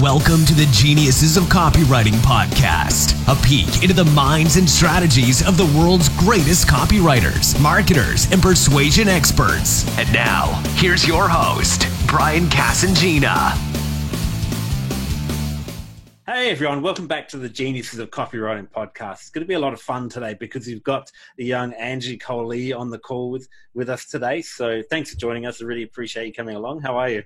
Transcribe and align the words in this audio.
Welcome 0.00 0.44
to 0.46 0.54
the 0.54 0.66
Geniuses 0.72 1.36
of 1.36 1.44
Copywriting 1.44 2.14
podcast, 2.14 3.14
a 3.32 3.40
peek 3.46 3.84
into 3.84 3.94
the 3.94 4.10
minds 4.10 4.56
and 4.56 4.68
strategies 4.68 5.46
of 5.46 5.56
the 5.56 5.66
world's 5.78 6.08
greatest 6.18 6.66
copywriters, 6.66 7.60
marketers, 7.62 8.28
and 8.32 8.42
persuasion 8.42 9.06
experts. 9.06 9.86
And 9.96 10.12
now, 10.12 10.46
here's 10.74 11.06
your 11.06 11.28
host, 11.28 11.86
Brian 12.08 12.46
Casangina. 12.46 13.52
Hey 16.26 16.50
everyone, 16.50 16.82
welcome 16.82 17.06
back 17.06 17.28
to 17.28 17.36
the 17.36 17.48
Geniuses 17.48 18.00
of 18.00 18.10
Copywriting 18.10 18.68
podcast. 18.68 19.20
It's 19.20 19.30
going 19.30 19.44
to 19.44 19.48
be 19.48 19.54
a 19.54 19.60
lot 19.60 19.74
of 19.74 19.80
fun 19.80 20.08
today 20.08 20.34
because 20.34 20.66
we've 20.66 20.82
got 20.82 21.08
the 21.36 21.44
young 21.44 21.72
Angie 21.74 22.18
Colee 22.18 22.76
on 22.76 22.90
the 22.90 22.98
call 22.98 23.30
with, 23.30 23.46
with 23.74 23.88
us 23.88 24.06
today. 24.06 24.42
So 24.42 24.82
thanks 24.90 25.10
for 25.10 25.16
joining 25.18 25.46
us. 25.46 25.62
I 25.62 25.66
really 25.66 25.84
appreciate 25.84 26.26
you 26.26 26.32
coming 26.32 26.56
along. 26.56 26.80
How 26.80 26.96
are 26.96 27.10
you? 27.10 27.22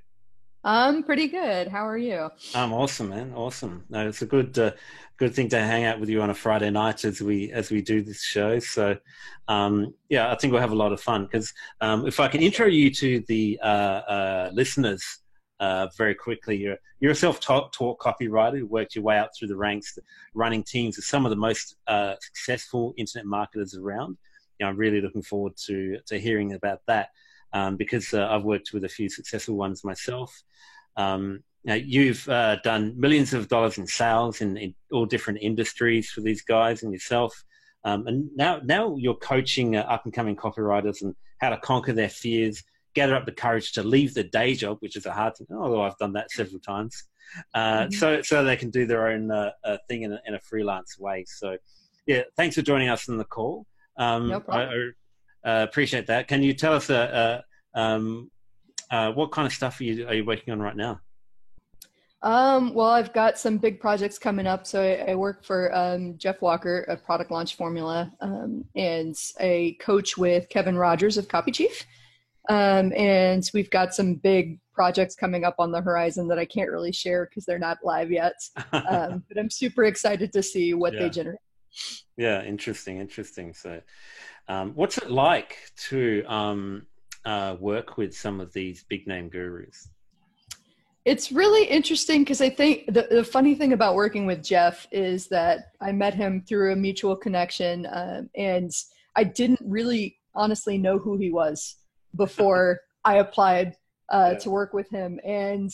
I'm 0.65 1.05
pretty 1.05 1.29
good. 1.29 1.69
How 1.69 1.87
are 1.87 1.99
you? 1.99 2.31
I'm 2.55 2.73
awesome, 2.73 3.11
man. 3.11 3.33
Awesome. 3.35 3.85
No, 3.89 4.09
it's 4.09 4.23
a 4.23 4.27
good, 4.27 4.59
uh, 4.59 4.73
good 5.17 5.35
thing 5.35 5.49
to 5.51 5.61
hang 5.61 5.85
out 5.85 6.01
with 6.01 6.09
you 6.09 6.21
on 6.21 6.31
a 6.31 6.35
Friday 6.35 6.71
night 6.71 7.05
as 7.05 7.21
we 7.21 7.53
as 7.53 7.71
we 7.71 7.81
do 7.81 8.03
this 8.03 8.23
show. 8.23 8.59
So, 8.59 8.97
um, 9.47 9.95
yeah, 10.09 10.33
I 10.33 10.35
think 10.35 10.53
we'll 10.53 10.61
have 10.61 10.73
a 10.73 10.77
lot 10.77 10.93
of 10.93 11.01
fun 11.01 11.25
because 11.25 11.53
um, 11.81 12.07
if 12.07 12.19
I 12.19 12.29
can 12.29 12.43
intro 12.43 12.67
you 12.67 12.91
to 12.95 13.23
the 13.29 13.59
uh, 13.63 13.67
uh, 13.67 14.51
listeners 14.53 15.21
uh, 15.61 15.89
very 15.97 16.15
quickly, 16.15 16.57
you're 16.57 16.79
you're 16.99 17.13
a 17.13 17.17
self-taught 17.17 17.73
copywriter 17.73 18.59
who 18.59 18.67
worked 18.67 18.97
your 18.97 19.05
way 19.05 19.19
up 19.19 19.31
through 19.39 19.49
the 19.49 19.57
ranks, 19.57 19.97
running 20.35 20.65
teams 20.65 20.99
of 20.99 21.05
some 21.05 21.25
of 21.25 21.31
the 21.31 21.37
most 21.37 21.77
uh, 21.87 22.15
successful 22.21 22.95
internet 22.97 23.27
marketers 23.27 23.77
around. 23.77 24.19
You 24.59 24.67
know, 24.67 24.71
I'm 24.71 24.77
really 24.77 25.01
looking 25.01 25.23
forward 25.23 25.57
to 25.67 25.99
to 26.07 26.19
hearing 26.19 26.55
about 26.55 26.81
that 26.89 27.11
um, 27.53 27.77
because 27.77 28.13
uh, 28.15 28.29
I've 28.29 28.45
worked 28.45 28.73
with 28.73 28.85
a 28.85 28.89
few 28.89 29.09
successful 29.09 29.57
ones 29.57 29.85
myself. 29.85 30.43
Um, 30.97 31.43
now 31.65 31.75
you've 31.75 32.29
uh, 32.29 32.57
done 32.63 32.95
millions 32.97 33.35
of 33.35 33.49
dollars 33.49 33.79
in 33.79 33.87
sales 33.87 34.41
in, 34.41 34.57
in, 34.57 34.75
all 34.91 35.07
different 35.07 35.41
industries 35.43 36.11
for 36.11 36.21
these 36.21 36.43
guys 36.43 36.83
and 36.83 36.93
yourself. 36.93 37.45
Um, 37.85 38.07
and 38.07 38.29
now, 38.37 38.61
now 38.65 38.97
you're 38.97 39.15
coaching 39.15 39.77
uh, 39.77 39.81
up 39.81 40.05
and 40.05 40.13
coming 40.13 40.37
copywriters 40.37 41.03
and 41.03 41.15
how 41.39 41.51
to 41.51 41.59
conquer 41.59 41.93
their 41.93 42.09
fears, 42.09 42.63
gather 42.95 43.15
up 43.15 43.27
the 43.27 43.33
courage 43.33 43.73
to 43.73 43.83
leave 43.83 44.15
the 44.15 44.25
day 44.25 44.55
job, 44.55 44.79
which 44.81 44.97
is 44.97 45.07
a 45.07 45.13
hard 45.13 45.37
thing. 45.37 45.47
Although 45.53 45.83
I've 45.83 45.99
done 45.99 46.13
that 46.15 46.31
several 46.31 46.61
times, 46.61 47.05
uh, 47.55 47.83
mm-hmm. 47.83 47.93
so 47.93 48.23
so 48.23 48.45
they 48.45 48.57
can 48.57 48.71
do 48.71 48.87
their 48.87 49.09
own 49.09 49.31
uh, 49.31 49.51
uh, 49.65 49.77
thing 49.89 50.03
in 50.03 50.13
a, 50.13 50.21
in 50.27 50.35
a, 50.35 50.41
freelance 50.41 50.99
way. 50.99 51.25
So, 51.27 51.57
yeah, 52.07 52.23
thanks 52.37 52.57
for 52.57 52.63
joining 52.63 52.89
us 52.89 53.09
on 53.09 53.19
the 53.19 53.25
call. 53.25 53.67
Um, 53.97 54.29
no 54.29 54.41
problem. 54.41 54.95
I, 55.45 55.49
I, 55.49 55.61
uh, 55.61 55.65
appreciate 55.65 56.07
that. 56.09 56.29
Can 56.29 56.43
you 56.43 56.53
tell 56.55 56.75
us 56.75 56.89
um, 57.75 58.31
uh, 58.91 59.13
what 59.13 59.33
kind 59.33 59.47
of 59.47 59.53
stuff 59.53 59.81
are 59.81 59.85
you, 59.85 60.07
are 60.07 60.15
you 60.15 60.25
working 60.25 60.53
on 60.53 60.61
right 60.61 60.77
now? 60.77 61.01
Um, 62.23 62.75
well, 62.75 62.89
I've 62.89 63.13
got 63.13 63.39
some 63.39 63.59
big 63.59 63.79
projects 63.79 64.19
coming 64.19 64.47
up. 64.47 64.67
So 64.67 64.83
I, 64.83 65.13
I 65.13 65.15
work 65.15 65.45
for 65.45 65.75
um, 65.75 66.19
Jeff 66.19 66.43
Walker 66.43 66.81
of 66.81 67.05
Product 67.05 67.31
Launch 67.31 67.57
Formula 67.57 68.13
um, 68.21 68.65
and 68.75 69.15
a 69.39 69.75
coach 69.75 70.17
with 70.17 70.49
Kevin 70.49 70.77
Rogers 70.77 71.17
of 71.17 71.29
Copy 71.29 71.53
Chief. 71.53 71.87
Um, 72.49 72.93
and 72.97 73.49
we've 73.53 73.71
got 73.71 73.95
some 73.95 74.15
big 74.15 74.59
projects 74.73 75.15
coming 75.15 75.45
up 75.45 75.57
on 75.59 75.71
the 75.71 75.81
horizon 75.81 76.29
that 76.29 76.39
I 76.39 76.45
can't 76.45 76.71
really 76.71 76.93
share 76.93 77.27
because 77.27 77.45
they're 77.45 77.59
not 77.59 77.79
live 77.85 78.11
yet. 78.11 78.35
Um, 78.73 79.23
but 79.29 79.39
I'm 79.39 79.51
super 79.51 79.85
excited 79.85 80.33
to 80.33 80.43
see 80.43 80.73
what 80.73 80.95
yeah. 80.95 81.01
they 81.01 81.11
generate. 81.11 81.41
Yeah, 82.17 82.43
interesting, 82.43 82.99
interesting. 82.99 83.53
So, 83.53 83.81
um, 84.49 84.73
what's 84.75 84.99
it 84.99 85.11
like 85.11 85.57
to 85.89 86.25
uh, 87.25 87.57
work 87.61 87.97
with 87.97 88.15
some 88.15 88.41
of 88.41 88.53
these 88.53 88.85
big 88.89 89.07
name 89.07 89.29
gurus? 89.29 89.89
It's 91.05 91.33
really 91.33 91.65
interesting 91.65 92.23
because 92.23 92.41
I 92.41 92.51
think 92.51 92.87
the, 92.87 93.07
the, 93.11 93.25
funny 93.25 93.55
thing 93.55 93.73
about 93.73 93.95
working 93.95 94.27
with 94.27 94.43
Jeff 94.43 94.87
is 94.93 95.27
that 95.29 95.73
I 95.81 95.91
met 95.91 96.13
him 96.13 96.43
through 96.47 96.73
a 96.73 96.77
mutual 96.77 97.17
connection, 97.17 97.87
um, 97.91 98.29
and 98.37 98.71
I 99.17 99.25
didn't 99.25 99.61
really 99.65 100.19
honestly 100.35 100.77
know 100.77 100.99
who 100.99 101.17
he 101.17 101.31
was 101.31 101.77
before 102.17 102.81
I 103.05 103.17
applied 103.17 103.75
uh, 104.13 104.31
yeah. 104.33 104.39
to 104.39 104.51
work 104.51 104.75
with 104.75 104.91
him. 104.91 105.19
And 105.25 105.71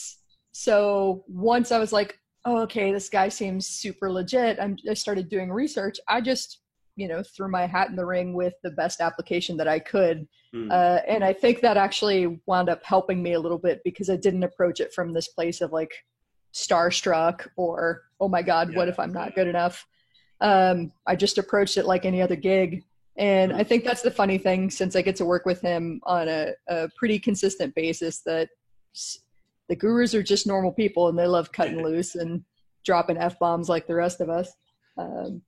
so 0.53 1.25
once 1.27 1.73
I 1.73 1.79
was 1.79 1.93
like, 1.93 2.19
oh, 2.45 2.61
okay, 2.63 2.93
this 2.93 3.09
guy 3.09 3.29
seems 3.29 3.67
super 3.67 4.11
legit, 4.11 4.59
I'm, 4.61 4.77
I 4.89 4.95
started 4.95 5.29
doing 5.29 5.51
research. 5.51 5.99
I 6.09 6.21
just 6.21 6.61
you 6.97 7.09
know 7.09 7.23
threw 7.23 7.51
my 7.51 7.67
hat 7.67 7.89
in 7.89 7.97
the 7.97 8.05
ring 8.05 8.35
with 8.35 8.55
the 8.63 8.71
best 8.71 9.01
application 9.01 9.57
that 9.57 9.69
i 9.69 9.79
could 9.79 10.27
mm. 10.55 10.71
uh, 10.71 11.01
and 11.07 11.25
i 11.25 11.33
think 11.33 11.61
that 11.61 11.77
actually 11.77 12.41
wound 12.47 12.69
up 12.69 12.85
helping 12.85 13.23
me 13.23 13.33
a 13.33 13.41
little 13.41 13.59
bit 13.59 13.81
because 13.85 14.11
i 14.11 14.17
didn't 14.17 14.43
approach 14.43 14.81
it 14.81 14.93
from 14.93 15.13
this 15.13 15.29
place 15.29 15.61
of 15.61 15.73
like 15.73 15.93
starstruck 16.53 17.47
or 17.57 18.03
oh 18.21 18.29
my 18.29 18.43
god 18.43 18.71
yeah. 18.71 18.77
what 18.77 18.89
if 18.89 18.99
i'm 18.99 19.13
not 19.13 19.35
good 19.35 19.49
enough 19.49 19.87
um, 20.41 20.93
i 21.07 21.17
just 21.17 21.39
approached 21.39 21.77
it 21.77 21.87
like 21.87 22.05
any 22.05 22.23
other 22.23 22.37
gig 22.37 22.83
and 23.17 23.53
mm. 23.53 23.57
i 23.57 23.65
think 23.65 23.85
that's 23.85 24.03
the 24.03 24.11
funny 24.11 24.39
thing 24.39 24.71
since 24.71 24.95
i 24.95 25.03
get 25.03 25.17
to 25.17 25.25
work 25.25 25.47
with 25.47 25.61
him 25.61 26.01
on 26.05 26.29
a, 26.29 26.53
a 26.69 26.89
pretty 26.97 27.19
consistent 27.19 27.75
basis 27.75 28.21
that 28.21 28.49
the 29.69 29.77
gurus 29.77 30.15
are 30.15 30.23
just 30.23 30.47
normal 30.47 30.73
people 30.73 31.09
and 31.09 31.19
they 31.19 31.27
love 31.27 31.51
cutting 31.53 31.83
loose 31.85 32.15
and 32.15 32.45
dropping 32.85 33.17
f-bombs 33.17 33.69
like 33.69 33.87
the 33.87 33.95
rest 33.95 34.21
of 34.21 34.29
us 34.29 34.53
um, 34.99 35.43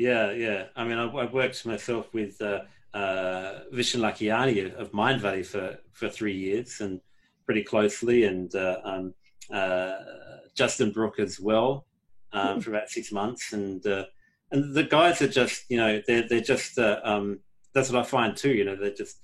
yeah, 0.00 0.30
yeah. 0.30 0.64
I 0.74 0.84
mean, 0.84 0.96
I, 0.96 1.20
have 1.20 1.34
worked 1.34 1.66
myself 1.66 2.14
with 2.14 2.40
uh, 2.40 2.60
uh, 2.94 3.60
Vishen 3.70 4.00
Lakhiani 4.00 4.74
of 4.74 4.92
Mindvalley 4.92 5.44
for, 5.44 5.76
for 5.92 6.08
three 6.08 6.34
years 6.34 6.80
and 6.80 7.02
pretty 7.44 7.62
closely, 7.62 8.24
and 8.24 8.54
uh, 8.54 8.78
um, 8.82 9.14
uh, 9.52 9.96
Justin 10.56 10.90
Brooke 10.90 11.18
as 11.18 11.38
well 11.38 11.84
um, 12.32 12.54
hmm. 12.54 12.60
for 12.60 12.70
about 12.70 12.88
six 12.88 13.12
months. 13.12 13.52
And 13.52 13.86
uh, 13.86 14.06
and 14.52 14.74
the 14.74 14.84
guys 14.84 15.20
are 15.20 15.28
just, 15.28 15.64
you 15.68 15.76
know, 15.76 16.00
they're 16.06 16.26
they're 16.26 16.40
just. 16.40 16.78
Uh, 16.78 17.00
um, 17.04 17.40
that's 17.74 17.90
what 17.90 18.00
I 18.00 18.04
find 18.04 18.34
too. 18.34 18.52
You 18.52 18.64
know, 18.64 18.76
they're 18.76 18.94
just 18.94 19.18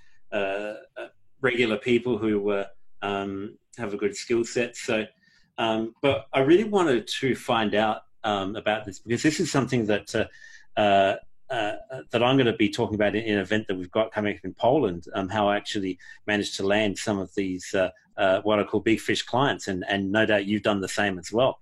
regular 1.41 1.79
people 1.79 2.19
who 2.19 2.65
um, 3.01 3.57
have 3.79 3.95
a 3.95 3.97
good 3.97 4.15
skill 4.15 4.45
set. 4.45 4.77
So, 4.77 5.07
um, 5.57 5.95
but 6.03 6.27
I 6.35 6.41
really 6.41 6.65
wanted 6.65 7.09
to 7.21 7.35
find 7.35 7.75
out 7.75 8.03
um, 8.25 8.57
about 8.57 8.85
this 8.85 8.99
because 8.99 9.23
this 9.23 9.41
is 9.41 9.51
something 9.51 9.87
that 9.87 10.15
uh, 10.77 11.15
uh, 11.49 11.73
that 12.11 12.23
I'm 12.23 12.37
going 12.37 12.47
to 12.47 12.53
be 12.55 12.69
talking 12.69 12.97
about 12.97 13.15
in, 13.15 13.35
an 13.35 13.39
event 13.39 13.69
that 13.69 13.77
we've 13.77 13.91
got 13.91 14.13
coming 14.13 14.37
up 14.37 14.45
in 14.45 14.55
Poland, 14.55 15.05
um, 15.15 15.29
how 15.29 15.49
I 15.49 15.57
actually 15.57 15.99
managed 16.27 16.57
to 16.57 16.67
land 16.67 16.99
some 16.99 17.19
of 17.19 17.33
these 17.37 17.73
uh, 17.73 17.91
uh, 18.17 18.41
what 18.43 18.59
I 18.59 18.65
call 18.65 18.81
big 18.81 19.01
fish 19.01 19.23
clients, 19.23 19.69
and, 19.69 19.85
and 19.89 20.11
no 20.11 20.27
doubt 20.27 20.47
you've 20.47 20.63
done 20.63 20.81
the 20.81 20.89
same 20.89 21.19
as 21.19 21.31
well. 21.31 21.59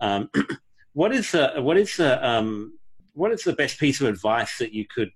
Um, 0.00 0.30
what 0.92 1.12
is 1.12 1.32
what 1.32 1.76
is 1.76 1.96
the 1.96 2.26
um, 2.26 2.78
what 3.12 3.30
is 3.32 3.44
the 3.44 3.52
best 3.52 3.78
piece 3.78 4.00
of 4.00 4.08
advice 4.08 4.58
that 4.58 4.72
you 4.72 4.86
could 4.86 5.10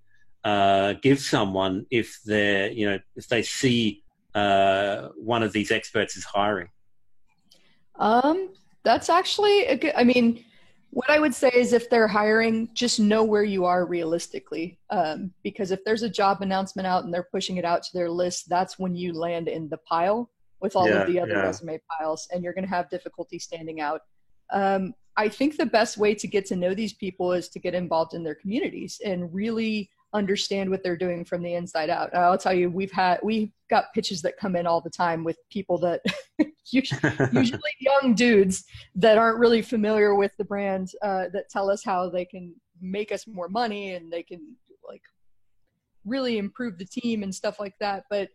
uh, 0.45 0.95
give 0.95 1.21
someone 1.21 1.87
if 1.91 2.21
they're 2.25 2.71
you 2.71 2.89
know 2.89 2.99
if 3.17 3.29
they 3.29 3.43
see 3.43 4.05
uh, 4.35 5.09
one 5.17 5.43
of 5.43 5.53
these 5.53 5.71
experts 5.71 6.17
is 6.17 6.25
hiring? 6.25 6.69
Um, 7.97 8.51
that's 8.85 9.09
actually 9.09 9.67
a 9.67 9.77
good. 9.77 9.95
I 9.97 10.05
mean 10.05 10.45
what 10.93 11.09
I 11.09 11.19
would 11.19 11.35
say 11.35 11.51
is 11.55 11.73
if 11.73 11.89
they're 11.89 12.07
hiring, 12.07 12.69
just 12.75 13.01
know 13.01 13.25
where 13.25 13.45
you 13.45 13.65
are 13.65 13.87
realistically. 13.87 14.79
Um, 14.91 15.33
because 15.43 15.71
if 15.71 15.83
there's 15.87 16.03
a 16.03 16.09
job 16.09 16.43
announcement 16.43 16.87
out 16.87 17.05
and 17.05 17.15
they're 17.15 17.29
pushing 17.33 17.57
it 17.57 17.65
out 17.65 17.83
to 17.85 17.91
their 17.95 18.11
list, 18.11 18.51
that's 18.51 18.79
when 18.79 18.95
you 18.95 19.15
land 19.15 19.49
in 19.49 19.71
the 19.71 19.79
pile 19.79 20.31
with 20.61 20.77
all 20.77 20.87
yeah, 20.87 21.01
of 21.01 21.07
the 21.07 21.19
other 21.19 21.33
yeah. 21.33 21.45
resume 21.45 21.81
piles, 21.99 22.29
and 22.31 22.45
you're 22.45 22.53
going 22.53 22.67
to 22.67 22.71
have 22.71 22.91
difficulty 22.91 23.39
standing 23.39 23.81
out. 23.81 24.03
Um, 24.53 24.93
I 25.17 25.31
think 25.31 25.57
the 25.57 25.65
best 25.65 25.97
way 25.97 26.15
to 26.15 26.27
get 26.27 26.45
to 26.47 26.57
know 26.57 26.75
these 26.75 26.93
people 26.93 27.33
is 27.33 27.49
to 27.51 27.59
get 27.59 27.75
involved 27.75 28.13
in 28.13 28.23
their 28.23 28.35
communities 28.35 29.01
and 29.03 29.33
really 29.33 29.89
understand 30.13 30.69
what 30.69 30.83
they're 30.83 30.95
doing 30.95 31.25
from 31.25 31.43
the 31.43 31.55
inside 31.55 31.89
out. 31.89 32.15
I'll 32.15 32.37
tell 32.37 32.53
you, 32.53 32.69
we've 32.69 32.93
had 32.93 33.19
we've 33.23 33.51
got 33.71 33.95
pitches 33.95 34.21
that 34.23 34.37
come 34.37 34.57
in 34.57 34.67
all 34.67 34.83
the 34.83 34.91
time 34.91 35.25
with 35.25 35.39
people 35.51 35.79
that 35.79 36.03
usually 36.71 37.61
young 37.81 38.15
dudes 38.15 38.65
that 38.95 39.19
aren't 39.19 39.39
really 39.39 39.63
familiar 39.63 40.15
with 40.15 40.33
the 40.39 40.45
brand 40.45 40.91
uh, 41.03 41.25
that 41.33 41.49
tell 41.51 41.71
us 41.71 41.85
how 41.85 42.09
they 42.09 42.25
can 42.25 42.55
make 42.81 43.13
us 43.13 43.27
more 43.27 43.49
money 43.49 43.95
and 43.95 44.13
they 44.13 44.23
can 44.23 44.41
like 44.89 45.03
really 46.05 46.39
improve 46.39 46.79
the 46.79 46.85
team 46.85 47.23
and 47.23 47.35
stuff 47.35 47.59
like 47.61 47.75
that. 47.81 48.05
But 48.11 48.29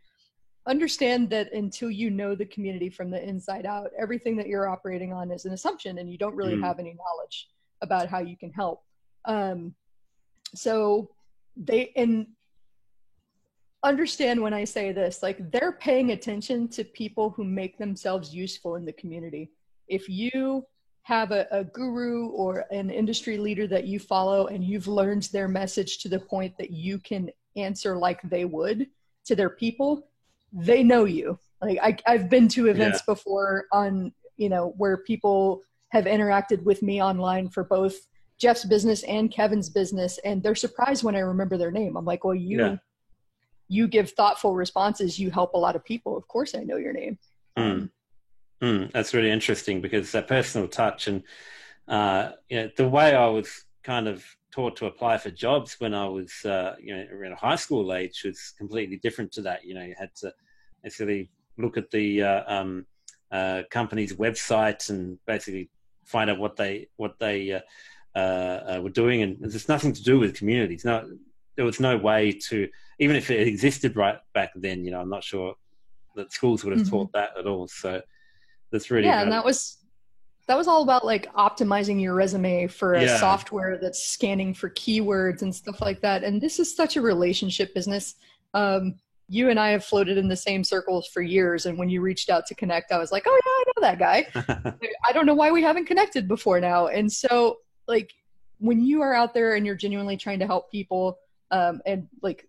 understand 0.68 1.30
that 1.30 1.52
until 1.54 1.90
you 1.90 2.10
know 2.10 2.36
the 2.36 2.46
community 2.46 2.90
from 2.90 3.10
the 3.10 3.24
inside 3.24 3.66
out, 3.66 3.92
everything 4.00 4.36
that 4.38 4.48
you're 4.48 4.68
operating 4.68 5.14
on 5.14 5.32
is 5.32 5.46
an 5.46 5.54
assumption, 5.54 5.98
and 5.98 6.12
you 6.12 6.18
don't 6.18 6.36
really 6.36 6.56
mm. 6.56 6.64
have 6.64 6.80
any 6.80 6.94
knowledge 6.94 7.48
about 7.82 8.08
how 8.08 8.20
you 8.20 8.38
can 8.38 8.52
help. 8.52 8.82
Um, 9.26 9.74
so 10.56 11.10
they 11.56 11.92
and 11.96 12.28
understand 13.88 14.42
when 14.42 14.54
I 14.54 14.64
say 14.64 14.92
this, 14.92 15.24
like 15.24 15.52
they're 15.52 15.74
paying 15.74 16.12
attention 16.12 16.68
to 16.70 16.84
people 16.84 17.32
who 17.32 17.44
make 17.44 17.78
themselves 17.78 18.34
useful 18.34 18.76
in 18.76 18.86
the 18.86 18.94
community. 18.94 19.52
If 19.88 20.10
you 20.10 20.66
have 21.04 21.32
a, 21.32 21.48
a, 21.52 21.64
guru 21.64 22.28
or 22.28 22.66
an 22.70 22.90
industry 22.90 23.38
leader 23.38 23.66
that 23.68 23.86
you 23.86 23.98
follow 23.98 24.48
and 24.48 24.64
you've 24.64 24.88
learned 24.88 25.30
their 25.32 25.48
message 25.48 26.00
to 26.00 26.10
the 26.10 26.20
point 26.20 26.58
that 26.58 26.72
you 26.72 27.00
can 27.00 27.30
answer 27.56 27.96
like 27.96 28.22
they 28.24 28.44
would 28.44 28.88
to 29.26 29.36
their 29.36 29.50
people, 29.50 30.10
they 30.52 30.84
know 30.84 31.06
you. 31.06 31.40
Like 31.62 31.80
I, 32.06 32.12
have 32.12 32.30
been 32.30 32.50
to 32.50 32.68
events 32.68 33.00
yeah. 33.00 33.14
before 33.14 33.66
on 33.72 34.12
you 34.38 34.50
know, 34.50 34.74
where 34.78 34.98
people 34.98 35.62
have 35.90 36.06
interacted 36.06 36.64
with 36.64 36.82
me 36.82 37.02
online 37.02 37.50
for 37.50 37.64
both 37.64 37.96
Jeff's 38.40 38.66
business 38.66 39.04
and 39.04 39.32
Kevin's 39.32 39.70
business, 39.70 40.20
and 40.24 40.42
they're 40.42 40.56
surprised 40.56 41.04
when 41.04 41.16
I 41.16 41.20
remember 41.20 41.58
their 41.58 41.72
name. 41.72 41.98
I'm 41.98 42.06
like, 42.06 42.24
well, 42.24 42.36
you 42.36 42.60
yeah. 42.60 42.76
You 43.68 43.88
give 43.88 44.12
thoughtful 44.12 44.56
responses. 44.56 45.20
You 45.20 45.32
help 45.32 45.54
a 45.54 45.58
lot 45.58 45.76
of 45.76 45.84
people. 45.84 46.18
Of 46.18 46.28
course, 46.28 46.56
I 46.56 46.64
know 46.64 46.78
your 46.78 46.94
name. 46.94 47.18
Mm. 47.58 47.90
Mm, 48.62 48.92
that's 48.92 49.14
really 49.14 49.30
interesting 49.30 49.82
because 49.82 50.12
that 50.12 50.28
personal 50.28 50.68
touch 50.68 51.08
and 51.08 51.24
uh, 51.88 52.32
you 52.50 52.58
know 52.58 52.70
the 52.76 52.88
way 52.88 53.16
I 53.16 53.28
was 53.28 53.66
kind 53.84 54.08
of 54.08 54.26
taught 54.52 54.76
to 54.78 54.88
apply 54.88 55.20
for 55.20 55.30
jobs 55.30 55.76
when 55.80 55.94
I 55.94 56.08
was 56.08 56.44
uh, 56.44 56.76
you 56.82 56.96
know 56.96 57.06
around 57.12 57.36
high 57.36 57.56
school 57.56 57.94
age 57.94 58.24
was 58.26 58.54
completely 58.58 58.98
different 58.98 59.32
to 59.34 59.42
that. 59.44 59.64
You 59.64 59.76
know, 59.76 59.84
you 59.84 59.96
had 59.98 60.16
to 60.18 60.34
actually 60.86 61.30
look 61.58 61.78
at 61.78 61.92
the 61.92 62.24
uh, 62.24 62.44
um, 62.48 62.86
uh, 63.32 63.64
company's 63.70 64.14
website 64.14 64.90
and 64.90 65.20
basically 65.26 65.70
find 66.06 66.30
out 66.30 66.40
what 66.40 66.56
they 66.56 66.88
what 66.96 67.20
they 67.20 67.52
uh, 67.52 67.60
uh, 68.16 68.20
uh, 68.78 68.80
were 68.82 68.90
doing, 68.90 69.22
and 69.22 69.38
there's 69.40 69.70
nothing 69.70 69.94
to 69.94 70.04
do 70.04 70.18
with 70.20 70.36
communities. 70.36 70.84
No, 70.84 71.08
there 71.58 71.66
was 71.66 71.80
no 71.80 71.98
way 71.98 72.32
to 72.48 72.70
even 73.00 73.16
if 73.16 73.30
it 73.30 73.48
existed 73.48 73.96
right 73.96 74.18
back 74.34 74.52
then. 74.56 74.86
You 74.86 74.92
know, 74.92 75.02
I'm 75.02 75.10
not 75.10 75.24
sure 75.24 75.56
that 76.16 76.32
schools 76.32 76.64
would 76.64 76.78
have 76.78 76.88
mm-hmm. 76.88 76.96
taught 76.96 77.12
that 77.14 77.32
at 77.38 77.46
all. 77.46 77.68
So 77.68 78.02
that's 78.72 78.90
really 78.90 79.08
yeah, 79.08 79.22
and 79.22 79.32
that 79.32 79.44
was 79.44 79.78
that 80.48 80.58
was 80.58 80.68
all 80.68 80.82
about 80.82 81.06
like 81.06 81.32
optimizing 81.34 82.02
your 82.02 82.14
resume 82.14 82.68
for 82.68 82.94
a 82.94 83.04
yeah. 83.04 83.18
software 83.18 83.78
that's 83.78 84.04
scanning 84.04 84.54
for 84.54 84.70
keywords 84.70 85.42
and 85.42 85.54
stuff 85.54 85.82
like 85.82 86.02
that. 86.02 86.24
And 86.24 86.40
this 86.42 86.60
is 86.60 86.74
such 86.74 86.96
a 86.96 87.02
relationship 87.02 87.74
business. 87.74 88.16
Um, 88.54 88.96
you 89.28 89.50
and 89.50 89.60
I 89.60 89.70
have 89.72 89.84
floated 89.84 90.18
in 90.18 90.30
the 90.30 90.38
same 90.38 90.64
circles 90.64 91.08
for 91.08 91.22
years. 91.22 91.66
And 91.66 91.78
when 91.78 91.90
you 91.90 92.00
reached 92.00 92.30
out 92.30 92.46
to 92.46 92.56
connect, 92.56 92.94
I 92.94 92.98
was 92.98 93.12
like, 93.12 93.24
oh, 93.28 93.40
yeah, 93.46 93.52
I 93.52 93.64
know 93.68 93.82
that 93.82 94.00
guy. 94.00 94.74
I 95.06 95.12
don't 95.12 95.26
know 95.26 95.36
why 95.36 95.52
we 95.52 95.62
haven't 95.62 95.86
connected 95.86 96.30
before 96.30 96.62
now. 96.62 96.88
And 96.88 97.12
so, 97.12 97.58
like, 97.90 98.14
when 98.60 98.82
you 98.82 99.02
are 99.02 99.14
out 99.14 99.34
there 99.34 99.56
and 99.56 99.66
you're 99.66 99.76
genuinely 99.76 100.16
trying 100.16 100.40
to 100.40 100.48
help 100.48 100.72
people, 100.72 101.18
um, 101.52 101.82
and 101.86 102.08
like, 102.22 102.48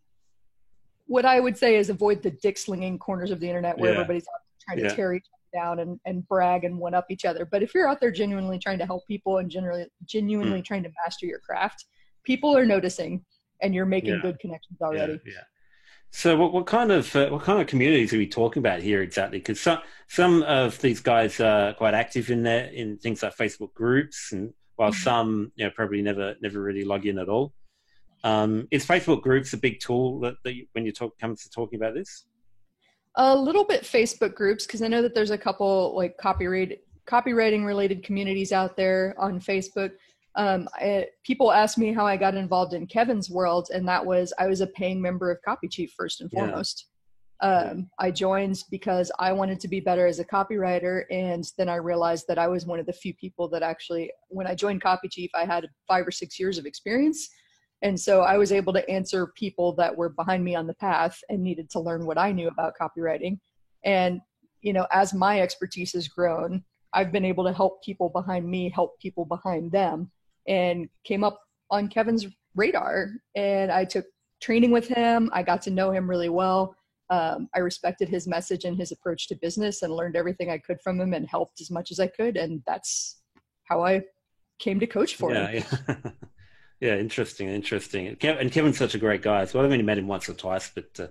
what 1.06 1.24
I 1.24 1.40
would 1.40 1.56
say 1.56 1.76
is 1.76 1.90
avoid 1.90 2.22
the 2.22 2.30
dick 2.30 2.58
slinging 2.58 2.98
corners 2.98 3.30
of 3.30 3.40
the 3.40 3.48
internet 3.48 3.78
where 3.78 3.92
yeah. 3.92 4.00
everybody's 4.00 4.26
trying 4.64 4.78
to 4.78 4.84
yeah. 4.84 4.94
tear 4.94 5.14
each 5.14 5.24
other 5.32 5.64
down 5.64 5.78
and, 5.78 5.98
and 6.04 6.26
brag 6.28 6.64
and 6.64 6.78
one 6.78 6.94
up 6.94 7.06
each 7.10 7.24
other. 7.24 7.46
But 7.46 7.62
if 7.62 7.74
you're 7.74 7.88
out 7.88 8.00
there 8.00 8.10
genuinely 8.10 8.58
trying 8.58 8.78
to 8.78 8.86
help 8.86 9.06
people 9.06 9.38
and 9.38 9.50
generally 9.50 9.86
genuinely 10.04 10.60
mm. 10.60 10.64
trying 10.64 10.82
to 10.82 10.90
master 11.02 11.26
your 11.26 11.38
craft, 11.38 11.86
people 12.24 12.56
are 12.56 12.66
noticing 12.66 13.24
and 13.62 13.74
you're 13.74 13.86
making 13.86 14.14
yeah. 14.14 14.20
good 14.20 14.38
connections 14.38 14.78
already. 14.82 15.14
Yeah. 15.24 15.32
yeah. 15.32 15.42
So 16.10 16.36
what, 16.36 16.52
what 16.52 16.66
kind 16.66 16.90
of 16.90 17.14
uh, 17.14 17.28
what 17.28 17.42
kind 17.42 17.60
of 17.60 17.66
communities 17.66 18.12
are 18.14 18.18
we 18.18 18.26
talking 18.26 18.60
about 18.60 18.80
here 18.80 19.02
exactly? 19.02 19.38
Because 19.38 19.60
some 19.60 19.80
some 20.08 20.42
of 20.44 20.80
these 20.80 21.00
guys 21.00 21.38
are 21.40 21.74
quite 21.74 21.94
active 21.94 22.30
in 22.30 22.42
there 22.42 22.66
in 22.66 22.98
things 22.98 23.22
like 23.22 23.36
Facebook 23.36 23.74
groups, 23.74 24.32
and 24.32 24.52
while 24.76 24.90
mm-hmm. 24.90 25.02
some 25.02 25.52
you 25.56 25.66
know 25.66 25.70
probably 25.70 26.00
never 26.00 26.34
never 26.40 26.62
really 26.62 26.84
log 26.84 27.04
in 27.04 27.18
at 27.18 27.28
all. 27.28 27.52
Um, 28.24 28.66
is 28.70 28.86
Facebook 28.86 29.22
groups 29.22 29.52
a 29.52 29.56
big 29.56 29.80
tool 29.80 30.20
that, 30.20 30.34
that 30.44 30.54
you, 30.54 30.66
when 30.72 30.84
you 30.84 30.92
talk 30.92 31.18
comes 31.18 31.42
to 31.44 31.50
talking 31.50 31.78
about 31.78 31.94
this? 31.94 32.24
a 33.18 33.36
little 33.36 33.64
bit 33.64 33.82
Facebook 33.82 34.34
groups 34.34 34.64
because 34.64 34.80
I 34.80 34.88
know 34.88 35.02
that 35.02 35.14
there's 35.14 35.32
a 35.32 35.38
couple 35.38 35.94
like 35.94 36.16
copyright 36.16 36.80
copywriting 37.06 37.64
related 37.64 38.02
communities 38.02 38.52
out 38.52 38.76
there 38.76 39.14
on 39.18 39.40
Facebook. 39.40 39.92
Um, 40.36 40.68
I, 40.74 41.06
people 41.24 41.50
ask 41.50 41.78
me 41.78 41.92
how 41.92 42.06
I 42.06 42.16
got 42.16 42.36
involved 42.36 42.74
in 42.74 42.86
Kevin's 42.86 43.28
world, 43.28 43.70
and 43.74 43.86
that 43.88 44.04
was 44.04 44.32
I 44.38 44.46
was 44.46 44.60
a 44.60 44.68
paying 44.68 45.02
member 45.02 45.30
of 45.30 45.38
Copy 45.44 45.68
Chief 45.68 45.92
first 45.96 46.20
and 46.20 46.30
foremost. 46.30 46.86
Yeah. 46.86 46.94
Um, 47.40 47.90
I 48.00 48.10
joined 48.10 48.64
because 48.70 49.12
I 49.18 49.32
wanted 49.32 49.60
to 49.60 49.68
be 49.68 49.80
better 49.80 50.06
as 50.06 50.18
a 50.20 50.24
copywriter, 50.24 51.04
and 51.10 51.44
then 51.56 51.68
I 51.68 51.76
realized 51.76 52.26
that 52.28 52.38
I 52.38 52.46
was 52.46 52.66
one 52.66 52.78
of 52.78 52.86
the 52.86 52.92
few 52.92 53.14
people 53.14 53.48
that 53.50 53.62
actually, 53.62 54.10
when 54.28 54.46
I 54.46 54.54
joined 54.54 54.82
Copy 54.82 55.08
Chief, 55.08 55.30
I 55.34 55.44
had 55.44 55.66
five 55.88 56.06
or 56.06 56.10
six 56.12 56.38
years 56.38 56.58
of 56.58 56.66
experience 56.66 57.28
and 57.82 57.98
so 57.98 58.22
I 58.22 58.36
was 58.36 58.52
able 58.52 58.72
to 58.72 58.88
answer 58.90 59.28
people 59.28 59.72
that 59.74 59.96
were 59.96 60.08
behind 60.08 60.44
me 60.44 60.54
on 60.54 60.66
the 60.66 60.74
path 60.74 61.20
and 61.28 61.42
needed 61.42 61.70
to 61.70 61.80
learn 61.80 62.06
what 62.06 62.18
I 62.18 62.32
knew 62.32 62.48
about 62.48 62.74
copywriting. 62.80 63.38
And, 63.84 64.20
you 64.62 64.72
know, 64.72 64.86
as 64.92 65.14
my 65.14 65.40
expertise 65.40 65.92
has 65.92 66.08
grown, 66.08 66.64
I've 66.92 67.12
been 67.12 67.24
able 67.24 67.44
to 67.44 67.52
help 67.52 67.82
people 67.84 68.08
behind 68.08 68.48
me 68.48 68.70
help 68.70 68.98
people 68.98 69.24
behind 69.24 69.70
them 69.70 70.10
and 70.48 70.88
came 71.04 71.22
up 71.22 71.40
on 71.70 71.88
Kevin's 71.88 72.26
radar. 72.56 73.10
And 73.36 73.70
I 73.70 73.84
took 73.84 74.06
training 74.40 74.72
with 74.72 74.88
him. 74.88 75.30
I 75.32 75.42
got 75.42 75.62
to 75.62 75.70
know 75.70 75.92
him 75.92 76.10
really 76.10 76.30
well. 76.30 76.74
Um, 77.10 77.48
I 77.54 77.60
respected 77.60 78.08
his 78.08 78.26
message 78.26 78.64
and 78.64 78.76
his 78.76 78.92
approach 78.92 79.28
to 79.28 79.36
business 79.36 79.82
and 79.82 79.94
learned 79.94 80.16
everything 80.16 80.50
I 80.50 80.58
could 80.58 80.80
from 80.82 81.00
him 81.00 81.14
and 81.14 81.26
helped 81.26 81.60
as 81.60 81.70
much 81.70 81.90
as 81.90 82.00
I 82.00 82.08
could. 82.08 82.36
And 82.36 82.62
that's 82.66 83.20
how 83.64 83.84
I 83.84 84.02
came 84.58 84.80
to 84.80 84.86
coach 84.86 85.14
for 85.14 85.32
yeah, 85.32 85.46
him. 85.46 85.64
Yeah. 85.88 85.96
Yeah, 86.80 86.96
interesting, 86.96 87.48
interesting. 87.48 88.16
And 88.22 88.52
Kevin's 88.52 88.78
such 88.78 88.94
a 88.94 88.98
great 88.98 89.22
guy 89.22 89.40
as 89.40 89.52
well. 89.52 89.64
I've 89.64 89.72
only 89.72 89.82
met 89.82 89.98
him 89.98 90.06
once 90.06 90.28
or 90.28 90.34
twice, 90.34 90.70
but 90.72 90.88
uh, 91.00 91.08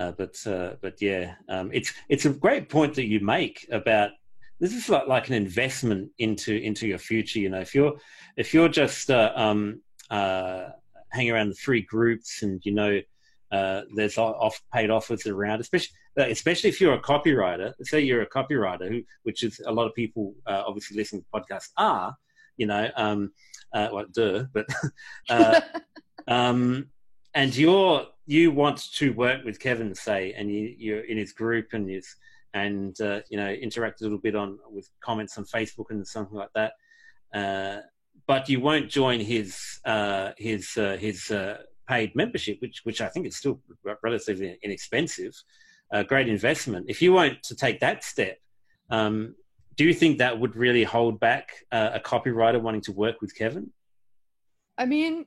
uh, 0.00 0.12
but 0.12 0.46
uh, 0.46 0.76
but 0.80 1.02
yeah, 1.02 1.34
um, 1.48 1.70
it's 1.72 1.92
it's 2.08 2.26
a 2.26 2.30
great 2.30 2.68
point 2.68 2.94
that 2.94 3.06
you 3.06 3.20
make 3.20 3.66
about 3.72 4.12
this 4.60 4.72
is 4.72 4.88
like, 4.88 5.08
like 5.08 5.28
an 5.28 5.34
investment 5.34 6.10
into 6.18 6.54
into 6.54 6.86
your 6.86 6.98
future. 6.98 7.40
You 7.40 7.50
know, 7.50 7.60
if 7.60 7.74
you're 7.74 7.94
if 8.36 8.54
you're 8.54 8.68
just 8.68 9.10
uh, 9.10 9.32
um, 9.34 9.82
uh, 10.10 10.68
hanging 11.10 11.32
around 11.32 11.48
the 11.48 11.56
free 11.56 11.82
groups 11.82 12.42
and 12.42 12.64
you 12.64 12.72
know 12.72 13.00
uh, 13.50 13.82
there's 13.96 14.16
off 14.16 14.62
paid 14.72 14.90
offers 14.90 15.26
around, 15.26 15.60
especially 15.60 15.90
especially 16.16 16.70
if 16.70 16.80
you're 16.80 16.94
a 16.94 17.02
copywriter. 17.02 17.74
Say 17.82 18.00
you're 18.00 18.22
a 18.22 18.30
copywriter, 18.30 18.88
who, 18.88 19.02
which 19.24 19.42
is 19.42 19.60
a 19.66 19.72
lot 19.72 19.88
of 19.88 19.94
people 19.94 20.34
obviously 20.46 20.96
listening 20.96 21.22
to 21.22 21.40
podcasts 21.40 21.70
are. 21.76 22.14
You 22.56 22.66
know. 22.66 22.88
Um, 22.94 23.32
uh, 23.72 23.88
well, 23.92 24.06
duh, 24.12 24.44
but 24.52 24.66
uh, 25.30 25.60
um, 26.28 26.88
and 27.34 27.56
you're 27.56 28.06
you 28.26 28.52
want 28.52 28.92
to 28.92 29.10
work 29.10 29.44
with 29.44 29.58
Kevin, 29.58 29.94
say, 29.94 30.32
and 30.34 30.50
you, 30.50 30.74
you're 30.78 31.00
in 31.00 31.18
his 31.18 31.32
group 31.32 31.68
and 31.72 31.90
you 31.90 32.00
and 32.54 33.00
uh, 33.00 33.20
you 33.28 33.36
know 33.36 33.50
interact 33.50 34.00
a 34.00 34.04
little 34.04 34.18
bit 34.18 34.34
on 34.34 34.58
with 34.70 34.88
comments 35.00 35.38
on 35.38 35.44
Facebook 35.44 35.86
and 35.90 36.06
something 36.06 36.36
like 36.36 36.52
that. 36.54 36.72
Uh, 37.34 37.80
but 38.26 38.48
you 38.48 38.60
won't 38.60 38.88
join 38.88 39.20
his 39.20 39.80
uh, 39.84 40.30
his 40.36 40.76
uh, 40.76 40.96
his 41.00 41.30
uh, 41.30 41.58
paid 41.88 42.14
membership, 42.14 42.58
which 42.60 42.80
which 42.84 43.00
I 43.00 43.08
think 43.08 43.26
is 43.26 43.36
still 43.36 43.60
relatively 44.02 44.58
inexpensive, 44.62 45.34
a 45.92 46.04
great 46.04 46.28
investment. 46.28 46.86
If 46.88 47.02
you 47.02 47.12
won't 47.12 47.42
to 47.44 47.56
take 47.56 47.80
that 47.80 48.04
step, 48.04 48.38
um, 48.90 49.34
do 49.76 49.84
you 49.84 49.94
think 49.94 50.18
that 50.18 50.38
would 50.38 50.56
really 50.56 50.84
hold 50.84 51.20
back 51.20 51.50
uh, 51.72 51.90
a 51.94 52.00
copywriter 52.00 52.60
wanting 52.60 52.82
to 52.82 52.92
work 52.92 53.20
with 53.20 53.34
Kevin? 53.34 53.70
I 54.76 54.86
mean, 54.86 55.26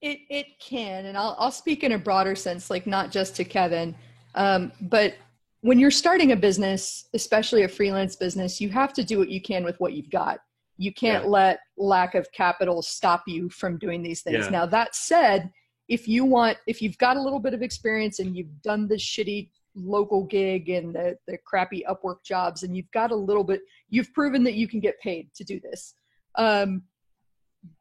it 0.00 0.18
it 0.28 0.46
can, 0.60 1.06
and 1.06 1.16
I'll 1.16 1.36
I'll 1.38 1.50
speak 1.50 1.84
in 1.84 1.92
a 1.92 1.98
broader 1.98 2.34
sense, 2.34 2.70
like 2.70 2.86
not 2.86 3.10
just 3.10 3.36
to 3.36 3.44
Kevin, 3.44 3.94
um, 4.34 4.72
but 4.80 5.14
when 5.62 5.78
you're 5.78 5.90
starting 5.90 6.32
a 6.32 6.36
business, 6.36 7.08
especially 7.14 7.62
a 7.62 7.68
freelance 7.68 8.16
business, 8.16 8.60
you 8.60 8.68
have 8.68 8.92
to 8.92 9.02
do 9.02 9.18
what 9.18 9.30
you 9.30 9.40
can 9.40 9.64
with 9.64 9.80
what 9.80 9.94
you've 9.94 10.10
got. 10.10 10.40
You 10.76 10.92
can't 10.92 11.24
yeah. 11.24 11.30
let 11.30 11.60
lack 11.78 12.14
of 12.14 12.30
capital 12.32 12.82
stop 12.82 13.22
you 13.26 13.48
from 13.48 13.78
doing 13.78 14.02
these 14.02 14.20
things. 14.20 14.44
Yeah. 14.44 14.50
Now 14.50 14.66
that 14.66 14.94
said, 14.94 15.50
if 15.88 16.06
you 16.06 16.26
want, 16.26 16.58
if 16.66 16.82
you've 16.82 16.98
got 16.98 17.16
a 17.16 17.22
little 17.22 17.38
bit 17.38 17.54
of 17.54 17.62
experience 17.62 18.18
and 18.18 18.36
you've 18.36 18.60
done 18.60 18.88
the 18.88 18.96
shitty 18.96 19.48
local 19.74 20.24
gig 20.24 20.68
and 20.68 20.94
the, 20.94 21.16
the 21.26 21.38
crappy 21.44 21.84
Upwork 21.88 22.24
jobs, 22.24 22.62
and 22.62 22.76
you've 22.76 22.90
got 22.92 23.10
a 23.10 23.16
little 23.16 23.44
bit, 23.44 23.60
you've 23.88 24.12
proven 24.12 24.44
that 24.44 24.54
you 24.54 24.68
can 24.68 24.80
get 24.80 25.00
paid 25.00 25.30
to 25.34 25.44
do 25.44 25.60
this. 25.60 25.94
Um, 26.36 26.82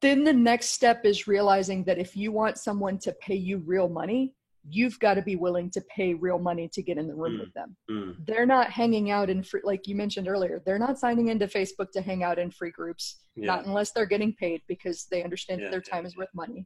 then 0.01 0.23
the 0.23 0.33
next 0.33 0.69
step 0.69 1.05
is 1.05 1.27
realizing 1.27 1.83
that 1.85 1.99
if 1.99 2.15
you 2.15 2.31
want 2.31 2.57
someone 2.57 2.97
to 2.99 3.11
pay 3.13 3.35
you 3.35 3.57
real 3.57 3.89
money, 3.89 4.33
you've 4.69 4.97
got 4.99 5.15
to 5.15 5.21
be 5.21 5.35
willing 5.35 5.69
to 5.71 5.81
pay 5.93 6.13
real 6.13 6.39
money 6.39 6.69
to 6.71 6.81
get 6.81 6.97
in 6.97 7.07
the 7.07 7.13
room 7.13 7.33
mm, 7.33 7.39
with 7.41 7.53
them. 7.53 7.75
Mm. 7.91 8.15
They're 8.25 8.45
not 8.45 8.69
hanging 8.69 9.11
out 9.11 9.29
in 9.29 9.43
free, 9.43 9.61
like 9.63 9.87
you 9.87 9.95
mentioned 9.95 10.27
earlier, 10.27 10.61
they're 10.65 10.79
not 10.79 10.97
signing 10.97 11.27
into 11.27 11.47
Facebook 11.47 11.91
to 11.91 12.01
hang 12.01 12.23
out 12.23 12.39
in 12.39 12.49
free 12.49 12.71
groups, 12.71 13.17
yeah. 13.35 13.47
not 13.47 13.65
unless 13.65 13.91
they're 13.91 14.05
getting 14.05 14.33
paid 14.33 14.61
because 14.67 15.05
they 15.11 15.21
understand 15.21 15.59
yeah, 15.59 15.65
that 15.67 15.71
their 15.71 15.81
time 15.81 16.03
yeah, 16.03 16.07
is 16.07 16.17
worth 16.17 16.33
money. 16.33 16.65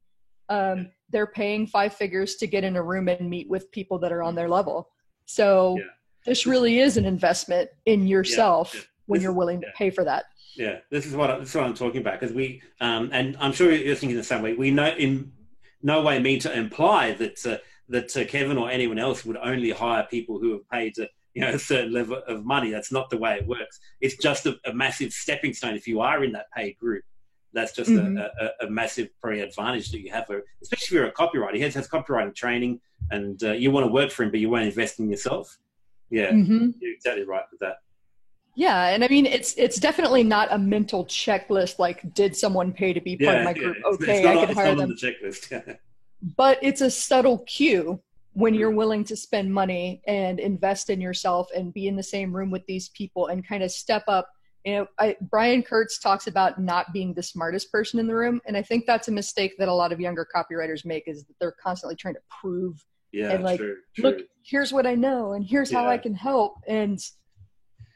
Um, 0.50 0.90
they're 1.10 1.28
paying 1.28 1.68
five 1.68 1.94
figures 1.94 2.36
to 2.36 2.48
get 2.48 2.64
in 2.64 2.76
a 2.76 2.84
room 2.84 3.08
and 3.08 3.30
meet 3.30 3.50
with 3.50 3.72
people 3.72 4.00
that 4.00 4.12
are 4.12 4.24
on 4.24 4.36
their 4.36 4.48
level. 4.48 4.90
So 5.28 5.78
yeah. 5.78 5.86
this 6.26 6.48
really 6.48 6.80
is 6.80 6.98
an 6.98 7.06
investment 7.06 7.70
in 7.86 8.08
yourself 8.08 8.74
yeah. 8.74 8.82
when 9.06 9.20
this 9.20 9.24
you're 9.24 9.34
willing 9.34 9.62
to 9.62 9.68
pay 9.78 9.92
for 9.92 10.04
that. 10.06 10.26
Yeah, 10.56 10.80
this 10.90 11.06
is 11.06 11.16
what 11.16 11.40
this 11.40 11.50
is 11.50 11.56
what 11.56 11.66
I'm 11.66 11.76
talking 11.76 12.02
about 12.02 12.20
because 12.20 12.36
we 12.36 12.64
um, 12.82 13.10
and 13.14 13.38
I'm 13.40 13.52
sure 13.52 13.72
you're 13.72 13.96
thinking 13.96 14.18
the 14.18 14.24
same 14.24 14.42
way. 14.42 14.56
We 14.56 14.72
know 14.72 14.88
in 14.88 15.32
no 15.84 16.02
way 16.02 16.18
mean 16.20 16.40
to 16.40 16.58
imply 16.58 17.12
that 17.14 17.46
uh, 17.46 17.58
that 17.90 18.18
uh, 18.18 18.26
Kevin 18.26 18.58
or 18.58 18.70
anyone 18.72 18.98
else 18.98 19.24
would 19.24 19.38
only 19.38 19.70
hire 19.70 20.08
people 20.10 20.40
who 20.40 20.54
have 20.54 20.68
paid. 20.70 20.98
Uh, 20.98 21.06
you 21.34 21.42
know, 21.42 21.50
a 21.50 21.60
certain 21.60 21.94
level 21.94 22.20
of 22.28 22.46
money. 22.46 22.72
That's 22.72 22.92
not 22.92 23.12
the 23.12 23.18
way 23.18 23.36
it 23.36 23.46
works. 23.46 23.80
It's 24.02 24.16
just 24.16 24.48
a, 24.48 24.58
a 24.66 24.74
massive 24.74 25.14
stepping 25.14 25.54
stone. 25.54 25.76
If 25.76 25.88
you 25.88 26.02
are 26.02 26.24
in 26.24 26.32
that 26.32 26.48
paid 26.52 26.80
group, 26.80 27.04
that's 27.54 27.74
just 27.74 27.90
mm-hmm. 27.90 28.18
a, 28.18 28.30
a, 28.46 28.68
a, 28.68 28.70
massive 28.70 29.10
probably 29.22 29.42
advantage 29.42 29.92
that 29.92 30.00
you 30.00 30.12
have, 30.12 30.30
especially 30.62 30.86
if 30.86 30.92
you're 30.92 31.06
a 31.06 31.14
copywriter. 31.14 31.56
He 31.56 31.62
has, 31.62 31.74
has 31.76 31.88
copywriting 31.88 32.36
training, 32.36 32.80
and 33.10 33.42
uh, 33.44 33.54
you 33.54 33.72
want 33.72 33.86
to 33.86 33.92
work 33.92 34.12
for 34.12 34.24
him, 34.24 34.32
but 34.32 34.40
you 34.40 34.50
won't 34.50 34.66
invest 34.66 35.00
in 35.00 35.10
yourself. 35.10 35.58
Yeah, 36.10 36.32
mm-hmm. 36.32 36.70
you're 36.80 36.94
exactly 36.94 37.24
right 37.24 37.44
with 37.52 37.60
that. 37.62 37.78
Yeah, 38.56 38.88
and 38.88 39.04
I 39.04 39.08
mean 39.08 39.28
it's 39.28 39.54
it's 39.54 39.78
definitely 39.78 40.24
not 40.24 40.48
a 40.52 40.58
mental 40.58 41.06
checklist 41.06 41.78
like 41.78 42.14
did 42.16 42.36
someone 42.36 42.74
pay 42.74 42.92
to 42.92 43.00
be 43.00 43.16
part 43.16 43.36
yeah, 43.36 43.40
of 43.40 43.46
my 43.46 43.54
group? 43.54 43.78
It's- 43.78 43.94
Okay, 43.94 44.18
it's 44.18 44.26
not 44.26 44.38
I 44.38 44.46
can 44.48 44.56
hire 44.56 44.76
them. 44.76 44.90
the 44.90 44.96
checklist. 44.96 45.78
But 46.36 46.58
it's 46.64 46.82
a 46.82 46.90
subtle 46.90 47.38
cue 47.46 48.02
when 48.34 48.56
you're 48.56 48.72
Mm. 48.72 48.78
willing 48.78 49.04
to 49.04 49.16
spend 49.16 49.54
money 49.54 50.02
and 50.08 50.40
invest 50.40 50.90
in 50.90 51.00
yourself 51.00 51.48
and 51.56 51.72
be 51.72 51.88
in 51.88 51.96
the 51.96 52.02
same 52.02 52.36
room 52.36 52.50
with 52.50 52.66
these 52.66 52.90
people 52.90 53.28
and 53.28 53.48
kind 53.48 53.62
of 53.62 53.72
step 53.72 54.04
up. 54.08 54.28
You 54.68 54.74
know, 54.74 54.88
I, 55.00 55.16
Brian 55.22 55.64
Kurtz 55.64 55.98
talks 55.98 56.28
about 56.28 56.60
not 56.60 56.92
being 56.92 57.14
the 57.14 57.24
smartest 57.24 57.72
person 57.72 58.02
in 58.02 58.06
the 58.06 58.14
room, 58.14 58.42
and 58.46 58.58
I 58.58 58.62
think 58.62 58.86
that's 58.86 59.08
a 59.08 59.12
mistake 59.14 59.54
that 59.60 59.70
a 59.70 59.74
lot 59.74 59.94
of 59.94 60.02
younger 60.02 60.28
copywriters 60.36 60.84
make 60.84 61.08
is 61.08 61.24
that 61.24 61.36
they're 61.40 61.56
constantly 61.64 61.96
trying 61.96 62.16
to 62.16 62.20
prove 62.42 62.86
Yeah, 63.14 63.32
And, 63.32 63.46
like, 63.46 63.60
true, 63.60 63.78
true. 63.96 64.04
look 64.04 64.18
here's 64.44 64.74
what 64.74 64.86
i 64.86 64.94
know 64.94 65.34
and 65.34 65.46
here's 65.46 65.72
how 65.72 65.88
i 65.88 65.98
can 65.98 66.14
help. 66.14 66.56
And 66.68 67.00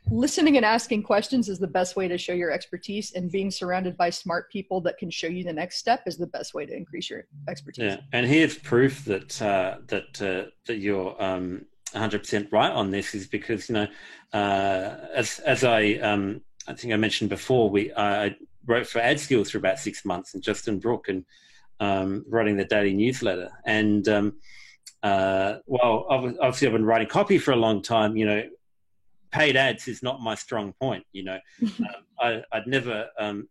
listening 0.09 0.55
and 0.55 0.65
asking 0.65 1.03
questions 1.03 1.49
is 1.49 1.59
the 1.59 1.67
best 1.67 1.97
way 1.97 2.07
to 2.07 2.17
show 2.17 2.31
your 2.31 2.51
expertise 2.51 3.11
and 3.15 3.29
being 3.29 3.51
surrounded 3.51 3.97
by 3.97 4.09
smart 4.09 4.49
people 4.49 4.79
that 4.81 4.97
can 4.97 5.11
show 5.11 5.27
you 5.27 5.43
the 5.43 5.51
next 5.51 5.75
step 5.75 6.03
is 6.05 6.15
the 6.17 6.27
best 6.27 6.53
way 6.53 6.65
to 6.65 6.73
increase 6.73 7.09
your 7.09 7.25
expertise. 7.49 7.83
Yeah, 7.83 7.97
and 8.13 8.25
here's 8.25 8.57
proof 8.57 9.03
that 9.11 9.41
uh, 9.41 9.79
that 9.87 10.21
uh, 10.21 10.49
that 10.67 10.77
you're 10.77 11.21
um, 11.21 11.65
100% 11.93 12.49
right 12.53 12.71
on 12.71 12.91
this 12.91 13.13
is 13.13 13.27
because 13.27 13.67
you 13.67 13.75
know 13.75 13.87
uh, 14.31 15.07
as 15.13 15.39
as 15.39 15.65
I 15.65 15.95
um, 15.95 16.41
I 16.67 16.73
think 16.73 16.93
I 16.93 16.97
mentioned 16.97 17.29
before 17.29 17.69
we 17.69 17.93
I 17.93 18.35
wrote 18.65 18.87
for 18.87 18.99
Ad 18.99 19.19
Skills 19.19 19.51
for 19.51 19.57
about 19.57 19.79
six 19.79 20.05
months 20.05 20.33
and 20.33 20.43
Justin 20.43 20.79
Brooke 20.79 21.09
and 21.09 21.25
um, 21.79 22.23
writing 22.27 22.57
the 22.57 22.65
daily 22.65 22.93
newsletter. 22.93 23.49
And 23.65 24.07
um, 24.07 24.33
uh, 25.01 25.55
well 25.65 26.05
obviously 26.09 26.67
I've 26.67 26.73
been 26.73 26.85
writing 26.85 27.07
copy 27.07 27.37
for 27.37 27.51
a 27.51 27.55
long 27.55 27.81
time 27.81 28.15
you 28.15 28.25
know 28.25 28.43
paid 29.31 29.55
ads 29.55 29.87
is 29.87 30.03
not 30.03 30.21
my 30.21 30.35
strong 30.35 30.73
point 30.73 31.05
you 31.11 31.23
know. 31.23 31.39
Um, 32.23 32.43
I, 32.51 32.57
I'd 32.57 32.67
never 32.67 33.07
um, 33.19 33.49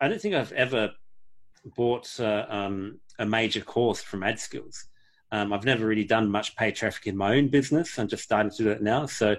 I 0.00 0.08
don't 0.08 0.20
think 0.20 0.34
I've 0.34 0.50
ever 0.52 0.90
bought 1.76 2.18
uh, 2.18 2.46
um, 2.48 2.98
a 3.20 3.24
major 3.24 3.60
course 3.60 4.02
from 4.02 4.24
ad 4.24 4.40
skills 4.40 4.86
um, 5.30 5.52
i've 5.52 5.64
never 5.64 5.86
really 5.86 6.04
done 6.04 6.28
much 6.28 6.56
paid 6.56 6.74
traffic 6.74 7.06
in 7.06 7.16
my 7.16 7.36
own 7.36 7.48
business. 7.48 7.98
I'm 7.98 8.08
just 8.08 8.24
starting 8.24 8.50
to 8.50 8.64
do 8.64 8.70
it 8.70 8.82
now. 8.82 9.06
So 9.06 9.36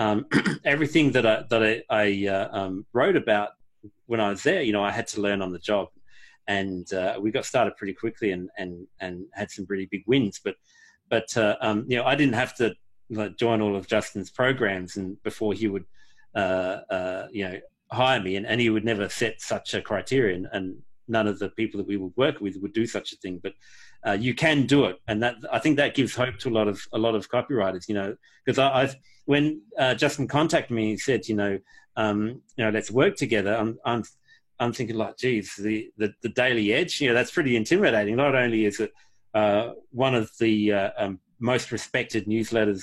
um, 0.00 0.26
everything 0.64 1.12
that 1.12 1.26
i 1.26 1.44
that 1.50 1.62
i, 1.62 1.82
I 1.90 2.26
uh, 2.26 2.48
um, 2.58 2.86
wrote 2.92 3.16
about 3.16 3.50
when 4.06 4.20
i 4.20 4.30
was 4.30 4.42
there 4.42 4.62
you 4.62 4.72
know 4.72 4.82
i 4.82 4.90
had 4.90 5.06
to 5.08 5.20
learn 5.20 5.42
on 5.42 5.52
the 5.52 5.58
job. 5.58 5.88
And 6.48 6.92
uh, 6.92 7.16
we 7.22 7.30
got 7.30 7.44
started 7.44 7.76
pretty 7.76 7.92
quickly 7.92 8.32
and 8.32 8.48
and 8.58 8.72
and 8.98 9.26
had 9.34 9.52
some 9.52 9.66
really 9.68 9.88
big 9.94 10.02
wins. 10.06 10.40
But 10.42 10.56
but 11.08 11.36
uh, 11.36 11.56
um, 11.60 11.84
you 11.86 11.96
know 11.96 12.04
i 12.04 12.16
didn't 12.16 12.34
have 12.42 12.56
to 12.56 12.74
like, 13.10 13.36
join 13.36 13.60
all 13.60 13.76
of 13.76 13.86
justin's 13.86 14.30
programs 14.30 14.96
and 14.96 15.22
before 15.22 15.52
he 15.52 15.68
would 15.68 15.84
uh, 16.34 16.78
uh, 16.96 17.28
you 17.30 17.44
know 17.44 17.56
hire 17.92 18.20
me. 18.20 18.36
And, 18.36 18.46
and 18.46 18.60
he 18.60 18.70
would 18.70 18.84
never 18.84 19.08
set 19.08 19.40
such 19.40 19.74
a 19.74 19.82
criterion 19.82 20.48
and 20.52 20.76
none 21.08 21.26
of 21.28 21.38
the 21.38 21.50
people 21.50 21.78
that 21.78 21.88
we 21.88 21.96
would 21.96 22.16
work 22.16 22.40
with 22.40 22.56
would 22.62 22.72
do 22.72 22.86
such 22.86 23.12
a 23.12 23.16
thing. 23.16 23.40
But 23.42 23.54
uh, 24.06 24.16
you 24.26 24.34
can 24.34 24.66
do 24.66 24.86
it. 24.86 24.96
And 25.08 25.22
that 25.22 25.36
i 25.52 25.58
think 25.60 25.76
that 25.76 25.94
gives 25.94 26.14
hope 26.16 26.36
to 26.38 26.48
a 26.48 26.56
lot 26.58 26.68
of 26.68 26.80
a 26.92 26.98
lot 26.98 27.14
of 27.14 27.30
copywriters 27.30 27.86
you 27.88 27.94
know 27.94 28.16
because 28.44 28.58
I, 28.58 28.68
i've 28.82 28.96
when 29.26 29.60
uh, 29.78 29.94
justin 29.94 30.26
contacted 30.26 30.74
me 30.74 30.90
and 30.90 31.00
said 31.00 31.28
you 31.28 31.34
know 31.34 31.58
um, 31.96 32.40
you 32.56 32.64
know 32.64 32.70
let's 32.70 32.90
work 32.90 33.16
together 33.16 33.54
i'm 33.54 33.78
i'm 33.84 34.02
i'm 34.58 34.72
thinking 34.72 34.96
like 34.96 35.16
geez 35.16 35.54
the 35.56 35.90
the, 35.96 36.12
the 36.22 36.28
daily 36.30 36.72
edge 36.72 37.00
you 37.00 37.08
know 37.08 37.14
that's 37.14 37.30
pretty 37.30 37.56
intimidating 37.56 38.16
not 38.16 38.34
only 38.34 38.64
is 38.64 38.80
it 38.80 38.92
uh, 39.34 39.70
one 39.92 40.14
of 40.14 40.30
the 40.40 40.72
uh, 40.72 40.90
um, 40.98 41.20
most 41.38 41.70
respected 41.70 42.26
newsletters 42.26 42.82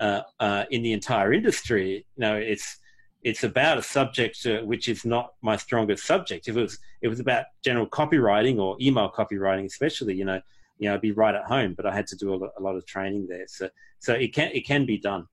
uh, 0.00 0.22
uh, 0.40 0.64
in 0.70 0.82
the 0.82 0.92
entire 0.92 1.32
industry 1.32 2.06
you 2.16 2.20
know 2.20 2.34
it's 2.36 2.78
it's 3.24 3.42
about 3.42 3.78
a 3.78 3.82
subject 3.82 4.44
uh, 4.46 4.60
which 4.60 4.88
is 4.88 5.04
not 5.04 5.32
my 5.40 5.56
strongest 5.56 6.04
subject. 6.04 6.46
If 6.46 6.56
it 6.56 6.60
was, 6.60 6.78
it 7.00 7.08
was 7.08 7.20
about 7.20 7.46
general 7.64 7.86
copywriting 7.86 8.58
or 8.58 8.76
email 8.80 9.10
copywriting, 9.10 9.64
especially, 9.64 10.14
you 10.14 10.26
know, 10.26 10.40
you 10.78 10.88
know, 10.88 10.94
I'd 10.94 11.00
be 11.00 11.12
right 11.12 11.34
at 11.34 11.44
home. 11.44 11.72
But 11.74 11.86
I 11.86 11.94
had 11.94 12.06
to 12.08 12.16
do 12.16 12.34
a 12.34 12.36
lot, 12.36 12.50
a 12.58 12.62
lot 12.62 12.76
of 12.76 12.84
training 12.86 13.26
there, 13.28 13.46
so 13.46 13.70
so 13.98 14.12
it 14.12 14.34
can 14.34 14.50
it 14.52 14.66
can 14.66 14.84
be 14.84 14.98
done. 14.98 15.26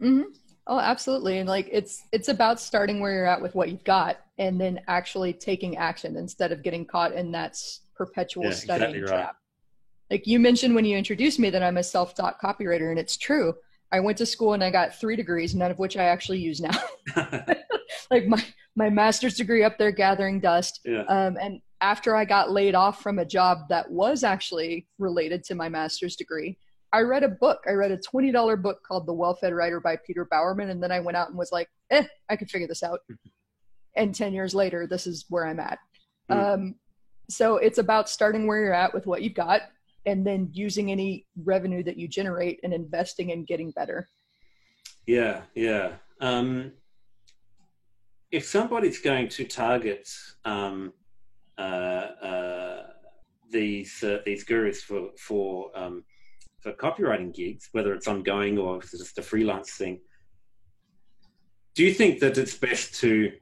Hmm 0.00 0.22
Oh, 0.68 0.80
absolutely. 0.80 1.38
And 1.38 1.48
like 1.48 1.68
it's 1.70 2.02
it's 2.10 2.28
about 2.28 2.58
starting 2.58 2.98
where 2.98 3.12
you're 3.12 3.26
at 3.26 3.40
with 3.40 3.54
what 3.54 3.68
you've 3.68 3.84
got 3.84 4.16
and 4.36 4.60
then 4.60 4.80
actually 4.88 5.32
taking 5.32 5.76
action 5.76 6.16
instead 6.16 6.50
of 6.50 6.64
getting 6.64 6.84
caught 6.84 7.12
in 7.12 7.30
that 7.32 7.56
perpetual 7.94 8.44
Yeah, 8.44 8.50
studying 8.50 8.96
exactly 8.96 9.00
right. 9.02 9.22
trap. 9.22 9.36
Like 10.10 10.26
you 10.26 10.40
mentioned 10.40 10.74
when 10.74 10.84
you 10.84 10.96
introduced 10.96 11.38
me 11.38 11.50
that 11.50 11.62
I'm 11.62 11.76
a 11.76 11.84
self-taught 11.84 12.40
copywriter 12.40 12.90
and 12.90 12.98
it's 12.98 13.16
true. 13.16 13.54
I 13.92 14.00
went 14.00 14.18
to 14.18 14.26
school 14.26 14.54
and 14.54 14.64
I 14.64 14.70
got 14.70 14.96
3 14.96 15.14
degrees, 15.14 15.54
none 15.54 15.70
of 15.70 15.78
which 15.78 15.96
I 15.96 16.04
actually 16.04 16.38
use 16.40 16.60
now. 16.60 16.76
like 18.10 18.26
my 18.26 18.42
my 18.74 18.90
master's 18.90 19.36
degree 19.36 19.62
up 19.62 19.78
there 19.78 19.92
gathering 19.92 20.40
dust. 20.40 20.80
yeah, 20.84 21.02
Um, 21.02 21.36
and 21.40 21.60
after 21.80 22.16
I 22.16 22.24
got 22.24 22.50
laid 22.50 22.74
off 22.74 23.02
from 23.02 23.18
a 23.20 23.24
job 23.24 23.68
that 23.68 23.90
was 23.90 24.24
actually 24.24 24.86
related 24.98 25.44
to 25.44 25.54
my 25.54 25.68
master's 25.68 26.16
degree, 26.16 26.58
I 26.92 27.00
read 27.00 27.22
a 27.22 27.28
book. 27.28 27.64
I 27.68 27.72
read 27.72 27.90
a 27.90 27.98
$20 27.98 28.62
book 28.62 28.78
called 28.86 29.06
The 29.06 29.12
Well-Fed 29.12 29.52
Writer 29.52 29.80
by 29.80 29.96
Peter 30.06 30.24
Bowerman. 30.24 30.70
And 30.70 30.82
then 30.82 30.92
I 30.92 31.00
went 31.00 31.16
out 31.16 31.28
and 31.28 31.36
was 31.36 31.52
like, 31.52 31.68
eh, 31.90 32.04
I 32.28 32.36
can 32.36 32.46
figure 32.46 32.68
this 32.68 32.82
out. 32.82 33.00
and 33.96 34.14
10 34.14 34.32
years 34.32 34.54
later, 34.54 34.86
this 34.86 35.06
is 35.06 35.24
where 35.28 35.46
I'm 35.46 35.60
at. 35.60 35.78
Mm. 36.30 36.54
Um, 36.54 36.74
so 37.28 37.56
it's 37.56 37.78
about 37.78 38.08
starting 38.08 38.46
where 38.46 38.60
you're 38.60 38.74
at 38.74 38.94
with 38.94 39.06
what 39.06 39.22
you've 39.22 39.34
got 39.34 39.62
and 40.06 40.24
then 40.24 40.48
using 40.52 40.92
any 40.92 41.26
revenue 41.44 41.82
that 41.82 41.98
you 41.98 42.06
generate 42.06 42.60
and 42.62 42.72
investing 42.72 43.30
in 43.30 43.44
getting 43.44 43.72
better. 43.72 44.08
yeah, 45.06 45.42
yeah. 45.54 45.92
Um, 46.20 46.72
if 48.30 48.44
somebody's 48.44 49.00
going 49.00 49.28
to 49.28 49.44
target 49.44 50.08
um, 50.44 50.92
uh, 51.58 51.60
uh, 51.60 52.86
these 53.50 54.02
uh, 54.02 54.18
these 54.24 54.44
gurus 54.44 54.82
for 54.82 55.10
for 55.18 55.70
um, 55.74 56.04
for 56.66 56.72
copywriting 56.72 57.32
gigs, 57.32 57.68
whether 57.72 57.94
it's 57.94 58.08
ongoing 58.08 58.58
or 58.58 58.78
if 58.78 58.84
it's 58.84 58.98
just 58.98 59.18
a 59.18 59.22
freelance 59.22 59.70
thing, 59.72 60.00
do 61.74 61.84
you 61.84 61.94
think 61.94 62.18
that 62.20 62.36
it's 62.38 62.56
best 62.56 62.94
to 62.94 63.32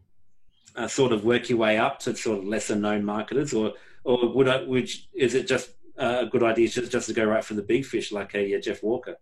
uh, 0.76 0.86
sort 0.86 1.12
of 1.12 1.24
work 1.24 1.48
your 1.48 1.58
way 1.58 1.78
up 1.78 1.98
to 2.00 2.14
sort 2.14 2.38
of 2.38 2.44
lesser 2.44 2.74
known 2.74 3.04
marketers, 3.04 3.54
or 3.54 3.72
or 4.02 4.28
would 4.34 4.48
I, 4.48 4.62
would 4.64 4.90
is 5.14 5.34
it 5.34 5.46
just 5.46 5.70
uh, 5.98 6.18
a 6.22 6.26
good 6.26 6.42
idea 6.42 6.68
just, 6.68 6.90
just 6.92 7.06
to 7.06 7.14
go 7.14 7.24
right 7.24 7.44
for 7.44 7.54
the 7.54 7.62
big 7.62 7.86
fish 7.86 8.12
like 8.12 8.34
a, 8.34 8.56
uh 8.56 8.60
Jeff 8.60 8.82
Walker? 8.82 9.16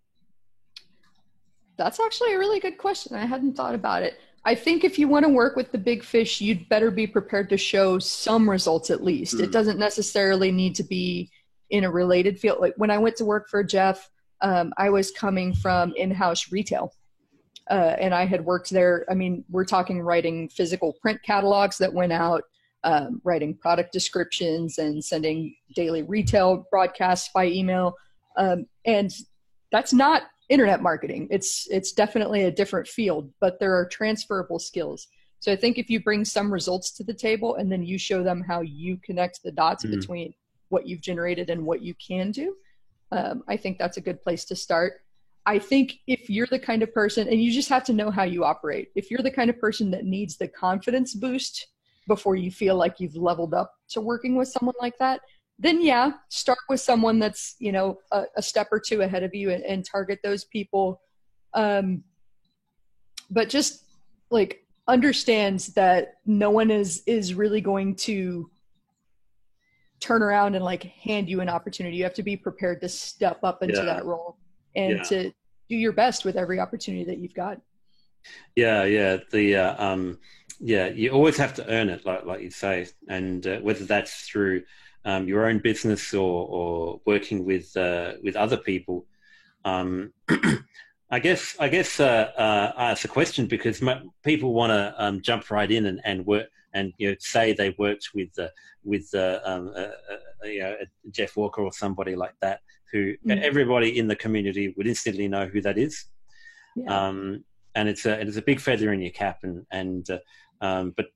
That's 1.77 2.01
actually 2.01 2.35
a 2.35 2.39
really 2.39 2.59
good 2.59 2.79
question. 2.79 3.15
I 3.17 3.27
hadn't 3.27 3.55
thought 3.55 3.75
about 3.75 4.03
it. 4.03 4.15
I 4.45 4.55
think 4.57 4.83
if 4.83 4.99
you 4.99 5.07
want 5.07 5.25
to 5.25 5.31
work 5.31 5.55
with 5.55 5.71
the 5.71 5.79
big 5.79 6.03
fish, 6.03 6.41
you'd 6.41 6.69
better 6.69 6.91
be 6.91 7.07
prepared 7.07 7.51
to 7.51 7.57
show 7.57 7.99
some 8.01 8.51
results 8.51 8.91
at 8.91 9.05
least. 9.05 9.35
It 9.35 9.51
Mhm. 9.51 9.53
doesn't 9.53 9.79
necessarily 9.79 10.51
need 10.51 10.75
to 10.77 10.83
be 10.83 11.31
in 11.73 11.85
a 11.85 11.91
related 11.91 12.39
field. 12.39 12.61
Like 12.61 12.75
when 12.77 12.91
I 12.91 12.99
went 12.99 13.17
to 13.17 13.25
work 13.25 13.49
for 13.49 13.65
Jeff, 13.65 14.09
um, 14.43 14.73
I 14.77 14.91
was 14.91 15.11
coming 15.11 15.55
from 15.55 15.95
in 15.97 16.11
house 16.13 16.53
retail. 16.53 16.93
Uh, 17.71 17.97
and 17.99 18.13
I 18.13 18.27
had 18.27 18.45
worked 18.45 18.71
there. 18.71 19.07
I 19.09 19.15
mean, 19.15 19.45
we're 19.49 19.65
talking 19.65 20.03
writing 20.03 20.49
physical 20.49 20.95
print 21.01 21.21
catalogs 21.23 21.79
that 21.79 21.93
went 21.93 22.13
out, 22.13 22.43
um, 22.85 23.21
writing 23.25 23.57
product 23.57 23.93
descriptions, 23.93 24.79
and 24.79 25.03
sending 25.03 25.55
daily 25.75 26.03
retail 26.03 26.67
broadcasts 26.71 27.31
by 27.33 27.47
email. 27.47 27.95
Um, 28.37 28.67
and 28.85 29.15
that's 29.71 29.93
not 29.93 30.25
internet 30.49 30.83
marketing. 30.83 31.29
It's 31.31 31.69
it's 31.71 31.93
definitely 31.93 32.45
a 32.45 32.51
different 32.51 32.89
field, 32.89 33.33
but 33.41 33.59
there 33.61 33.75
are 33.75 33.87
transferable 33.87 34.59
skills. 34.59 35.07
So 35.39 35.53
I 35.53 35.57
think 35.57 35.79
if 35.79 35.89
you 35.89 36.03
bring 36.03 36.25
some 36.25 36.53
results 36.53 36.91
to 36.97 37.05
the 37.05 37.15
table 37.15 37.55
and 37.57 37.71
then 37.71 37.83
you 37.85 37.97
show 37.97 38.23
them 38.23 38.43
how 38.47 38.61
you 38.61 38.99
connect 39.05 39.43
the 39.43 39.53
dots 39.53 39.85
Mhm. 39.85 39.91
between 39.93 40.35
what 40.73 40.89
you've 40.89 41.01
generated 41.01 41.51
and 41.51 41.65
what 41.65 41.83
you 41.83 41.95
can 41.95 42.33
do, 42.33 42.57
um, 43.13 43.45
I 43.47 43.57
think 43.57 43.79
that's 43.79 43.99
a 43.99 44.01
good 44.01 44.23
place 44.23 44.45
to 44.47 44.57
start. 44.57 45.03
I 45.45 45.59
think 45.59 45.99
if 46.07 46.31
you're 46.31 46.47
the 46.47 46.59
kind 46.59 46.83
of 46.83 46.95
person, 46.95 47.29
and 47.29 47.43
you 47.43 47.53
just 47.53 47.69
have 47.69 47.85
to 47.85 47.93
know 47.93 48.11
how 48.11 48.23
you 48.23 48.45
operate, 48.45 48.89
if 48.95 49.11
you're 49.11 49.23
the 49.23 49.31
kind 49.31 49.51
of 49.51 49.61
person 49.61 49.91
that 49.91 50.05
needs 50.05 50.37
the 50.37 50.49
confidence 50.49 51.15
boost 51.15 51.67
before 52.09 52.37
you 52.37 52.51
feel 52.51 52.77
like 52.77 53.01
you've 53.01 53.17
leveled 53.17 53.55
up 53.55 53.75
to 53.91 54.01
working 54.01 54.37
with 54.37 54.49
someone 54.49 54.75
like 54.81 54.97
that, 54.99 55.21
then 55.59 55.83
yeah, 55.83 56.13
start 56.29 56.59
with 56.69 56.81
someone 56.81 57.19
that's 57.19 57.55
you 57.59 57.73
know 57.73 57.99
a, 58.11 58.25
a 58.37 58.43
step 58.43 58.69
or 58.73 58.81
two 58.81 59.03
ahead 59.03 59.23
of 59.23 59.35
you 59.35 59.51
and, 59.51 59.63
and 59.65 59.85
target 59.85 60.21
those 60.23 60.45
people. 60.45 61.01
Um, 61.55 62.03
but 63.31 63.49
just 63.49 63.85
like 64.31 64.65
understands 64.89 65.69
that 65.75 66.15
no 66.27 66.51
one 66.51 66.71
is 66.71 67.03
is 67.07 67.35
really 67.35 67.61
going 67.61 67.95
to 67.95 68.51
turn 70.03 70.23
around 70.23 70.55
and 70.55 70.65
like 70.65 70.83
hand 70.83 71.29
you 71.29 71.41
an 71.41 71.49
opportunity. 71.49 71.97
You 71.97 72.05
have 72.05 72.15
to 72.15 72.23
be 72.23 72.37
prepared 72.37 72.81
to 72.81 72.89
step 72.89 73.39
up 73.45 73.63
into 73.63 73.77
Yeah. 73.77 73.85
that 73.85 74.05
role 74.05 74.37
and 74.75 74.99
Yeah. 74.99 75.03
to 75.05 75.33
do 75.69 75.77
your 75.77 75.93
best 75.93 76.25
with 76.25 76.37
every 76.37 76.59
opportunity 76.59 77.05
that 77.05 77.19
you've 77.19 77.35
got. 77.35 77.61
Yeah, 78.57 78.85
yeah, 78.85 79.19
the 79.31 79.57
uh, 79.57 79.85
um, 79.85 80.19
yeah, 80.61 80.89
you 80.89 81.11
always 81.11 81.37
have 81.39 81.55
to 81.55 81.69
earn 81.69 81.89
it, 81.89 82.05
like 82.05 82.25
like 82.25 82.41
you 82.41 82.51
say, 82.51 82.87
and 83.09 83.47
uh, 83.47 83.59
whether 83.61 83.85
that's 83.85 84.29
through 84.29 84.63
um, 85.05 85.27
your 85.27 85.47
own 85.49 85.59
business 85.59 86.15
or 86.15 86.47
or 86.49 87.01
working 87.07 87.45
with 87.45 87.77
uh, 87.77 88.15
with 88.23 88.37
other 88.37 88.57
people. 88.57 89.07
Um, 89.65 90.13
I 91.11 91.19
guess 91.19 91.57
I 91.59 91.69
guess 91.69 92.01
uh, 92.01 92.31
uh, 92.37 92.73
I 92.77 92.91
ask 92.93 93.05
a 93.05 93.09
question 93.09 93.47
because 93.47 93.83
people 94.23 94.55
want 94.55 94.71
to 94.71 94.95
um, 94.97 95.21
jump 95.21 95.51
right 95.51 95.71
in 95.71 95.87
and, 95.87 96.01
and 96.05 96.25
work 96.27 96.47
and 96.75 96.93
you 96.99 97.11
know 97.11 97.17
say 97.19 97.53
they 97.53 97.75
worked 97.79 98.09
with 98.15 98.31
uh, 98.39 98.49
with 98.85 99.09
uh, 99.15 99.41
um, 99.45 99.73
uh, 99.77 99.81
uh, 99.81 100.47
you 100.47 100.61
know, 100.61 100.77
Jeff 101.11 101.37
Walker 101.37 101.63
or 101.63 101.73
somebody 101.73 102.17
like 102.17 102.35
that 102.41 102.61
who 102.93 103.13
mm-hmm. 103.13 103.39
everybody 103.43 103.99
in 103.99 104.07
the 104.07 104.17
community 104.17 104.75
would 104.77 104.87
instantly 104.87 105.29
know 105.29 105.47
who 105.47 105.61
that 105.63 105.79
is. 105.79 106.07
Yeah. 106.77 107.09
Um, 107.09 107.45
and 107.75 107.89
it's 107.89 108.05
a 108.07 108.21
it's 108.21 108.37
a 108.37 108.43
big 108.43 108.61
feather 108.61 108.93
in 108.93 109.01
your 109.01 109.13
cap 109.13 109.39
and 109.43 109.67
and 109.71 110.07
um, 110.61 110.95
but 110.97 111.07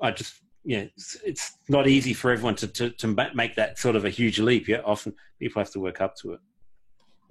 I 0.00 0.10
just 0.10 0.34
yeah, 0.64 0.80
it's, 0.96 1.16
it's, 1.24 1.52
not 1.68 1.88
easy 1.88 2.12
for 2.12 2.30
everyone 2.30 2.54
to, 2.56 2.66
to, 2.66 2.90
to 2.90 3.30
make 3.34 3.54
that 3.54 3.78
sort 3.78 3.96
of 3.96 4.04
a 4.04 4.10
huge 4.10 4.38
leap. 4.38 4.68
Yeah, 4.68 4.82
often 4.84 5.14
people 5.38 5.60
have 5.60 5.70
to 5.70 5.80
work 5.80 6.02
up 6.02 6.16
to 6.16 6.32
it. 6.32 6.40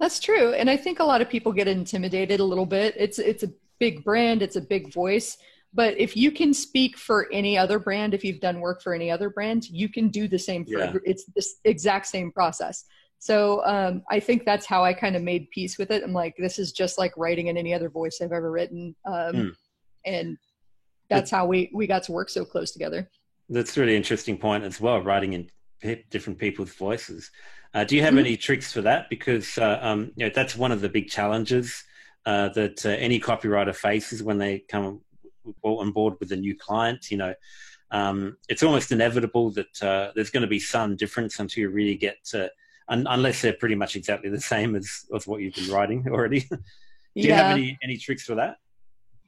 That's 0.00 0.18
true, 0.18 0.52
and 0.54 0.68
I 0.68 0.76
think 0.76 0.98
a 0.98 1.04
lot 1.04 1.20
of 1.20 1.28
people 1.28 1.52
get 1.52 1.68
intimidated 1.68 2.40
a 2.40 2.44
little 2.44 2.66
bit. 2.66 2.94
It's 2.96 3.18
it's 3.18 3.42
a 3.42 3.52
big 3.78 4.02
brand, 4.02 4.42
it's 4.42 4.56
a 4.56 4.60
big 4.60 4.92
voice, 4.92 5.36
but 5.72 5.96
if 5.98 6.16
you 6.16 6.32
can 6.32 6.52
speak 6.52 6.96
for 6.96 7.28
any 7.32 7.56
other 7.56 7.78
brand, 7.78 8.12
if 8.12 8.24
you've 8.24 8.40
done 8.40 8.60
work 8.60 8.82
for 8.82 8.92
any 8.92 9.10
other 9.10 9.30
brand, 9.30 9.68
you 9.68 9.88
can 9.88 10.08
do 10.08 10.26
the 10.26 10.38
same 10.38 10.64
for 10.64 10.78
yeah. 10.78 10.94
it's 11.04 11.24
this 11.36 11.56
exact 11.64 12.06
same 12.06 12.32
process. 12.32 12.84
So 13.18 13.64
um, 13.66 14.02
I 14.10 14.18
think 14.18 14.44
that's 14.44 14.66
how 14.66 14.82
I 14.82 14.94
kind 14.94 15.14
of 15.14 15.22
made 15.22 15.50
peace 15.50 15.78
with 15.78 15.90
it. 15.90 16.02
I'm 16.02 16.12
like, 16.12 16.34
this 16.38 16.58
is 16.58 16.72
just 16.72 16.98
like 16.98 17.12
writing 17.16 17.48
in 17.48 17.56
any 17.56 17.74
other 17.74 17.90
voice 17.90 18.18
I've 18.20 18.32
ever 18.32 18.50
written, 18.50 18.96
um, 19.04 19.34
mm. 19.34 19.56
and 20.04 20.38
that's 21.08 21.30
how 21.30 21.44
we 21.46 21.70
we 21.74 21.86
got 21.86 22.02
to 22.04 22.12
work 22.12 22.30
so 22.30 22.44
close 22.44 22.70
together. 22.72 23.10
That's 23.48 23.76
a 23.76 23.80
really 23.80 23.96
interesting 23.96 24.38
point 24.38 24.64
as 24.64 24.80
well. 24.80 25.00
Writing 25.00 25.34
in 25.34 25.50
different 26.10 26.38
people's 26.38 26.72
voices. 26.72 27.30
Uh, 27.74 27.84
do 27.84 27.94
you 27.94 28.02
have 28.02 28.10
mm-hmm. 28.10 28.18
any 28.20 28.36
tricks 28.36 28.72
for 28.72 28.80
that? 28.82 29.08
Because 29.08 29.56
uh, 29.58 29.78
um, 29.82 30.12
you 30.16 30.26
know, 30.26 30.32
that's 30.34 30.56
one 30.56 30.72
of 30.72 30.80
the 30.80 30.88
big 30.88 31.08
challenges 31.08 31.84
uh, 32.26 32.48
that 32.50 32.84
uh, 32.84 32.90
any 32.90 33.20
copywriter 33.20 33.74
faces 33.74 34.22
when 34.22 34.38
they 34.38 34.60
come 34.60 35.02
on 35.62 35.92
board 35.92 36.14
with 36.20 36.32
a 36.32 36.36
new 36.36 36.56
client. 36.56 37.10
You 37.10 37.18
know, 37.18 37.34
um, 37.90 38.36
it's 38.48 38.62
almost 38.62 38.92
inevitable 38.92 39.50
that 39.52 39.82
uh, 39.82 40.12
there's 40.14 40.30
going 40.30 40.42
to 40.42 40.48
be 40.48 40.60
some 40.60 40.96
difference 40.96 41.38
until 41.38 41.62
you 41.62 41.70
really 41.70 41.96
get 41.96 42.24
to, 42.26 42.50
un- 42.88 43.06
unless 43.08 43.42
they're 43.42 43.52
pretty 43.52 43.74
much 43.74 43.96
exactly 43.96 44.30
the 44.30 44.40
same 44.40 44.76
as, 44.76 45.06
as 45.14 45.26
what 45.26 45.40
you've 45.40 45.54
been 45.54 45.70
writing 45.70 46.06
already. 46.08 46.40
Do 46.50 46.56
you 47.14 47.30
yeah. 47.30 47.36
have 47.36 47.56
any, 47.56 47.78
any 47.82 47.96
tricks 47.96 48.24
for 48.24 48.36
that? 48.36 48.56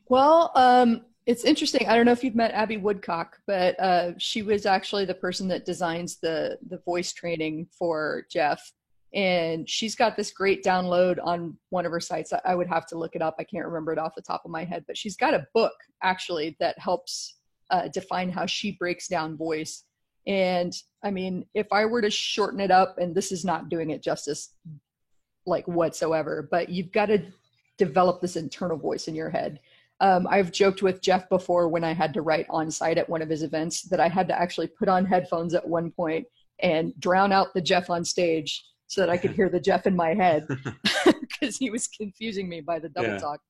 Well, 0.08 0.52
um, 0.54 1.02
it's 1.26 1.44
interesting. 1.44 1.88
I 1.88 1.96
don't 1.96 2.06
know 2.06 2.12
if 2.12 2.24
you've 2.24 2.34
met 2.34 2.52
Abbey 2.52 2.76
Woodcock, 2.76 3.38
but 3.46 3.78
uh, 3.78 4.12
she 4.18 4.42
was 4.42 4.66
actually 4.66 5.04
the 5.04 5.14
person 5.14 5.48
that 5.48 5.64
designs 5.64 6.18
the 6.18 6.58
the 6.68 6.78
voice 6.78 7.12
training 7.12 7.68
for 7.76 8.26
Jeff, 8.30 8.72
and 9.14 9.68
she's 9.68 9.94
got 9.94 10.16
this 10.16 10.32
great 10.32 10.64
download 10.64 11.18
on 11.22 11.56
one 11.70 11.84
of 11.84 11.92
her 11.92 12.00
sites. 12.00 12.32
I 12.44 12.54
would 12.54 12.68
have 12.68 12.86
to 12.86 12.98
look 12.98 13.14
it 13.14 13.22
up. 13.22 13.36
I 13.38 13.44
can't 13.44 13.66
remember 13.66 13.92
it 13.92 13.98
off 13.98 14.14
the 14.14 14.22
top 14.22 14.42
of 14.44 14.50
my 14.50 14.64
head, 14.64 14.84
but 14.86 14.96
she's 14.96 15.16
got 15.16 15.34
a 15.34 15.46
book 15.54 15.74
actually 16.02 16.56
that 16.60 16.78
helps 16.78 17.36
uh, 17.70 17.88
define 17.88 18.30
how 18.30 18.46
she 18.46 18.72
breaks 18.72 19.08
down 19.08 19.36
voice. 19.36 19.84
And 20.26 20.72
I 21.02 21.10
mean, 21.10 21.46
if 21.54 21.66
I 21.72 21.84
were 21.84 22.02
to 22.02 22.10
shorten 22.10 22.60
it 22.60 22.70
up, 22.70 22.96
and 22.98 23.14
this 23.14 23.32
is 23.32 23.44
not 23.44 23.68
doing 23.68 23.90
it 23.90 24.02
justice, 24.02 24.54
like 25.46 25.66
whatsoever, 25.66 26.48
but 26.50 26.68
you've 26.68 26.92
got 26.92 27.06
to 27.06 27.22
develop 27.76 28.20
this 28.20 28.36
internal 28.36 28.78
voice 28.78 29.08
in 29.08 29.14
your 29.14 29.30
head 29.30 29.58
um, 30.02 30.26
I've 30.28 30.50
joked 30.50 30.82
with 30.82 31.00
Jeff 31.00 31.28
before 31.28 31.68
when 31.68 31.84
I 31.84 31.94
had 31.94 32.12
to 32.14 32.22
write 32.22 32.46
on 32.50 32.72
site 32.72 32.98
at 32.98 33.08
one 33.08 33.22
of 33.22 33.28
his 33.28 33.44
events 33.44 33.82
that 33.82 34.00
I 34.00 34.08
had 34.08 34.26
to 34.28 34.38
actually 34.38 34.66
put 34.66 34.88
on 34.88 35.06
headphones 35.06 35.54
at 35.54 35.66
one 35.66 35.92
point 35.92 36.26
and 36.60 36.92
drown 36.98 37.30
out 37.30 37.54
the 37.54 37.60
Jeff 37.60 37.88
on 37.88 38.04
stage 38.04 38.64
so 38.92 39.00
that 39.00 39.08
I 39.08 39.16
could 39.16 39.30
hear 39.30 39.48
the 39.48 39.58
Jeff 39.58 39.86
in 39.86 39.96
my 39.96 40.12
head 40.12 40.46
because 41.20 41.56
he 41.56 41.70
was 41.70 41.86
confusing 41.86 42.46
me 42.46 42.60
by 42.60 42.78
the 42.78 42.90
double 42.90 43.08
yeah. 43.08 43.18
talk. 43.18 43.40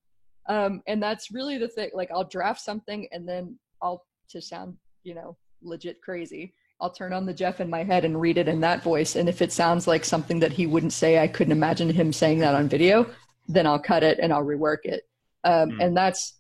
Um, 0.49 0.83
and 0.87 1.03
that's 1.03 1.33
really 1.33 1.59
the 1.59 1.67
thing. 1.67 1.91
Like 1.95 2.11
I'll 2.13 2.29
draft 2.29 2.61
something 2.61 3.09
and 3.11 3.29
then 3.29 3.59
I'll 3.83 4.05
to 4.31 4.41
sound, 4.41 4.77
you 5.03 5.15
know, 5.15 5.37
legit 5.61 6.01
crazy. 6.01 6.55
I'll 6.81 6.93
turn 6.93 7.13
on 7.13 7.27
the 7.27 7.35
Jeff 7.35 7.61
in 7.61 7.69
my 7.69 7.83
head 7.83 8.05
and 8.05 8.21
read 8.21 8.39
it 8.39 8.49
in 8.49 8.61
that 8.61 8.83
voice. 8.83 9.17
And 9.17 9.29
if 9.29 9.43
it 9.43 9.53
sounds 9.53 9.87
like 9.87 10.05
something 10.05 10.39
that 10.41 10.53
he 10.53 10.67
wouldn't 10.67 10.93
say, 10.93 11.19
I 11.19 11.29
couldn't 11.29 11.53
imagine 11.53 11.91
him 11.91 12.13
saying 12.13 12.39
that 12.39 12.55
on 12.55 12.69
video, 12.69 13.09
then 13.49 13.67
I'll 13.67 13.79
cut 13.81 14.03
it 14.05 14.19
and 14.21 14.33
I'll 14.33 14.45
rework 14.45 14.85
it. 14.85 15.03
Um, 15.45 15.71
mm. 15.71 15.85
And 15.85 15.97
that's 15.97 16.39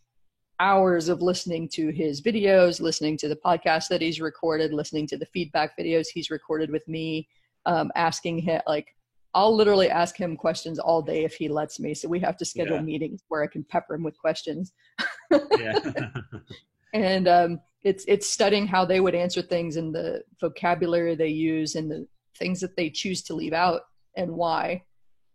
hours 0.60 1.08
of 1.08 1.22
listening 1.22 1.68
to 1.68 1.90
his 1.90 2.22
videos, 2.22 2.80
listening 2.80 3.16
to 3.18 3.28
the 3.28 3.36
podcast 3.36 3.88
that 3.88 4.00
he's 4.00 4.20
recorded, 4.20 4.72
listening 4.72 5.08
to 5.08 5.16
the 5.16 5.26
feedback 5.26 5.76
videos 5.76 6.06
he's 6.12 6.30
recorded 6.30 6.70
with 6.70 6.86
me, 6.86 7.28
um, 7.66 7.90
asking 7.94 8.38
him 8.38 8.60
like 8.66 8.94
I'll 9.34 9.54
literally 9.54 9.88
ask 9.88 10.16
him 10.16 10.36
questions 10.36 10.78
all 10.78 11.00
day 11.00 11.24
if 11.24 11.34
he 11.34 11.48
lets 11.48 11.80
me. 11.80 11.94
So 11.94 12.08
we 12.08 12.20
have 12.20 12.36
to 12.36 12.44
schedule 12.44 12.76
yeah. 12.76 12.82
meetings 12.82 13.22
where 13.28 13.42
I 13.42 13.46
can 13.46 13.64
pepper 13.64 13.94
him 13.94 14.02
with 14.02 14.18
questions. 14.18 14.72
yeah. 15.58 15.78
and 16.92 17.26
um, 17.26 17.60
it's 17.82 18.04
it's 18.06 18.28
studying 18.28 18.66
how 18.66 18.84
they 18.84 19.00
would 19.00 19.14
answer 19.14 19.40
things 19.42 19.76
and 19.76 19.94
the 19.94 20.22
vocabulary 20.40 21.14
they 21.14 21.28
use 21.28 21.74
and 21.74 21.90
the 21.90 22.06
things 22.38 22.60
that 22.60 22.76
they 22.76 22.90
choose 22.90 23.22
to 23.22 23.34
leave 23.34 23.52
out 23.52 23.82
and 24.16 24.30
why 24.30 24.82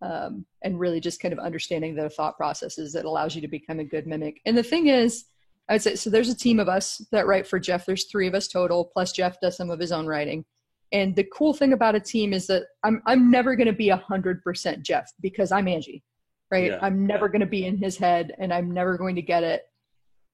um, 0.02 0.46
and 0.64 0.80
really 0.80 1.00
just 1.00 1.20
kind 1.20 1.34
of 1.34 1.40
understanding 1.40 1.96
their 1.96 2.10
thought 2.10 2.38
processes 2.38 2.94
that 2.94 3.06
allows 3.06 3.36
you 3.36 3.42
to 3.42 3.48
become 3.48 3.80
a 3.80 3.84
good 3.84 4.08
mimic. 4.08 4.40
And 4.46 4.58
the 4.58 4.64
thing 4.64 4.88
is, 4.88 5.26
I 5.70 5.74
would 5.74 5.82
say 5.82 5.96
so. 5.96 6.10
There's 6.10 6.30
a 6.30 6.38
team 6.38 6.60
of 6.60 6.70
us 6.70 7.06
that 7.12 7.28
write 7.28 7.48
for 7.48 7.60
Jeff. 7.60 7.86
There's 7.86 8.06
three 8.06 8.28
of 8.28 8.34
us 8.34 8.48
total, 8.48 8.86
plus 8.86 9.12
Jeff 9.12 9.40
does 9.42 9.58
some 9.58 9.70
of 9.70 9.80
his 9.80 9.92
own 9.92 10.06
writing. 10.06 10.46
And 10.92 11.16
the 11.16 11.26
cool 11.26 11.54
thing 11.54 11.74
about 11.74 11.96
a 11.96 12.00
team 12.00 12.34
is 12.34 12.48
that 12.48 12.64
I'm 12.84 13.02
I'm 13.06 13.30
never 13.30 13.56
going 13.56 13.68
to 13.68 13.74
be 13.74 13.90
a 13.90 13.98
hundred 13.98 14.42
percent 14.44 14.84
Jeff 14.84 15.12
because 15.22 15.52
I'm 15.52 15.68
Angie, 15.68 16.04
right? 16.52 16.72
Yeah. 16.72 16.80
I'm 16.82 17.06
never 17.06 17.28
going 17.28 17.42
to 17.42 17.48
be 17.48 17.66
in 17.66 17.78
his 17.78 17.98
head, 17.98 18.34
and 18.40 18.54
I'm 18.54 18.72
never 18.72 18.98
going 18.98 19.16
to 19.16 19.22
get 19.22 19.44
it 19.44 19.64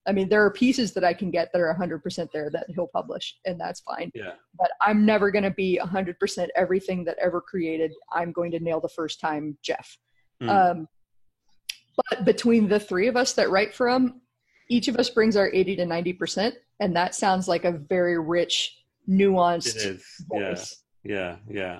I 0.05 0.11
mean, 0.11 0.27
there 0.27 0.43
are 0.43 0.51
pieces 0.51 0.93
that 0.93 1.03
I 1.03 1.13
can 1.13 1.31
get 1.31 1.51
that 1.53 1.61
are 1.61 1.73
100% 1.73 2.31
there 2.31 2.49
that 2.49 2.65
he'll 2.69 2.87
publish, 2.87 3.37
and 3.45 3.59
that's 3.59 3.79
fine. 3.81 4.11
Yeah. 4.13 4.33
But 4.57 4.71
I'm 4.81 5.05
never 5.05 5.31
going 5.31 5.43
to 5.43 5.51
be 5.51 5.79
100% 5.81 6.47
everything 6.55 7.05
that 7.05 7.17
ever 7.21 7.39
created. 7.39 7.93
I'm 8.11 8.31
going 8.31 8.51
to 8.51 8.59
nail 8.59 8.81
the 8.81 8.89
first 8.89 9.21
time, 9.21 9.57
Jeff. 9.61 9.97
Mm. 10.41 10.49
Um, 10.49 10.87
but 11.95 12.25
between 12.25 12.67
the 12.67 12.79
three 12.79 13.07
of 13.07 13.15
us 13.15 13.33
that 13.33 13.49
write 13.49 13.73
for 13.73 13.87
him, 13.87 14.21
each 14.69 14.87
of 14.87 14.97
us 14.97 15.09
brings 15.09 15.37
our 15.37 15.49
80 15.53 15.77
to 15.77 15.85
90%, 15.85 16.53
and 16.79 16.95
that 16.95 17.15
sounds 17.15 17.47
like 17.47 17.63
a 17.63 17.71
very 17.71 18.19
rich, 18.19 18.82
nuanced 19.07 19.75
it 19.75 19.95
is. 19.95 20.05
voice. 20.27 20.83
Yeah, 21.03 21.13
yeah, 21.13 21.35
yeah. 21.49 21.79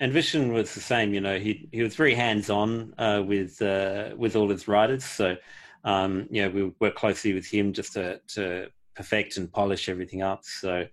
And 0.00 0.12
Vishen 0.12 0.52
was 0.52 0.74
the 0.74 0.80
same. 0.80 1.14
You 1.14 1.20
know, 1.20 1.38
he 1.38 1.68
he 1.72 1.82
was 1.82 1.94
very 1.94 2.14
hands 2.14 2.50
on 2.50 2.94
uh, 2.98 3.22
with 3.24 3.62
uh, 3.62 4.10
with 4.16 4.34
all 4.36 4.48
his 4.48 4.66
writers. 4.66 5.04
So 5.04 5.36
um, 5.84 6.28
you 6.30 6.42
know, 6.42 6.50
we 6.50 6.72
work 6.80 6.94
closely 6.94 7.32
with 7.34 7.46
him 7.46 7.72
just 7.72 7.94
to, 7.94 8.20
to 8.28 8.68
perfect 8.94 9.36
and 9.36 9.52
polish 9.52 9.88
everything 9.88 10.22
up. 10.22 10.44
So, 10.44 10.86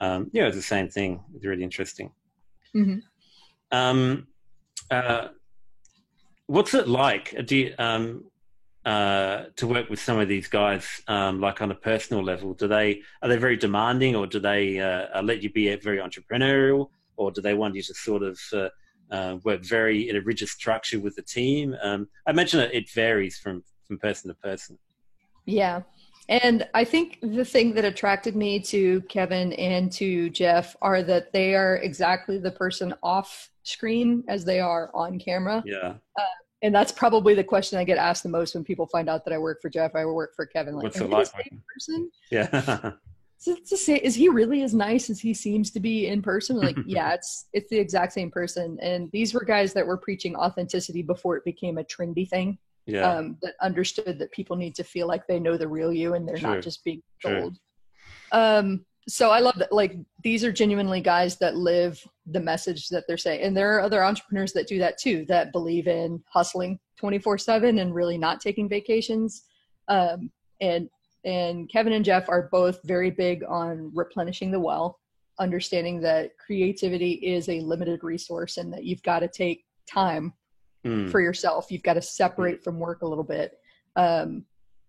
um, 0.00 0.30
yeah, 0.32 0.46
it's 0.46 0.56
the 0.56 0.62
same 0.62 0.88
thing. 0.88 1.22
It's 1.34 1.44
really 1.44 1.62
interesting. 1.62 2.10
Mm-hmm. 2.74 2.98
Um, 3.76 4.26
uh, 4.90 5.28
what's 6.46 6.74
it 6.74 6.88
like? 6.88 7.46
Do 7.46 7.56
you, 7.56 7.74
um, 7.78 8.24
uh, 8.84 9.44
to 9.56 9.66
work 9.66 9.88
with 9.88 10.00
some 10.00 10.18
of 10.18 10.28
these 10.28 10.48
guys, 10.48 10.86
um, 11.08 11.40
like 11.40 11.62
on 11.62 11.70
a 11.70 11.74
personal 11.74 12.22
level? 12.22 12.54
Do 12.54 12.68
they 12.68 13.02
are 13.22 13.28
they 13.28 13.36
very 13.36 13.56
demanding, 13.56 14.14
or 14.14 14.26
do 14.26 14.38
they 14.38 14.80
uh, 14.80 15.22
let 15.22 15.42
you 15.42 15.50
be 15.50 15.74
very 15.76 15.98
entrepreneurial, 15.98 16.90
or 17.16 17.30
do 17.30 17.40
they 17.40 17.54
want 17.54 17.74
you 17.74 17.82
to 17.82 17.94
sort 17.94 18.22
of 18.22 18.38
uh, 18.52 18.68
uh, 19.10 19.38
work 19.44 19.62
very 19.64 20.08
in 20.08 20.16
a 20.16 20.20
rigid 20.20 20.48
structure 20.48 21.00
with 21.00 21.16
the 21.16 21.22
team? 21.22 21.76
Um, 21.82 22.08
I 22.26 22.30
imagine 22.30 22.60
it, 22.60 22.74
it 22.74 22.90
varies 22.90 23.38
from 23.38 23.62
from 23.86 23.98
person 23.98 24.28
to 24.28 24.34
person. 24.34 24.78
Yeah. 25.46 25.82
And 26.28 26.66
I 26.72 26.84
think 26.84 27.18
the 27.20 27.44
thing 27.44 27.74
that 27.74 27.84
attracted 27.84 28.34
me 28.34 28.58
to 28.60 29.02
Kevin 29.02 29.52
and 29.54 29.92
to 29.92 30.30
Jeff 30.30 30.74
are 30.80 31.02
that 31.02 31.32
they 31.32 31.54
are 31.54 31.76
exactly 31.76 32.38
the 32.38 32.50
person 32.50 32.94
off 33.02 33.50
screen 33.62 34.24
as 34.26 34.44
they 34.44 34.58
are 34.58 34.90
on 34.94 35.18
camera. 35.18 35.62
Yeah. 35.66 35.94
Uh, 36.18 36.22
and 36.64 36.74
that's 36.74 36.90
probably 36.90 37.34
the 37.34 37.44
question 37.44 37.78
I 37.78 37.84
get 37.84 37.98
asked 37.98 38.22
the 38.22 38.30
most 38.30 38.54
when 38.54 38.64
people 38.64 38.86
find 38.86 39.10
out 39.10 39.22
that 39.26 39.34
I 39.34 39.38
work 39.38 39.60
for 39.60 39.68
Jeff. 39.68 39.94
I 39.94 40.06
work 40.06 40.34
for 40.34 40.46
Kevin. 40.46 40.74
Like, 40.74 40.84
What's 40.84 40.96
it 40.98 41.10
like? 41.10 41.26
Same 41.26 41.62
person? 41.72 42.10
Yeah. 42.30 42.46
to 43.44 43.76
say, 43.76 43.96
is 43.96 44.14
he 44.14 44.30
really 44.30 44.62
as 44.62 44.72
nice 44.72 45.10
as 45.10 45.20
he 45.20 45.34
seems 45.34 45.70
to 45.72 45.80
be 45.80 46.06
in 46.06 46.22
person? 46.22 46.56
Like, 46.56 46.76
yeah, 46.86 47.12
it's 47.12 47.48
it's 47.52 47.68
the 47.68 47.78
exact 47.78 48.14
same 48.14 48.30
person. 48.30 48.78
And 48.80 49.10
these 49.12 49.34
were 49.34 49.44
guys 49.44 49.74
that 49.74 49.86
were 49.86 49.98
preaching 49.98 50.34
authenticity 50.36 51.02
before 51.02 51.36
it 51.36 51.44
became 51.44 51.76
a 51.76 51.84
trendy 51.84 52.26
thing 52.26 52.56
yeah. 52.86 53.10
um, 53.10 53.36
that 53.42 53.56
understood 53.60 54.18
that 54.18 54.32
people 54.32 54.56
need 54.56 54.74
to 54.76 54.84
feel 54.84 55.06
like 55.06 55.26
they 55.26 55.38
know 55.38 55.58
the 55.58 55.68
real 55.68 55.92
you 55.92 56.14
and 56.14 56.26
they're 56.26 56.38
sure. 56.38 56.54
not 56.54 56.62
just 56.62 56.82
being 56.82 57.02
told. 57.22 57.58
Um, 58.32 58.86
so 59.08 59.30
I 59.30 59.40
love 59.40 59.56
that. 59.58 59.72
Like 59.72 59.96
these 60.22 60.44
are 60.44 60.52
genuinely 60.52 61.00
guys 61.00 61.36
that 61.36 61.56
live 61.56 62.02
the 62.26 62.40
message 62.40 62.88
that 62.88 63.04
they're 63.06 63.16
saying, 63.18 63.42
and 63.42 63.56
there 63.56 63.74
are 63.76 63.80
other 63.80 64.02
entrepreneurs 64.02 64.52
that 64.52 64.66
do 64.66 64.78
that 64.78 64.98
too, 64.98 65.24
that 65.28 65.52
believe 65.52 65.86
in 65.86 66.22
hustling 66.28 66.78
twenty 66.98 67.18
four 67.18 67.38
seven 67.38 67.78
and 67.78 67.94
really 67.94 68.18
not 68.18 68.40
taking 68.40 68.68
vacations. 68.68 69.44
Um, 69.88 70.30
and 70.60 70.88
and 71.24 71.70
Kevin 71.70 71.94
and 71.94 72.04
Jeff 72.04 72.28
are 72.28 72.48
both 72.50 72.80
very 72.84 73.10
big 73.10 73.44
on 73.44 73.90
replenishing 73.94 74.50
the 74.50 74.60
well, 74.60 75.00
understanding 75.38 76.00
that 76.00 76.36
creativity 76.38 77.12
is 77.12 77.48
a 77.48 77.60
limited 77.60 78.04
resource 78.04 78.56
and 78.58 78.72
that 78.72 78.84
you've 78.84 79.02
got 79.02 79.20
to 79.20 79.28
take 79.28 79.64
time 79.90 80.32
mm. 80.84 81.10
for 81.10 81.20
yourself. 81.20 81.70
You've 81.70 81.82
got 81.82 81.94
to 81.94 82.02
separate 82.02 82.62
from 82.62 82.78
work 82.78 83.02
a 83.02 83.06
little 83.06 83.24
bit. 83.24 83.58
Um, 83.96 84.44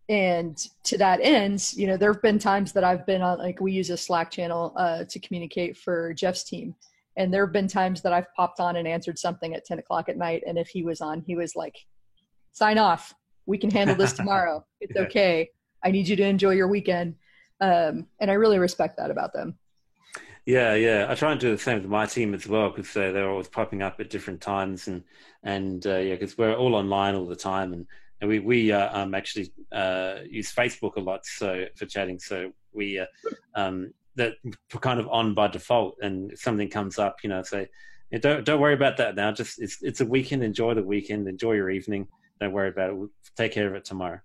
and 0.08 0.58
to 0.84 0.98
that 1.00 1.20
end, 1.22 1.74
you 1.74 1.88
know, 1.88 1.98
there 1.98 2.14
have 2.14 2.22
been 2.22 2.38
times 2.38 2.72
that 2.74 2.84
I've 2.84 3.06
been 3.06 3.22
on, 3.22 3.40
like, 3.40 3.60
we 3.60 3.72
use 3.72 3.90
a 3.90 3.98
Slack 3.98 4.30
channel 4.30 4.74
uh, 4.78 5.04
to 5.06 5.20
communicate 5.20 5.78
for 5.78 6.14
Jeff's 6.14 6.44
team. 6.44 6.76
And 7.18 7.34
there 7.34 7.46
have 7.46 7.54
been 7.54 7.68
times 7.68 8.02
that 8.02 8.14
I've 8.14 8.32
popped 8.36 8.60
on 8.60 8.76
and 8.76 8.88
answered 8.88 9.18
something 9.18 9.56
at 9.56 9.66
10 9.66 9.80
o'clock 9.80 10.10
at 10.10 10.18
night. 10.18 10.44
And 10.46 10.58
if 10.58 10.68
he 10.68 10.84
was 10.84 11.02
on, 11.02 11.24
he 11.26 11.36
was 11.36 11.56
like, 11.56 11.76
sign 12.52 12.78
off. 12.78 13.14
We 13.46 13.58
can 13.58 13.72
handle 13.72 13.96
this 13.96 14.14
tomorrow. 14.14 14.66
It's 14.80 14.94
yeah. 14.96 15.04
okay. 15.04 15.50
I 15.84 15.92
need 15.92 16.08
you 16.08 16.16
to 16.18 16.24
enjoy 16.24 16.52
your 16.52 16.68
weekend. 16.68 17.16
Um, 17.62 18.08
and 18.20 18.30
I 18.30 18.34
really 18.36 18.60
respect 18.60 18.98
that 18.98 19.12
about 19.12 19.34
them. 19.34 19.58
Yeah, 20.46 20.76
yeah. 20.76 21.08
I 21.10 21.16
try 21.16 21.32
and 21.32 21.42
do 21.42 21.50
the 21.50 21.58
same 21.58 21.82
with 21.82 21.90
my 21.90 22.06
team 22.06 22.36
as 22.36 22.48
well 22.48 22.70
because 22.70 22.96
uh, 22.96 23.12
they're 23.12 23.30
always 23.30 23.48
popping 23.48 23.82
up 23.82 24.00
at 24.00 24.12
different 24.12 24.42
times, 24.42 24.88
and 24.88 25.04
and 25.42 25.86
uh, 25.88 25.98
yeah, 25.98 26.14
because 26.14 26.38
we're 26.38 26.56
all 26.56 26.76
online 26.76 27.16
all 27.16 27.26
the 27.26 27.36
time, 27.36 27.74
and 27.74 27.88
and 28.22 28.30
we 28.30 28.40
we 28.40 28.72
uh, 28.72 28.98
um, 28.98 29.14
actually 29.14 29.52
uh, 29.72 30.16
use 30.30 30.54
Facebook 30.54 30.96
a 30.96 31.00
lot 31.00 31.26
so 31.26 31.66
for 31.76 31.86
chatting. 31.86 32.20
So 32.20 32.52
we 32.74 33.00
uh, 33.00 33.06
um, 33.56 33.94
that 34.16 34.34
kind 34.82 35.00
of 35.00 35.08
on 35.10 35.34
by 35.34 35.48
default, 35.48 35.98
and 36.02 36.32
if 36.32 36.40
something 36.40 36.70
comes 36.70 36.98
up, 37.00 37.18
you 37.24 37.30
know, 37.30 37.42
say 37.44 37.68
yeah, 38.12 38.20
don't 38.20 38.46
don't 38.46 38.62
worry 38.62 38.74
about 38.74 38.98
that 38.98 39.16
now. 39.16 39.32
Just 39.32 39.62
it's 39.62 39.82
it's 39.82 40.02
a 40.02 40.06
weekend. 40.06 40.44
Enjoy 40.44 40.74
the 40.74 40.84
weekend. 40.84 41.28
Enjoy 41.28 41.54
your 41.54 41.70
evening. 41.70 42.08
Don't 42.40 42.52
worry 42.52 42.70
about 42.70 42.90
it. 42.90 42.98
We'll 42.98 43.10
take 43.38 43.52
care 43.52 43.68
of 43.68 43.76
it 43.76 43.86
tomorrow. 43.86 44.20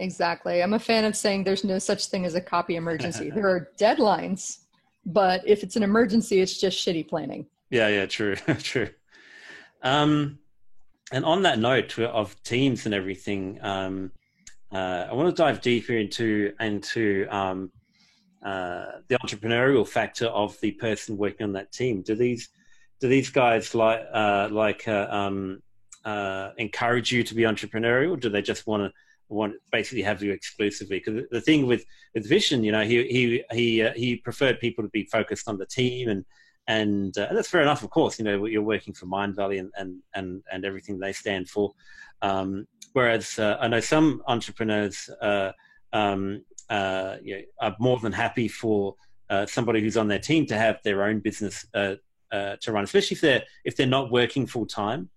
Exactly. 0.00 0.62
I'm 0.62 0.74
a 0.74 0.78
fan 0.78 1.04
of 1.04 1.16
saying 1.16 1.42
there's 1.42 1.64
no 1.64 1.78
such 1.80 2.06
thing 2.06 2.24
as 2.24 2.36
a 2.36 2.40
copy 2.40 2.76
emergency. 2.76 3.30
there 3.34 3.48
are 3.48 3.70
deadlines 3.78 4.58
but 5.08 5.42
if 5.46 5.62
it's 5.62 5.74
an 5.74 5.82
emergency, 5.82 6.40
it's 6.40 6.60
just 6.60 6.86
shitty 6.86 7.08
planning. 7.08 7.46
Yeah, 7.70 7.88
yeah, 7.88 8.06
true, 8.06 8.36
true. 8.58 8.90
Um, 9.82 10.38
and 11.12 11.24
on 11.24 11.42
that 11.42 11.58
note 11.58 11.98
of 11.98 12.40
teams 12.42 12.84
and 12.84 12.94
everything, 12.94 13.58
um, 13.62 14.12
uh, 14.72 15.06
I 15.10 15.14
want 15.14 15.34
to 15.34 15.42
dive 15.42 15.60
deeper 15.60 15.94
into 15.94 16.52
into 16.60 17.26
um, 17.30 17.70
uh, 18.44 18.86
the 19.08 19.18
entrepreneurial 19.18 19.88
factor 19.88 20.26
of 20.26 20.58
the 20.60 20.72
person 20.72 21.16
working 21.16 21.44
on 21.44 21.52
that 21.52 21.72
team. 21.72 22.02
Do 22.02 22.14
these 22.14 22.50
do 23.00 23.08
these 23.08 23.30
guys 23.30 23.74
like 23.74 24.02
uh, 24.12 24.48
like 24.50 24.86
uh, 24.86 25.06
um, 25.10 25.62
uh, 26.04 26.50
encourage 26.58 27.10
you 27.10 27.22
to 27.22 27.34
be 27.34 27.42
entrepreneurial? 27.42 28.20
Do 28.20 28.28
they 28.28 28.42
just 28.42 28.66
want 28.66 28.82
to 28.82 28.92
want 29.30 29.54
basically 29.70 30.02
have 30.02 30.22
you 30.22 30.32
exclusively 30.32 31.02
because 31.04 31.24
the 31.30 31.40
thing 31.40 31.66
with 31.66 31.84
with 32.14 32.28
Vishen 32.28 32.64
you 32.64 32.72
know 32.72 32.84
he 32.84 33.06
he 33.08 33.44
he 33.52 33.82
uh, 33.82 33.92
he 33.94 34.16
preferred 34.16 34.58
people 34.58 34.82
to 34.84 34.90
be 34.90 35.04
focused 35.04 35.48
on 35.48 35.58
the 35.58 35.66
team 35.66 36.08
and 36.08 36.24
and, 36.68 37.16
uh, 37.18 37.28
that's 37.32 37.48
fair 37.48 37.62
enough 37.62 37.82
of 37.82 37.90
course 37.90 38.18
you 38.18 38.24
know 38.24 38.44
you're 38.44 38.62
working 38.62 38.94
for 38.94 39.06
Mindvalley 39.06 39.58
and 39.58 39.72
and 39.76 40.00
and, 40.14 40.42
and 40.52 40.64
everything 40.64 40.98
they 40.98 41.12
stand 41.12 41.48
for. 41.48 41.72
Um, 42.22 42.66
whereas 42.92 43.38
uh, 43.38 43.56
I 43.60 43.68
know 43.68 43.80
some 43.80 44.22
entrepreneurs 44.28 45.10
uh, 45.20 45.52
um, 45.92 46.44
uh, 46.70 47.16
you 47.22 47.36
know, 47.36 47.42
are 47.60 47.76
more 47.80 47.98
than 47.98 48.12
happy 48.12 48.48
for 48.48 48.94
uh, 49.30 49.46
somebody 49.46 49.80
who's 49.80 49.96
on 49.96 50.08
their 50.08 50.18
team 50.18 50.46
to 50.46 50.56
have 50.56 50.78
their 50.84 51.04
own 51.04 51.18
business 51.20 51.66
to 51.74 52.72
run 52.72 52.84
especially 52.84 53.14
if 53.14 53.20
they're 53.20 53.42
if 53.64 53.76
they're 53.76 53.86
not 53.86 54.12
working 54.12 54.46
full 54.46 54.66
time 54.66 55.08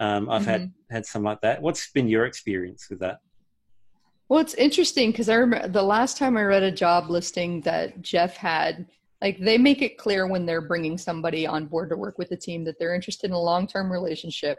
um, 0.00 0.28
I've 0.28 0.42
mm-hmm. 0.42 0.50
had 0.50 0.72
had 0.90 1.06
some 1.06 1.22
like 1.22 1.40
that. 1.40 1.62
What's 1.62 1.90
been 1.90 2.08
your 2.08 2.26
experience 2.26 2.88
with 2.90 3.00
that? 3.00 3.18
Well, 4.28 4.40
it's 4.40 4.54
interesting 4.54 5.12
because 5.12 5.28
I 5.28 5.34
remember 5.34 5.68
the 5.68 5.82
last 5.82 6.18
time 6.18 6.36
I 6.36 6.42
read 6.42 6.62
a 6.62 6.72
job 6.72 7.10
listing 7.10 7.60
that 7.62 8.02
Jeff 8.02 8.36
had, 8.36 8.86
like 9.22 9.38
they 9.38 9.56
make 9.58 9.82
it 9.82 9.98
clear 9.98 10.26
when 10.26 10.44
they're 10.44 10.60
bringing 10.60 10.98
somebody 10.98 11.46
on 11.46 11.66
board 11.66 11.90
to 11.90 11.96
work 11.96 12.18
with 12.18 12.28
the 12.28 12.36
team 12.36 12.64
that 12.64 12.78
they're 12.78 12.94
interested 12.94 13.30
in 13.30 13.34
a 13.34 13.40
long 13.40 13.66
term 13.66 13.90
relationship. 13.90 14.58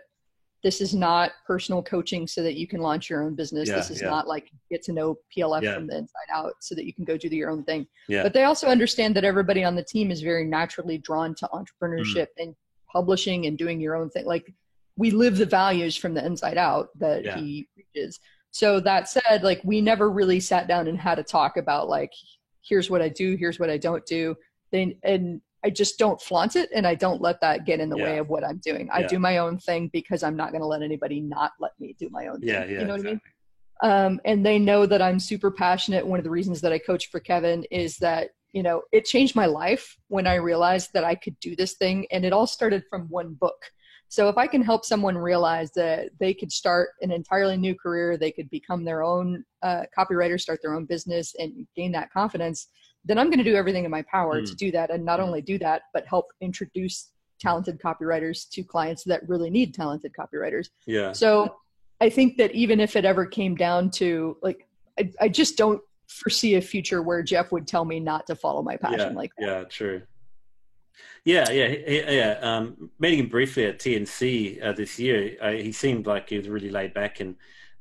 This 0.64 0.82
is 0.82 0.96
not 0.96 1.32
personal 1.46 1.84
coaching 1.84 2.26
so 2.26 2.42
that 2.42 2.56
you 2.56 2.68
can 2.68 2.82
launch 2.82 3.10
your 3.10 3.24
own 3.24 3.36
business. 3.36 3.70
Yeah, 3.70 3.76
this 3.76 3.92
is 3.92 4.02
yeah. 4.02 4.10
not 4.10 4.28
like 4.28 4.50
get 4.72 4.82
to 4.84 4.92
know 4.92 5.20
PLF 5.36 5.62
yeah. 5.62 5.76
from 5.76 5.86
the 5.86 5.98
inside 5.98 6.30
out 6.34 6.54
so 6.62 6.74
that 6.74 6.86
you 6.86 6.94
can 6.94 7.06
go 7.06 7.16
do 7.16 7.28
your 7.28 7.52
own 7.52 7.64
thing. 7.64 7.86
But 8.24 8.34
they 8.34 8.44
also 8.46 8.68
understand 8.68 9.16
that 9.16 9.24
everybody 9.24 9.64
on 9.64 9.76
the 9.76 9.84
team 9.84 10.10
is 10.10 10.22
very 10.22 10.46
naturally 10.46 10.98
drawn 10.98 11.36
to 11.36 11.50
entrepreneurship 11.54 12.28
mm. 12.40 12.44
and 12.44 12.56
publishing 12.92 13.46
and 13.46 13.58
doing 13.58 13.80
your 13.80 13.96
own 13.96 14.10
thing. 14.10 14.26
Like 14.26 14.52
we 14.98 15.12
live 15.12 15.38
the 15.38 15.46
values 15.46 15.96
from 15.96 16.16
the 16.16 16.26
inside 16.26 16.58
out 16.58 16.90
that 16.98 17.24
he 17.38 17.68
preaches. 17.76 18.20
So 18.50 18.80
that 18.80 19.08
said, 19.08 19.44
like 19.44 19.62
we 19.64 19.82
never 19.82 20.10
really 20.10 20.40
sat 20.40 20.68
down 20.68 20.88
and 20.88 20.98
had 20.98 21.20
a 21.20 21.24
talk 21.24 21.58
about 21.58 21.88
like, 21.88 22.12
here's 22.68 22.90
what 22.90 23.02
I 23.02 23.10
do, 23.10 23.36
here's 23.36 23.60
what 23.60 23.70
I 23.70 23.78
don't 23.78 24.06
do. 24.06 24.36
Then 24.72 24.96
and 25.04 25.42
I 25.64 25.70
just 25.70 25.98
don't 25.98 26.22
flaunt 26.22 26.56
it 26.56 26.70
and 26.74 26.86
I 26.86 26.96
don't 26.96 27.22
let 27.22 27.42
that 27.42 27.66
get 27.66 27.80
in 27.80 27.90
the 27.90 27.98
yeah. 27.98 28.04
way 28.04 28.18
of 28.20 28.30
what 28.30 28.44
I'm 28.44 28.58
doing. 28.58 28.90
I 28.92 29.04
do 29.04 29.20
my 29.20 29.40
own 29.40 29.58
thing 29.58 29.90
because 29.92 30.24
I'm 30.24 30.36
not 30.36 30.52
going 30.52 30.62
to 30.62 30.68
let 30.68 30.82
anybody 30.82 31.20
not 31.20 31.54
let 31.60 31.72
me 31.80 31.96
do 32.00 32.10
my 32.10 32.28
own 32.28 32.40
yeah, 32.42 32.62
thing. 32.62 32.72
Yeah, 32.72 32.80
you 32.80 32.86
know 32.86 32.96
exactly. 32.96 33.20
what 33.80 33.90
I 33.90 34.10
mean? 34.10 34.14
Um, 34.14 34.22
and 34.26 34.46
they 34.46 34.60
know 34.60 34.86
that 34.86 35.02
I'm 35.02 35.20
super 35.20 35.52
passionate. 35.52 36.06
One 36.06 36.20
of 36.20 36.24
the 36.24 36.30
reasons 36.30 36.62
that 36.62 36.72
I 36.72 36.80
coach 36.80 37.10
for 37.10 37.20
Kevin 37.20 37.64
is 37.72 37.98
that, 37.98 38.30
you 38.54 38.64
know, 38.64 38.84
it 38.92 39.06
changed 39.06 39.36
my 39.36 39.46
life 39.46 39.98
when 40.08 40.26
I 40.26 40.36
realized 40.36 40.92
that 40.94 41.04
I 41.04 41.16
could 41.16 41.40
do 41.40 41.56
this 41.56 41.74
thing. 41.74 42.08
And 42.12 42.24
it 42.24 42.34
all 42.34 42.48
started 42.48 42.84
from 42.90 43.08
one 43.10 43.34
book. 43.34 43.72
So 44.10 44.30
if 44.30 44.38
I 44.38 44.48
can 44.48 44.62
help 44.62 44.86
someone 44.86 45.18
realize 45.18 45.72
that 45.74 46.10
they 46.20 46.34
could 46.34 46.52
start 46.52 46.92
an 47.02 47.12
entirely 47.12 47.58
new 47.58 47.76
career, 47.76 48.18
they 48.18 48.32
could 48.32 48.50
become 48.50 48.86
their 48.86 49.04
own 49.04 49.44
uh, 49.64 49.84
copywriter, 49.98 50.40
start 50.40 50.60
their 50.62 50.74
own 50.74 50.86
business, 50.86 51.36
and 51.38 51.68
gain 51.76 51.92
that 51.92 52.12
confidence, 52.12 52.68
then 53.04 53.18
I'm 53.18 53.28
going 53.28 53.40
to 53.40 53.44
do 53.44 53.56
everything 53.56 53.86
in 53.86 53.92
my 53.92 54.04
power 54.04 54.42
mm. 54.42 54.46
to 54.48 54.56
do 54.56 54.72
that, 54.72 54.92
and 54.92 55.04
not 55.04 55.20
mm. 55.20 55.24
only 55.24 55.42
do 55.42 55.58
that, 55.60 55.84
but 55.94 56.06
help 56.08 56.28
introduce 56.42 57.12
talented 57.40 57.80
copywriters 57.80 58.50
to 58.50 58.64
clients 58.64 59.04
that 59.04 59.28
really 59.28 59.50
need 59.50 59.74
talented 59.74 60.12
copywriters. 60.18 60.70
Yeah. 60.86 61.12
So 61.14 61.56
I 62.02 62.10
think 62.10 62.38
that 62.38 62.54
even 62.54 62.80
if 62.80 62.96
it 62.96 63.06
ever 63.06 63.26
came 63.26 63.56
down 63.56 63.92
to 63.92 64.38
like, 64.42 64.68
I, 65.00 65.12
I 65.22 65.30
just 65.30 65.58
don't 65.58 65.82
foresee 66.08 66.56
a 66.56 66.62
future 66.62 67.02
where 67.02 67.22
Jeff 67.22 67.52
would 67.52 67.68
tell 67.68 67.86
me 67.86 68.00
not 68.00 68.26
to 68.28 68.36
follow 68.36 68.62
my 68.62 68.78
passion 68.78 69.00
yeah, 69.00 69.10
like 69.10 69.32
that. 69.38 69.46
Yeah, 69.46 69.64
true. 69.66 70.02
Yeah, 71.26 71.50
yeah, 71.50 71.68
yeah. 71.88 72.40
Um, 72.42 72.90
meeting 73.00 73.20
him 73.20 73.28
briefly 73.28 73.66
at 73.66 73.80
TNC 73.80 74.64
uh, 74.64 74.72
this 74.72 74.98
year, 74.98 75.36
uh, 75.42 75.52
he 75.52 75.72
seemed 75.72 76.08
like 76.08 76.30
he 76.30 76.38
was 76.38 76.48
really 76.48 76.70
laid 76.70 76.94
back 76.94 77.20
and 77.20 77.36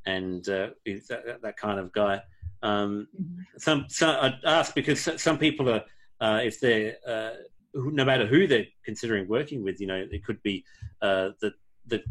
and 0.05 0.49
uh, 0.49 0.71
that, 0.85 1.41
that, 1.43 1.57
kind 1.57 1.81
of 1.81 1.93
guy. 1.93 2.23
Um, 2.63 3.09
mm-hmm. 3.21 3.43
some, 3.59 3.87
some 3.89 4.11
I 4.11 4.35
ask 4.45 4.75
because 4.75 5.09
some 5.21 5.37
people 5.37 5.69
are 5.69 5.85
uh, 6.21 6.41
if 6.43 6.61
they're 6.61 6.97
uh, 7.07 7.31
no 7.75 8.05
matter 8.05 8.27
who 8.27 8.47
they're 8.47 8.67
considering 8.85 9.29
working 9.29 9.63
with, 9.63 9.81
you 9.81 9.87
know, 9.87 10.07
it 10.11 10.25
could 10.25 10.43
be 10.43 10.65
uh, 11.03 11.31
the 11.41 11.53
the 11.87 12.03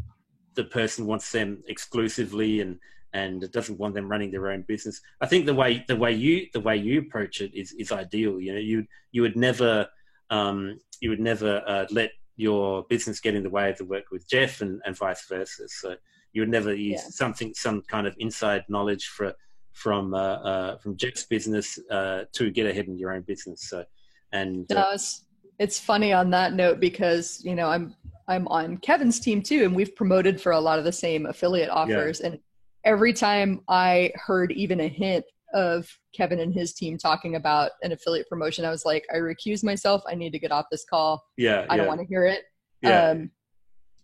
the 0.54 0.64
person 0.64 1.06
wants 1.06 1.30
them 1.32 1.62
exclusively 1.68 2.60
and 2.60 2.78
and 3.12 3.50
doesn't 3.50 3.78
want 3.78 3.94
them 3.94 4.08
running 4.08 4.30
their 4.30 4.50
own 4.50 4.62
business. 4.62 5.00
I 5.20 5.26
think 5.26 5.46
the 5.46 5.54
way 5.54 5.84
the 5.88 5.96
way 5.96 6.12
you 6.12 6.46
the 6.52 6.60
way 6.60 6.76
you 6.76 7.00
approach 7.00 7.40
it 7.40 7.54
is 7.54 7.72
is 7.72 7.92
ideal. 7.92 8.40
You 8.40 8.54
know, 8.54 8.60
you 8.60 8.86
you 9.12 9.22
would 9.22 9.36
never 9.36 9.88
um, 10.30 10.78
you 11.00 11.10
would 11.10 11.20
never 11.20 11.62
uh, 11.66 11.86
let 11.90 12.10
your 12.36 12.84
business 12.84 13.20
get 13.20 13.34
in 13.34 13.42
the 13.42 13.50
way 13.50 13.70
of 13.70 13.78
the 13.78 13.84
work 13.84 14.10
with 14.10 14.28
Jeff 14.28 14.60
and, 14.60 14.80
and 14.84 14.96
vice 14.96 15.26
versa. 15.26 15.68
So 15.68 15.96
you 16.32 16.42
would 16.42 16.50
never 16.50 16.74
use 16.74 17.00
yeah. 17.02 17.10
something, 17.10 17.52
some 17.54 17.82
kind 17.82 18.06
of 18.06 18.14
inside 18.18 18.64
knowledge 18.68 19.06
for, 19.06 19.34
from 19.72 20.14
uh, 20.14 20.18
uh, 20.18 20.78
from 20.78 20.96
Jeff's 20.96 21.24
business 21.24 21.78
uh, 21.90 22.24
to 22.32 22.50
get 22.50 22.66
ahead 22.66 22.86
in 22.86 22.98
your 22.98 23.12
own 23.12 23.22
business. 23.22 23.68
So, 23.68 23.84
and 24.32 24.70
uh, 24.72 24.74
no, 24.74 24.90
it's, 24.92 25.24
it's 25.58 25.78
funny 25.78 26.12
on 26.12 26.30
that 26.30 26.54
note 26.54 26.80
because 26.80 27.42
you 27.44 27.54
know 27.54 27.68
I'm 27.68 27.94
I'm 28.28 28.48
on 28.48 28.78
Kevin's 28.78 29.20
team 29.20 29.42
too, 29.42 29.64
and 29.64 29.76
we've 29.76 29.94
promoted 29.94 30.40
for 30.40 30.52
a 30.52 30.60
lot 30.60 30.78
of 30.78 30.84
the 30.84 30.92
same 30.92 31.26
affiliate 31.26 31.68
offers. 31.68 32.20
Yeah. 32.20 32.28
And 32.28 32.38
every 32.84 33.12
time 33.12 33.60
I 33.68 34.12
heard 34.14 34.50
even 34.52 34.80
a 34.80 34.88
hint 34.88 35.24
of 35.56 35.88
Kevin 36.14 36.38
and 36.38 36.54
his 36.54 36.74
team 36.74 36.98
talking 36.98 37.34
about 37.34 37.72
an 37.82 37.90
affiliate 37.90 38.28
promotion, 38.28 38.64
I 38.64 38.70
was 38.70 38.84
like, 38.84 39.06
I 39.12 39.16
recuse 39.16 39.64
myself. 39.64 40.02
I 40.06 40.14
need 40.14 40.30
to 40.32 40.38
get 40.38 40.52
off 40.52 40.66
this 40.70 40.84
call. 40.84 41.24
Yeah. 41.38 41.64
I 41.70 41.78
don't 41.78 41.88
want 41.88 42.00
to 42.00 42.06
hear 42.06 42.26
it. 42.26 42.44
Yeah. 42.82 43.08
Um, 43.08 43.30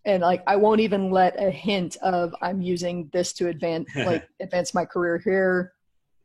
and 0.03 0.21
like, 0.21 0.43
I 0.47 0.55
won't 0.55 0.81
even 0.81 1.11
let 1.11 1.39
a 1.39 1.51
hint 1.51 1.95
of 1.97 2.35
I'm 2.41 2.59
using 2.59 3.09
this 3.13 3.33
to 3.33 3.49
advance, 3.49 3.87
like 3.95 4.27
advance 4.41 4.73
my 4.73 4.83
career 4.83 5.19
here. 5.23 5.73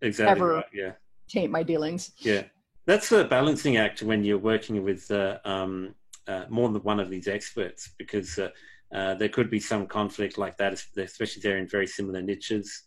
Exactly. 0.01 0.33
Ever 0.33 0.55
right. 0.55 0.65
Yeah. 0.73 0.93
Taint 1.29 1.53
my 1.53 1.63
dealings. 1.63 2.13
Yeah. 2.19 2.45
That's 2.87 3.13
a 3.13 3.25
balancing 3.25 3.77
act 3.77 4.03
when 4.03 4.25
you're 4.25 4.39
working 4.39 4.83
with 4.83 5.11
uh, 5.11 5.39
um, 5.45 5.95
uh, 6.27 6.47
more 6.49 6.71
than 6.71 6.83
one 6.83 7.01
of 7.01 7.11
these 7.11 7.29
experts 7.29 7.91
because 7.99 8.39
uh, 8.39 8.49
uh 8.95 9.15
there 9.15 9.29
could 9.29 9.51
be 9.51 9.61
some 9.61 9.87
conflict 9.87 10.39
like 10.39 10.57
that, 10.57 10.73
especially 10.97 11.43
they're 11.43 11.59
in 11.59 11.69
very 11.69 11.87
similar 11.87 12.23
niches. 12.23 12.85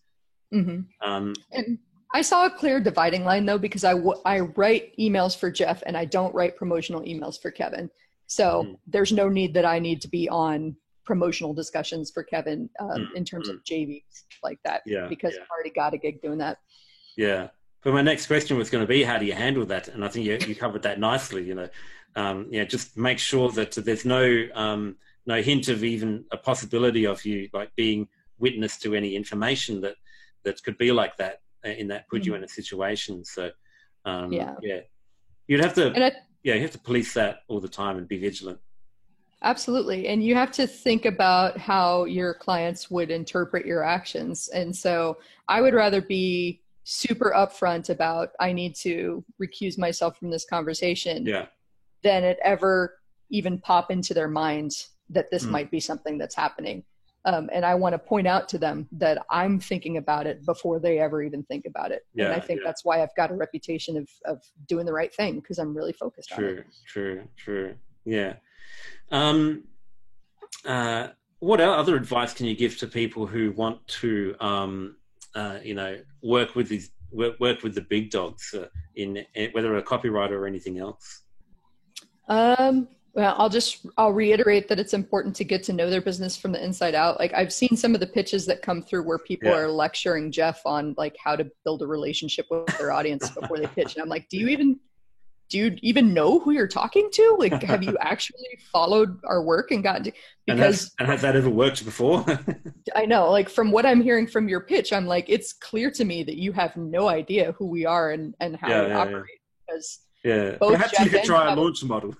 Mm-hmm. 0.51 0.79
Um, 1.07 1.33
and 1.51 1.77
I 2.13 2.21
saw 2.21 2.45
a 2.45 2.49
clear 2.49 2.79
dividing 2.79 3.23
line 3.23 3.45
though 3.45 3.57
because 3.57 3.83
I, 3.83 3.93
w- 3.93 4.19
I 4.25 4.41
write 4.41 4.97
emails 4.97 5.37
for 5.37 5.49
Jeff 5.49 5.81
and 5.85 5.95
I 5.95 6.05
don't 6.05 6.33
write 6.35 6.57
promotional 6.57 7.01
emails 7.01 7.41
for 7.41 7.51
Kevin. 7.51 7.89
So 8.27 8.63
mm. 8.63 8.77
there's 8.87 9.11
no 9.11 9.29
need 9.29 9.53
that 9.53 9.65
I 9.65 9.79
need 9.79 10.01
to 10.01 10.07
be 10.07 10.27
on 10.29 10.75
promotional 11.05 11.53
discussions 11.53 12.11
for 12.11 12.23
Kevin 12.23 12.69
um, 12.79 12.89
mm. 12.89 13.07
in 13.15 13.25
terms 13.25 13.49
mm. 13.49 13.53
of 13.53 13.63
JVs 13.63 14.03
like 14.43 14.59
that. 14.65 14.81
Yeah, 14.85 15.07
because 15.07 15.33
yeah. 15.35 15.41
I've 15.41 15.49
already 15.49 15.71
got 15.71 15.93
a 15.93 15.97
gig 15.97 16.21
doing 16.21 16.37
that. 16.39 16.57
Yeah. 17.17 17.49
But 17.83 17.93
my 17.93 18.01
next 18.01 18.27
question 18.27 18.57
was 18.57 18.69
going 18.69 18.83
to 18.83 18.87
be, 18.87 19.03
how 19.03 19.17
do 19.17 19.25
you 19.25 19.33
handle 19.33 19.65
that? 19.65 19.87
And 19.87 20.05
I 20.05 20.07
think 20.07 20.25
you, 20.25 20.37
you 20.47 20.55
covered 20.55 20.83
that 20.83 20.99
nicely. 20.99 21.43
You 21.43 21.55
know, 21.55 21.69
um, 22.15 22.47
yeah, 22.51 22.63
just 22.63 22.95
make 22.97 23.19
sure 23.19 23.49
that 23.51 23.71
there's 23.71 24.05
no 24.05 24.47
um, 24.53 24.97
no 25.25 25.41
hint 25.41 25.67
of 25.67 25.83
even 25.83 26.25
a 26.31 26.37
possibility 26.37 27.05
of 27.05 27.23
you 27.25 27.49
like 27.53 27.75
being 27.75 28.07
witness 28.37 28.77
to 28.79 28.95
any 28.95 29.15
information 29.15 29.81
that 29.81 29.95
that 30.43 30.61
could 30.63 30.77
be 30.77 30.91
like 30.91 31.15
that 31.17 31.39
in 31.63 31.87
that 31.87 32.07
put 32.09 32.25
you 32.25 32.35
in 32.35 32.43
a 32.43 32.47
situation. 32.47 33.23
So 33.25 33.51
um, 34.05 34.31
yeah, 34.31 34.55
yeah, 34.61 34.79
you'd 35.47 35.61
have 35.61 35.73
to 35.75 35.91
I, 35.95 36.11
yeah 36.43 36.55
you 36.55 36.61
have 36.61 36.71
to 36.71 36.79
police 36.79 37.13
that 37.13 37.39
all 37.47 37.59
the 37.59 37.69
time 37.69 37.97
and 37.97 38.07
be 38.07 38.17
vigilant. 38.17 38.59
Absolutely. 39.43 40.07
And 40.07 40.23
you 40.23 40.35
have 40.35 40.51
to 40.51 40.67
think 40.67 41.05
about 41.05 41.57
how 41.57 42.05
your 42.05 42.33
clients 42.35 42.91
would 42.91 43.09
interpret 43.09 43.65
your 43.65 43.83
actions. 43.83 44.49
And 44.49 44.75
so 44.75 45.17
I 45.47 45.61
would 45.61 45.73
rather 45.73 45.99
be 45.99 46.61
super 46.83 47.33
upfront 47.35 47.89
about 47.89 48.29
I 48.39 48.53
need 48.53 48.75
to 48.77 49.23
recuse 49.41 49.79
myself 49.79 50.17
from 50.17 50.29
this 50.29 50.45
conversation 50.45 51.25
yeah. 51.25 51.45
than 52.03 52.23
it 52.23 52.37
ever 52.43 52.99
even 53.31 53.57
pop 53.57 53.89
into 53.89 54.13
their 54.13 54.27
mind 54.27 54.71
that 55.09 55.31
this 55.31 55.45
mm. 55.45 55.51
might 55.51 55.71
be 55.71 55.79
something 55.79 56.17
that's 56.17 56.35
happening. 56.35 56.83
Um, 57.25 57.49
and 57.53 57.63
I 57.63 57.75
want 57.75 57.93
to 57.93 57.99
point 57.99 58.27
out 58.27 58.49
to 58.49 58.57
them 58.57 58.87
that 58.93 59.23
I'm 59.29 59.59
thinking 59.59 59.97
about 59.97 60.25
it 60.25 60.43
before 60.45 60.79
they 60.79 60.99
ever 60.99 61.21
even 61.21 61.43
think 61.43 61.65
about 61.65 61.91
it. 61.91 62.05
Yeah, 62.15 62.25
and 62.25 62.33
I 62.33 62.39
think 62.39 62.61
yeah. 62.61 62.67
that's 62.67 62.83
why 62.83 63.03
I've 63.03 63.15
got 63.15 63.29
a 63.29 63.35
reputation 63.35 63.95
of, 63.97 64.09
of 64.25 64.41
doing 64.67 64.85
the 64.85 64.93
right 64.93 65.13
thing 65.13 65.35
because 65.35 65.59
I'm 65.59 65.75
really 65.75 65.93
focused 65.93 66.29
true, 66.29 66.47
on 66.47 66.57
it. 66.57 66.65
True, 66.87 67.15
true, 67.15 67.27
true. 67.37 67.75
Yeah. 68.05 68.33
Um, 69.11 69.65
uh, 70.65 71.09
what 71.39 71.61
other 71.61 71.95
advice 71.95 72.33
can 72.33 72.45
you 72.45 72.55
give 72.55 72.77
to 72.79 72.87
people 72.87 73.27
who 73.27 73.51
want 73.51 73.85
to, 73.87 74.35
um, 74.39 74.95
uh, 75.35 75.57
you 75.63 75.73
know, 75.73 75.99
work 76.21 76.55
with 76.55 76.69
these 76.69 76.91
work, 77.11 77.39
work 77.39 77.63
with 77.63 77.75
the 77.75 77.81
big 77.81 78.09
dogs 78.11 78.53
uh, 78.53 78.67
in, 78.95 79.25
in, 79.35 79.51
whether 79.51 79.75
a 79.77 79.83
copywriter 79.83 80.31
or 80.31 80.47
anything 80.47 80.79
else? 80.79 81.23
Um, 82.27 82.87
well, 83.13 83.35
I'll 83.37 83.49
just 83.49 83.85
I'll 83.97 84.13
reiterate 84.13 84.67
that 84.69 84.79
it's 84.79 84.93
important 84.93 85.35
to 85.37 85.43
get 85.43 85.63
to 85.63 85.73
know 85.73 85.89
their 85.89 86.01
business 86.01 86.37
from 86.37 86.51
the 86.51 86.63
inside 86.63 86.95
out. 86.95 87.19
Like 87.19 87.33
I've 87.33 87.51
seen 87.51 87.75
some 87.75 87.93
of 87.93 87.99
the 87.99 88.07
pitches 88.07 88.45
that 88.45 88.61
come 88.61 88.81
through 88.81 89.03
where 89.03 89.17
people 89.17 89.49
yeah. 89.49 89.57
are 89.57 89.67
lecturing 89.67 90.31
Jeff 90.31 90.61
on 90.65 90.95
like 90.97 91.15
how 91.21 91.35
to 91.35 91.49
build 91.65 91.81
a 91.81 91.87
relationship 91.87 92.45
with 92.49 92.67
their 92.77 92.91
audience 92.91 93.29
before 93.39 93.57
they 93.57 93.67
pitch, 93.67 93.95
and 93.95 94.03
I'm 94.03 94.09
like, 94.09 94.29
do 94.29 94.37
you 94.37 94.47
even 94.47 94.79
do 95.49 95.57
you 95.57 95.77
even 95.81 96.13
know 96.13 96.39
who 96.39 96.51
you're 96.51 96.67
talking 96.67 97.09
to? 97.11 97.35
Like, 97.37 97.61
have 97.63 97.83
you 97.83 97.97
actually 98.01 98.57
followed 98.71 99.19
our 99.25 99.43
work 99.43 99.71
and 99.71 99.83
gotten 99.83 100.05
to, 100.05 100.11
because 100.47 100.95
and, 100.97 101.07
and 101.07 101.07
has 101.09 101.21
that 101.21 101.35
ever 101.35 101.49
worked 101.49 101.83
before? 101.83 102.25
I 102.95 103.05
know, 103.05 103.29
like 103.29 103.49
from 103.49 103.71
what 103.71 103.85
I'm 103.85 104.01
hearing 104.01 104.25
from 104.25 104.47
your 104.47 104.61
pitch, 104.61 104.93
I'm 104.93 105.05
like, 105.05 105.25
it's 105.27 105.51
clear 105.51 105.91
to 105.91 106.05
me 106.05 106.23
that 106.23 106.37
you 106.37 106.53
have 106.53 106.77
no 106.77 107.09
idea 107.09 107.51
who 107.53 107.65
we 107.65 107.85
are 107.85 108.11
and, 108.11 108.33
and 108.39 108.55
how 108.55 108.69
yeah, 108.69 108.81
we 108.81 108.87
yeah, 108.87 108.97
operate. 108.99 109.25
Yeah. 109.29 109.65
Because 109.67 109.99
yeah, 110.23 110.57
perhaps 110.57 110.91
Jeff 110.91 111.05
you 111.05 111.11
could 111.11 111.23
try 111.25 111.51
a 111.51 111.55
launch 111.55 111.83
model. 111.83 112.15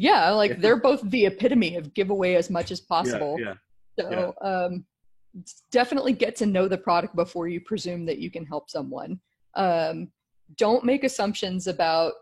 Yeah, 0.00 0.30
like 0.30 0.60
they're 0.60 0.80
both 0.80 1.02
the 1.10 1.26
epitome 1.26 1.76
of 1.76 1.92
give 1.92 2.08
away 2.08 2.36
as 2.36 2.48
much 2.48 2.70
as 2.70 2.80
possible. 2.80 3.36
Yeah, 3.38 3.54
so 3.98 4.34
um, 4.40 4.86
definitely 5.70 6.14
get 6.14 6.36
to 6.36 6.46
know 6.46 6.68
the 6.68 6.78
product 6.78 7.14
before 7.14 7.48
you 7.48 7.60
presume 7.60 8.06
that 8.06 8.18
you 8.18 8.30
can 8.30 8.46
help 8.46 8.70
someone. 8.70 9.20
Um, 9.54 10.10
don't 10.56 10.84
make 10.84 11.04
assumptions 11.04 11.66
about 11.66 12.12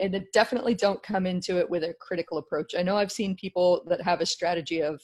and 0.00 0.26
definitely 0.32 0.74
don't 0.74 1.02
come 1.02 1.26
into 1.26 1.58
it 1.58 1.68
with 1.70 1.84
a 1.84 1.94
critical 2.00 2.38
approach 2.38 2.74
i 2.76 2.82
know 2.82 2.96
i've 2.96 3.12
seen 3.12 3.34
people 3.36 3.82
that 3.88 4.00
have 4.02 4.20
a 4.20 4.26
strategy 4.26 4.82
of 4.82 5.00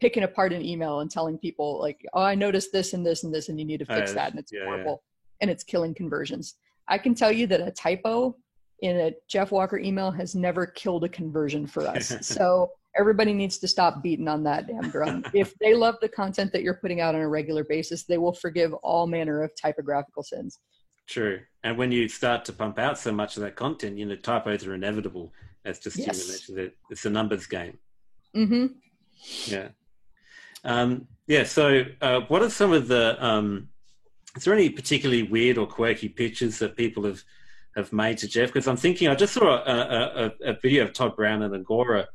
picking 0.00 0.24
apart 0.24 0.52
an 0.52 0.62
email 0.62 1.00
and 1.00 1.10
telling 1.10 1.38
people 1.38 1.80
like 1.80 2.04
oh 2.14 2.22
i 2.22 2.34
noticed 2.34 2.70
this 2.70 2.92
and 2.92 3.06
this 3.06 3.24
and 3.24 3.34
this 3.34 3.48
and 3.48 3.58
you 3.58 3.64
need 3.64 3.78
to 3.78 3.86
fix 3.86 4.10
uh, 4.10 4.14
that 4.14 4.30
and 4.30 4.38
it's 4.38 4.52
yeah, 4.52 4.64
horrible 4.64 5.02
yeah. 5.02 5.42
and 5.42 5.50
it's 5.50 5.64
killing 5.64 5.94
conversions 5.94 6.56
i 6.88 6.98
can 6.98 7.14
tell 7.14 7.32
you 7.32 7.46
that 7.46 7.66
a 7.66 7.70
typo 7.70 8.36
in 8.82 8.96
a 8.96 9.12
jeff 9.28 9.50
walker 9.50 9.78
email 9.78 10.10
has 10.10 10.34
never 10.34 10.66
killed 10.66 11.04
a 11.04 11.08
conversion 11.08 11.66
for 11.66 11.86
us 11.86 12.14
so 12.26 12.70
everybody 12.96 13.32
needs 13.32 13.58
to 13.58 13.68
stop 13.68 14.02
beating 14.02 14.28
on 14.28 14.42
that 14.42 14.66
damn 14.66 14.90
drum 14.90 15.24
if 15.34 15.54
they 15.58 15.74
love 15.74 15.96
the 16.00 16.08
content 16.08 16.52
that 16.52 16.62
you're 16.62 16.74
putting 16.74 17.00
out 17.00 17.14
on 17.14 17.20
a 17.20 17.28
regular 17.28 17.64
basis 17.64 18.04
they 18.04 18.18
will 18.18 18.32
forgive 18.32 18.72
all 18.74 19.06
manner 19.06 19.42
of 19.42 19.50
typographical 19.56 20.22
sins 20.22 20.58
True. 21.08 21.40
And 21.64 21.78
when 21.78 21.90
you 21.90 22.06
start 22.06 22.44
to 22.44 22.52
pump 22.52 22.78
out 22.78 22.98
so 22.98 23.12
much 23.12 23.36
of 23.36 23.42
that 23.42 23.56
content, 23.56 23.98
you 23.98 24.04
know, 24.04 24.14
typos 24.14 24.66
are 24.66 24.74
inevitable. 24.74 25.32
As 25.64 25.80
just 25.80 25.96
yes. 25.96 26.06
you 26.06 26.32
mentioned, 26.32 26.58
it, 26.58 26.76
it's 26.90 27.04
a 27.06 27.10
numbers 27.10 27.46
game. 27.46 27.78
Mm-hmm. 28.36 28.66
Yeah. 29.46 29.68
Um, 30.64 31.08
yeah. 31.26 31.44
So, 31.44 31.84
uh, 32.02 32.20
what 32.28 32.42
are 32.42 32.50
some 32.50 32.72
of 32.72 32.88
the? 32.88 33.16
Um, 33.24 33.68
is 34.36 34.44
there 34.44 34.54
any 34.54 34.68
particularly 34.68 35.22
weird 35.22 35.56
or 35.56 35.66
quirky 35.66 36.08
pictures 36.08 36.58
that 36.58 36.76
people 36.76 37.04
have 37.04 37.22
have 37.78 37.92
made 37.92 38.18
to 38.18 38.28
Jeff? 38.28 38.48
Because 38.48 38.68
I'm 38.68 38.76
thinking, 38.76 39.08
I 39.08 39.14
just 39.14 39.34
saw 39.34 39.62
a, 39.64 40.32
a, 40.44 40.50
a 40.50 40.52
video 40.60 40.84
of 40.84 40.92
Todd 40.92 41.16
Brown 41.16 41.42
and 41.42 41.54
Agora. 41.54 42.06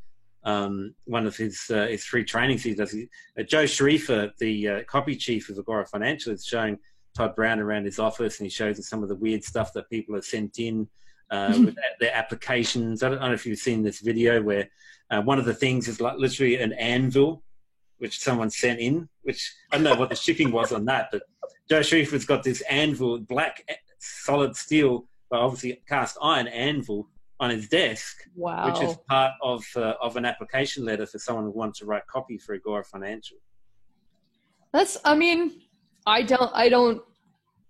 Um, 0.46 0.94
one 1.06 1.26
of 1.26 1.38
his 1.38 1.72
uh, 1.72 1.88
his 1.88 2.04
free 2.04 2.26
trainings 2.26 2.64
he 2.64 2.76
does. 2.76 2.94
Uh, 2.94 3.44
Joe 3.44 3.64
Schriefer, 3.64 4.32
the 4.40 4.68
uh, 4.68 4.84
copy 4.84 5.16
chief 5.16 5.50
of 5.50 5.58
Agora 5.58 5.86
Financial, 5.86 6.34
is 6.34 6.46
showing 6.46 6.78
Todd 7.16 7.34
Brown 7.36 7.60
around 7.60 7.86
his 7.86 7.98
office, 7.98 8.40
and 8.40 8.46
he 8.46 8.50
shows 8.50 8.78
us 8.78 8.90
some 8.90 9.04
of 9.04 9.10
the 9.10 9.16
weird 9.16 9.44
stuff 9.44 9.72
that 9.74 9.90
people 9.90 10.16
have 10.16 10.26
sent 10.26 10.60
in 10.60 10.90
uh, 11.32 11.54
with 11.58 11.76
their 12.02 12.14
applications. 12.14 13.04
I 13.04 13.10
don't, 13.10 13.20
I 13.20 13.22
don't, 13.22 13.30
know 13.30 13.36
if 13.36 13.46
you've 13.46 13.60
seen 13.60 13.84
this 13.84 14.02
video 14.02 14.42
where 14.42 14.70
uh, 15.10 15.22
one 15.22 15.40
of 15.40 15.46
the 15.46 15.54
things 15.54 15.88
is 15.88 16.02
like 16.02 16.18
literally 16.18 16.58
an 16.58 16.74
anvil, 16.74 17.42
which 18.00 18.20
someone 18.20 18.50
sent 18.50 18.82
in. 18.82 19.08
Which 19.22 19.54
I 19.72 19.78
don't 19.78 19.86
know 19.86 19.96
what 19.96 20.10
the 20.10 20.16
shipping 20.18 20.52
was 20.52 20.74
on 20.74 20.84
that, 20.86 21.08
but 21.10 21.22
Joe 21.70 21.80
Schriefer's 21.80 22.26
got 22.26 22.44
this 22.44 22.62
anvil, 22.70 23.20
black 23.20 23.64
solid 24.00 24.58
steel, 24.58 25.06
obviously 25.40 25.82
cast 25.88 26.18
iron 26.22 26.48
anvil 26.48 27.10
on 27.40 27.50
his 27.50 27.68
desk, 27.68 28.18
wow. 28.36 28.66
which 28.66 28.82
is 28.82 28.96
part 29.08 29.34
of 29.42 29.66
uh, 29.76 29.94
of 30.02 30.16
an 30.18 30.26
application 30.26 30.86
letter 30.86 31.06
for 31.06 31.20
someone 31.20 31.46
who 31.46 31.52
wants 31.52 31.80
to 31.80 31.86
write 31.86 32.06
copy 32.08 32.38
for 32.38 32.56
Agora 32.56 32.84
Financial. 32.84 33.38
That's, 34.72 34.98
I 35.06 35.16
mean, 35.16 35.62
I 36.06 36.24
don't 36.24 36.52
I 36.54 36.70
don't 36.70 37.02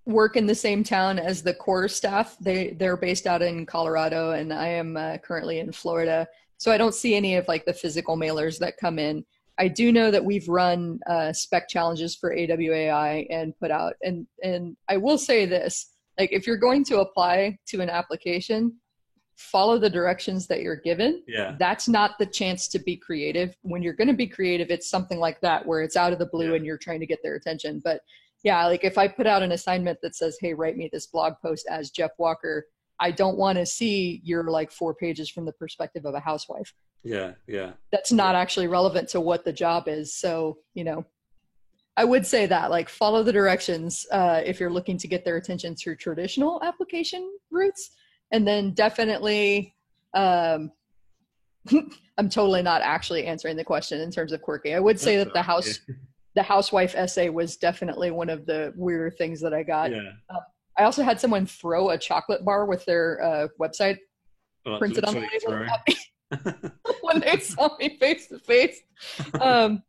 work 0.06 0.36
in 0.36 0.45
the 0.45 0.56
same 0.56 0.84
town 0.84 1.19
as 1.19 1.41
the 1.41 1.54
core 1.54 1.88
staff. 1.88 2.38
They 2.39 2.71
they're 2.71 2.97
based 2.97 3.28
out 3.28 3.41
in 3.41 3.65
Colorado, 3.65 4.32
and 4.32 4.54
I 4.54 4.67
am 4.67 4.97
uh, 4.97 5.17
currently 5.17 5.60
in 5.60 5.71
Florida. 5.71 6.28
So 6.58 6.71
I 6.71 6.78
don't 6.78 6.95
see 6.95 7.15
any 7.15 7.36
of 7.36 7.47
like 7.47 7.65
the 7.65 7.73
physical 7.73 8.15
mailers 8.15 8.58
that 8.60 8.78
come 8.78 8.99
in. 8.99 9.26
I 9.58 9.67
do 9.67 9.91
know 9.91 10.10
that 10.10 10.23
we've 10.23 10.47
run 10.47 10.99
uh, 11.08 11.32
spec 11.32 11.69
challenges 11.69 12.15
for 12.15 12.36
AWAI 12.36 13.28
and 13.30 13.58
put 13.60 13.71
out, 13.71 13.93
and 14.02 14.26
and 14.41 14.76
I 14.89 14.97
will 14.97 15.17
say 15.17 15.45
this: 15.45 15.93
like 16.19 16.32
if 16.32 16.45
you're 16.47 16.58
going 16.58 16.84
to 16.86 16.99
apply 16.99 17.58
to 17.67 17.82
an 17.82 17.89
application, 17.89 18.78
follow 19.36 19.78
the 19.78 19.89
directions 19.89 20.47
that 20.47 20.62
you're 20.62 20.76
given. 20.78 21.23
Yeah. 21.28 21.56
That's 21.60 21.88
not 21.88 22.17
the 22.19 22.26
chance 22.26 22.67
to 22.69 22.80
be 22.80 22.95
creative. 22.97 23.56
When 23.62 23.82
you're 23.82 23.93
going 23.93 24.08
to 24.08 24.13
be 24.13 24.28
creative, 24.28 24.69
it's 24.69 24.89
something 24.89 25.19
like 25.19 25.41
that 25.41 25.65
where 25.65 25.82
it's 25.82 25.95
out 25.95 26.13
of 26.13 26.19
the 26.19 26.28
blue 26.28 26.49
yeah. 26.49 26.56
and 26.56 26.65
you're 26.65 26.78
trying 26.78 26.99
to 26.99 27.06
get 27.06 27.19
their 27.23 27.36
attention. 27.36 27.82
But 27.84 28.02
yeah, 28.43 28.65
like 28.65 28.84
if 28.84 28.97
I 28.97 29.08
put 29.08 29.26
out 29.26 29.41
an 29.41 29.54
assignment 29.54 29.99
that 30.02 30.15
says, 30.15 30.38
"Hey, 30.39 30.54
write 30.54 30.76
me 30.76 30.89
this 30.91 31.08
blog 31.08 31.34
post 31.41 31.65
as 31.69 31.91
Jeff 31.91 32.12
Walker," 32.17 32.65
I 32.99 33.12
don't 33.12 33.38
want 33.38 33.58
to 33.58 33.65
see 33.65 34.21
your 34.23 34.43
like 34.43 34.71
four 34.71 34.93
pages 34.93 35.30
from 35.30 35.45
the 35.45 35.54
perspective 35.54 36.06
of 36.06 36.13
a 36.13 36.19
housewife. 36.19 36.73
Yeah, 37.04 37.34
yeah. 37.47 37.71
That's 37.91 38.12
not 38.12 38.36
actually 38.36 38.67
relevant 38.67 39.10
to 39.10 39.21
what 39.21 39.45
the 39.45 39.54
job 39.54 39.88
is. 39.88 40.15
So, 40.15 40.58
you 40.73 40.84
know, 40.84 41.06
I 41.96 42.06
would 42.06 42.26
say 42.26 42.46
that 42.48 42.72
like 42.72 42.90
follow 42.90 43.24
the 43.24 43.32
directions 43.32 44.06
uh, 44.12 44.42
if 44.44 44.60
you're 44.60 44.72
looking 44.72 44.98
to 44.98 45.08
get 45.08 45.24
their 45.24 45.38
attention 45.38 45.76
through 45.76 45.98
traditional 45.98 46.62
application 46.64 47.32
routes. 47.52 47.92
And 48.32 48.48
then 48.48 48.72
definitely 48.72 49.76
um, 50.14 50.72
i'm 52.18 52.30
totally 52.30 52.62
not 52.62 52.82
actually 52.82 53.26
answering 53.26 53.56
the 53.56 53.64
question 53.64 54.02
in 54.02 54.12
terms 54.12 54.32
of 54.32 54.42
quirky. 54.42 54.74
I 54.74 54.80
would 54.80 55.00
say 55.00 55.18
That's 55.18 55.28
that 55.30 55.34
the 55.34 55.42
house 55.42 55.80
the 56.36 56.44
housewife 56.44 56.96
essay 56.96 57.30
was 57.30 57.58
definitely 57.58 58.10
one 58.12 58.30
of 58.30 58.46
the 58.46 58.74
weirder 58.76 59.12
things 59.12 59.40
that 59.42 59.54
i 59.54 59.64
got. 59.64 59.92
Yeah. 59.92 60.12
Uh, 60.30 60.40
i 60.78 60.84
also 60.84 61.04
had 61.04 61.20
someone 61.20 61.46
throw 61.46 61.92
a 61.92 61.98
chocolate 61.98 62.44
bar 62.44 62.66
with 62.66 62.84
their 62.86 63.22
uh, 63.22 63.48
website 63.60 63.98
well, 64.66 64.80
printed 64.80 65.06
on 65.06 65.14
the 65.14 65.22
label. 65.22 65.68
when 67.02 67.20
they 67.20 67.38
saw 67.38 67.76
me 67.78 67.98
face 68.00 68.28
to 68.28 68.40
face. 68.40 68.82
Um, 69.40 69.84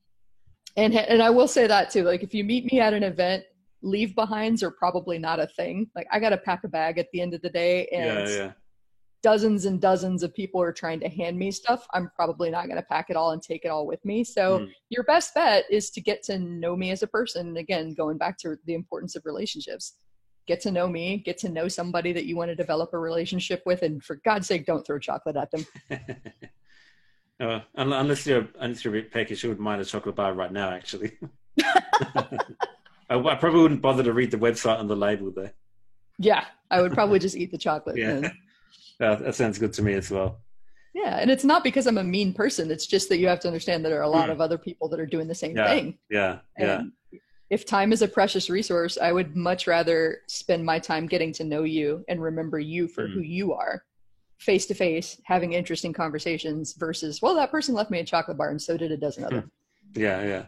and 0.76 0.94
and 0.94 1.22
i 1.22 1.30
will 1.30 1.48
say 1.48 1.66
that 1.66 1.90
too 1.90 2.02
like 2.02 2.22
if 2.22 2.34
you 2.34 2.44
meet 2.44 2.70
me 2.70 2.80
at 2.80 2.94
an 2.94 3.02
event 3.02 3.44
leave 3.84 4.14
behinds 4.16 4.62
are 4.62 4.70
probably 4.70 5.18
not 5.18 5.38
a 5.38 5.46
thing. 5.46 5.88
Like 5.94 6.06
I 6.10 6.18
got 6.18 6.30
to 6.30 6.38
pack 6.38 6.64
a 6.64 6.68
bag 6.68 6.98
at 6.98 7.08
the 7.12 7.20
end 7.20 7.34
of 7.34 7.42
the 7.42 7.50
day 7.50 7.86
and 7.88 8.28
yeah, 8.28 8.36
yeah. 8.36 8.52
dozens 9.22 9.66
and 9.66 9.80
dozens 9.80 10.22
of 10.22 10.34
people 10.34 10.60
are 10.60 10.72
trying 10.72 11.00
to 11.00 11.08
hand 11.08 11.38
me 11.38 11.50
stuff. 11.50 11.86
I'm 11.92 12.10
probably 12.16 12.50
not 12.50 12.66
going 12.66 12.76
to 12.76 12.86
pack 12.86 13.10
it 13.10 13.16
all 13.16 13.32
and 13.32 13.42
take 13.42 13.64
it 13.64 13.68
all 13.68 13.86
with 13.86 14.04
me. 14.04 14.24
So 14.24 14.60
mm. 14.60 14.70
your 14.88 15.04
best 15.04 15.34
bet 15.34 15.64
is 15.70 15.90
to 15.90 16.00
get 16.00 16.22
to 16.24 16.38
know 16.38 16.74
me 16.74 16.90
as 16.90 17.02
a 17.02 17.06
person. 17.06 17.56
Again, 17.58 17.94
going 17.94 18.16
back 18.16 18.38
to 18.38 18.56
the 18.64 18.74
importance 18.74 19.14
of 19.14 19.24
relationships. 19.26 19.94
Get 20.46 20.60
to 20.62 20.70
know 20.70 20.86
me, 20.88 21.22
get 21.24 21.38
to 21.38 21.48
know 21.48 21.68
somebody 21.68 22.12
that 22.12 22.26
you 22.26 22.36
want 22.36 22.50
to 22.50 22.54
develop 22.54 22.92
a 22.92 22.98
relationship 22.98 23.62
with, 23.64 23.80
and 23.80 24.04
for 24.04 24.20
God's 24.26 24.46
sake, 24.46 24.66
don't 24.66 24.86
throw 24.86 24.98
chocolate 24.98 25.36
at 25.36 25.50
them. 25.50 25.66
uh, 27.40 27.60
unless 27.74 28.26
you're 28.26 28.48
unless 28.58 28.84
you're 28.84 28.96
a 28.96 29.00
bit 29.02 29.12
peckish, 29.12 29.42
you 29.42 29.50
wouldn't 29.50 29.64
mind 29.64 29.80
a 29.80 29.84
chocolate 29.84 30.14
bar 30.14 30.34
right 30.34 30.52
now, 30.52 30.70
actually. 30.70 31.12
I, 31.62 33.18
I, 33.18 33.34
probably 33.36 33.62
wouldn't 33.62 33.82
bother 33.82 34.02
to 34.02 34.12
read 34.12 34.30
the 34.30 34.38
website 34.38 34.80
and 34.80 34.88
the 34.88 34.96
label 34.96 35.30
there. 35.30 35.52
Yeah, 36.18 36.44
I 36.70 36.80
would 36.80 36.92
probably 36.92 37.18
just 37.18 37.36
eat 37.36 37.50
the 37.52 37.58
chocolate. 37.58 37.96
yeah, 37.98 38.30
uh, 39.00 39.16
that 39.16 39.34
sounds 39.34 39.58
good 39.58 39.72
to 39.74 39.82
me 39.82 39.94
as 39.94 40.10
well. 40.10 40.40
Yeah, 40.94 41.18
and 41.18 41.30
it's 41.30 41.44
not 41.44 41.64
because 41.64 41.86
I'm 41.86 41.98
a 41.98 42.04
mean 42.04 42.32
person. 42.32 42.70
It's 42.70 42.86
just 42.86 43.08
that 43.08 43.18
you 43.18 43.26
have 43.26 43.40
to 43.40 43.48
understand 43.48 43.84
that 43.84 43.88
there 43.88 43.98
are 43.98 44.02
a 44.02 44.08
lot 44.08 44.28
Mm. 44.28 44.32
of 44.32 44.40
other 44.40 44.58
people 44.58 44.88
that 44.88 45.00
are 45.00 45.06
doing 45.06 45.26
the 45.26 45.34
same 45.34 45.56
Yeah. 45.56 45.66
thing. 45.66 45.98
Yeah, 46.08 46.38
yeah, 46.58 46.82
if 47.50 47.66
time 47.66 47.92
is 47.92 48.00
a 48.02 48.08
precious 48.08 48.48
resource, 48.48 48.96
I 48.96 49.12
would 49.12 49.36
much 49.36 49.66
rather 49.66 50.18
spend 50.28 50.64
my 50.64 50.78
time 50.78 51.06
getting 51.06 51.32
to 51.34 51.44
know 51.44 51.64
you 51.64 52.04
and 52.08 52.22
remember 52.22 52.58
you 52.58 52.88
for 52.88 53.06
Mm. 53.08 53.12
who 53.14 53.20
you 53.20 53.52
are, 53.52 53.84
face 54.38 54.66
to 54.66 54.74
face, 54.74 55.20
having 55.24 55.52
interesting 55.52 55.92
conversations 55.92 56.74
versus, 56.74 57.22
well, 57.22 57.34
that 57.34 57.50
person 57.50 57.74
left 57.74 57.90
me 57.90 58.00
a 58.00 58.04
chocolate 58.04 58.36
bar 58.36 58.50
and 58.50 58.60
so 58.60 58.76
did 58.76 58.92
a 58.92 58.96
dozen 58.96 59.24
other. 59.24 59.44
yeah, 59.94 60.22
yeah. 60.22 60.44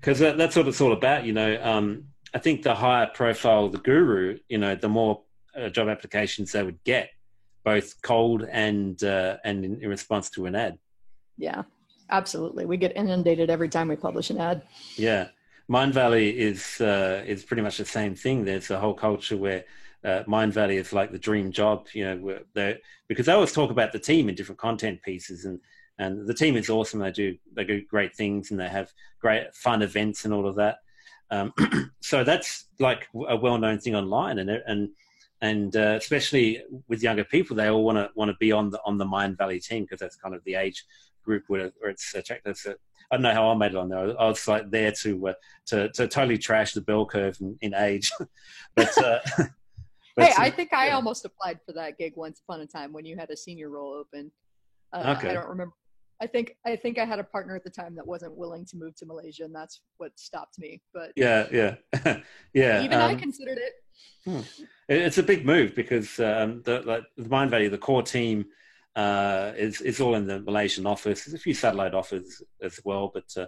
Because 0.00 0.18
that, 0.18 0.36
that's 0.38 0.56
what 0.56 0.68
it's 0.68 0.80
all 0.80 0.92
about, 0.92 1.24
you 1.24 1.32
know. 1.32 1.60
Um, 1.62 2.04
I 2.34 2.38
think 2.38 2.62
the 2.62 2.74
higher 2.74 3.06
profile 3.06 3.68
the 3.68 3.78
guru, 3.78 4.38
you 4.48 4.58
know, 4.58 4.74
the 4.74 4.88
more 4.88 5.22
uh, 5.56 5.68
job 5.70 5.88
applications 5.88 6.52
they 6.52 6.62
would 6.62 6.82
get, 6.84 7.10
both 7.64 8.00
cold 8.02 8.46
and 8.50 9.02
uh, 9.02 9.38
and 9.42 9.64
in, 9.64 9.82
in 9.82 9.88
response 9.88 10.30
to 10.30 10.46
an 10.46 10.54
ad. 10.54 10.78
Yeah, 11.38 11.62
absolutely. 12.10 12.66
We 12.66 12.76
get 12.76 12.94
inundated 12.94 13.50
every 13.50 13.68
time 13.68 13.88
we 13.88 13.96
publish 13.96 14.30
an 14.30 14.38
ad. 14.38 14.62
Yeah, 14.96 15.28
Mindvalley 15.68 16.34
is 16.34 16.80
uh, 16.80 17.24
is 17.26 17.42
pretty 17.42 17.62
much 17.62 17.78
the 17.78 17.84
same 17.84 18.14
thing. 18.14 18.44
There's 18.44 18.70
a 18.70 18.78
whole 18.78 18.94
culture 18.94 19.36
where 19.36 19.64
uh, 20.06 20.22
Mindvalley 20.24 20.78
is 20.78 20.92
like 20.92 21.10
the 21.10 21.18
dream 21.18 21.50
job, 21.50 21.88
you 21.92 22.04
know, 22.04 22.38
because 23.08 23.26
they 23.26 23.32
always 23.32 23.52
talk 23.52 23.72
about 23.72 23.92
the 23.92 23.98
team 23.98 24.28
in 24.28 24.36
different 24.36 24.60
content 24.60 25.02
pieces, 25.02 25.44
and 25.44 25.58
and 25.98 26.26
the 26.28 26.34
team 26.34 26.56
is 26.56 26.70
awesome. 26.70 27.00
They 27.00 27.10
do 27.10 27.36
they 27.54 27.64
do 27.64 27.82
great 27.82 28.14
things, 28.14 28.50
and 28.50 28.60
they 28.60 28.68
have 28.68 28.92
great 29.20 29.52
fun 29.54 29.82
events 29.82 30.24
and 30.24 30.32
all 30.32 30.46
of 30.46 30.54
that. 30.56 30.78
Um, 31.30 31.52
so 32.00 32.22
that's 32.22 32.66
like 32.78 33.08
a 33.28 33.36
well 33.36 33.58
known 33.58 33.80
thing 33.80 33.96
online, 33.96 34.38
and 34.38 34.48
and 34.48 34.90
and 35.40 35.76
uh, 35.76 35.96
especially 35.98 36.62
with 36.86 37.02
younger 37.02 37.24
people, 37.24 37.56
they 37.56 37.68
all 37.68 37.84
want 37.84 37.98
to 37.98 38.08
want 38.14 38.30
to 38.30 38.36
be 38.38 38.52
on 38.52 38.70
the 38.70 38.80
on 38.86 38.98
the 38.98 39.04
Mindvalley 39.04 39.64
team 39.64 39.82
because 39.82 39.98
that's 39.98 40.16
kind 40.16 40.36
of 40.36 40.44
the 40.44 40.54
age 40.54 40.84
group 41.24 41.42
where, 41.48 41.72
where 41.80 41.90
it's 41.90 42.14
attractive. 42.14 42.56
So 42.56 42.76
I 43.10 43.16
don't 43.16 43.22
know 43.22 43.34
how 43.34 43.50
I 43.50 43.54
made 43.56 43.72
it 43.72 43.76
on 43.76 43.88
there. 43.88 44.20
I 44.20 44.28
was 44.28 44.46
like 44.46 44.70
there 44.70 44.92
to 45.02 45.28
uh, 45.28 45.32
to 45.66 45.88
to 45.88 46.06
totally 46.06 46.38
trash 46.38 46.74
the 46.74 46.80
bell 46.80 47.06
curve 47.06 47.38
in, 47.40 47.58
in 47.60 47.74
age, 47.74 48.12
but. 48.76 48.96
Uh, 49.02 49.18
Hey, 50.18 50.32
I 50.36 50.50
think 50.50 50.72
I 50.72 50.88
yeah. 50.88 50.94
almost 50.94 51.24
applied 51.24 51.60
for 51.66 51.72
that 51.72 51.98
gig 51.98 52.14
once 52.16 52.40
upon 52.46 52.60
a 52.60 52.66
time 52.66 52.92
when 52.92 53.04
you 53.04 53.16
had 53.16 53.30
a 53.30 53.36
senior 53.36 53.68
role 53.68 53.92
open. 53.94 54.32
Uh, 54.92 55.14
Okay. 55.16 55.30
I 55.30 55.34
don't 55.34 55.48
remember. 55.48 55.74
I 56.22 56.26
think 56.26 56.56
I 56.64 56.76
think 56.76 56.98
I 56.98 57.04
had 57.04 57.18
a 57.18 57.24
partner 57.24 57.54
at 57.56 57.64
the 57.64 57.70
time 57.70 57.94
that 57.96 58.06
wasn't 58.06 58.34
willing 58.36 58.64
to 58.66 58.76
move 58.78 58.94
to 58.96 59.06
Malaysia, 59.06 59.44
and 59.44 59.54
that's 59.54 59.82
what 59.98 60.18
stopped 60.18 60.58
me. 60.58 60.80
But 60.94 61.12
yeah, 61.16 61.46
yeah, 61.52 61.74
yeah. 62.54 62.82
even 62.82 62.98
I 62.98 63.12
um, 63.12 63.18
considered 63.18 63.58
it. 63.58 63.74
It- 64.88 65.02
It's 65.02 65.18
a 65.18 65.22
big 65.22 65.44
move 65.44 65.74
because 65.74 66.18
um, 66.20 66.62
the, 66.64 66.80
like, 66.82 67.02
the 67.16 67.28
Mindvalley, 67.28 67.70
the 67.70 67.76
core 67.78 68.02
team, 68.02 68.46
uh, 68.94 69.52
is 69.56 69.82
is 69.82 70.00
all 70.00 70.14
in 70.14 70.26
the 70.26 70.40
Malaysian 70.40 70.86
office. 70.86 71.24
There's 71.24 71.34
a 71.34 71.38
few 71.38 71.52
satellite 71.54 71.92
offices 71.92 72.42
as 72.62 72.80
well, 72.82 73.10
but 73.12 73.28
uh, 73.36 73.46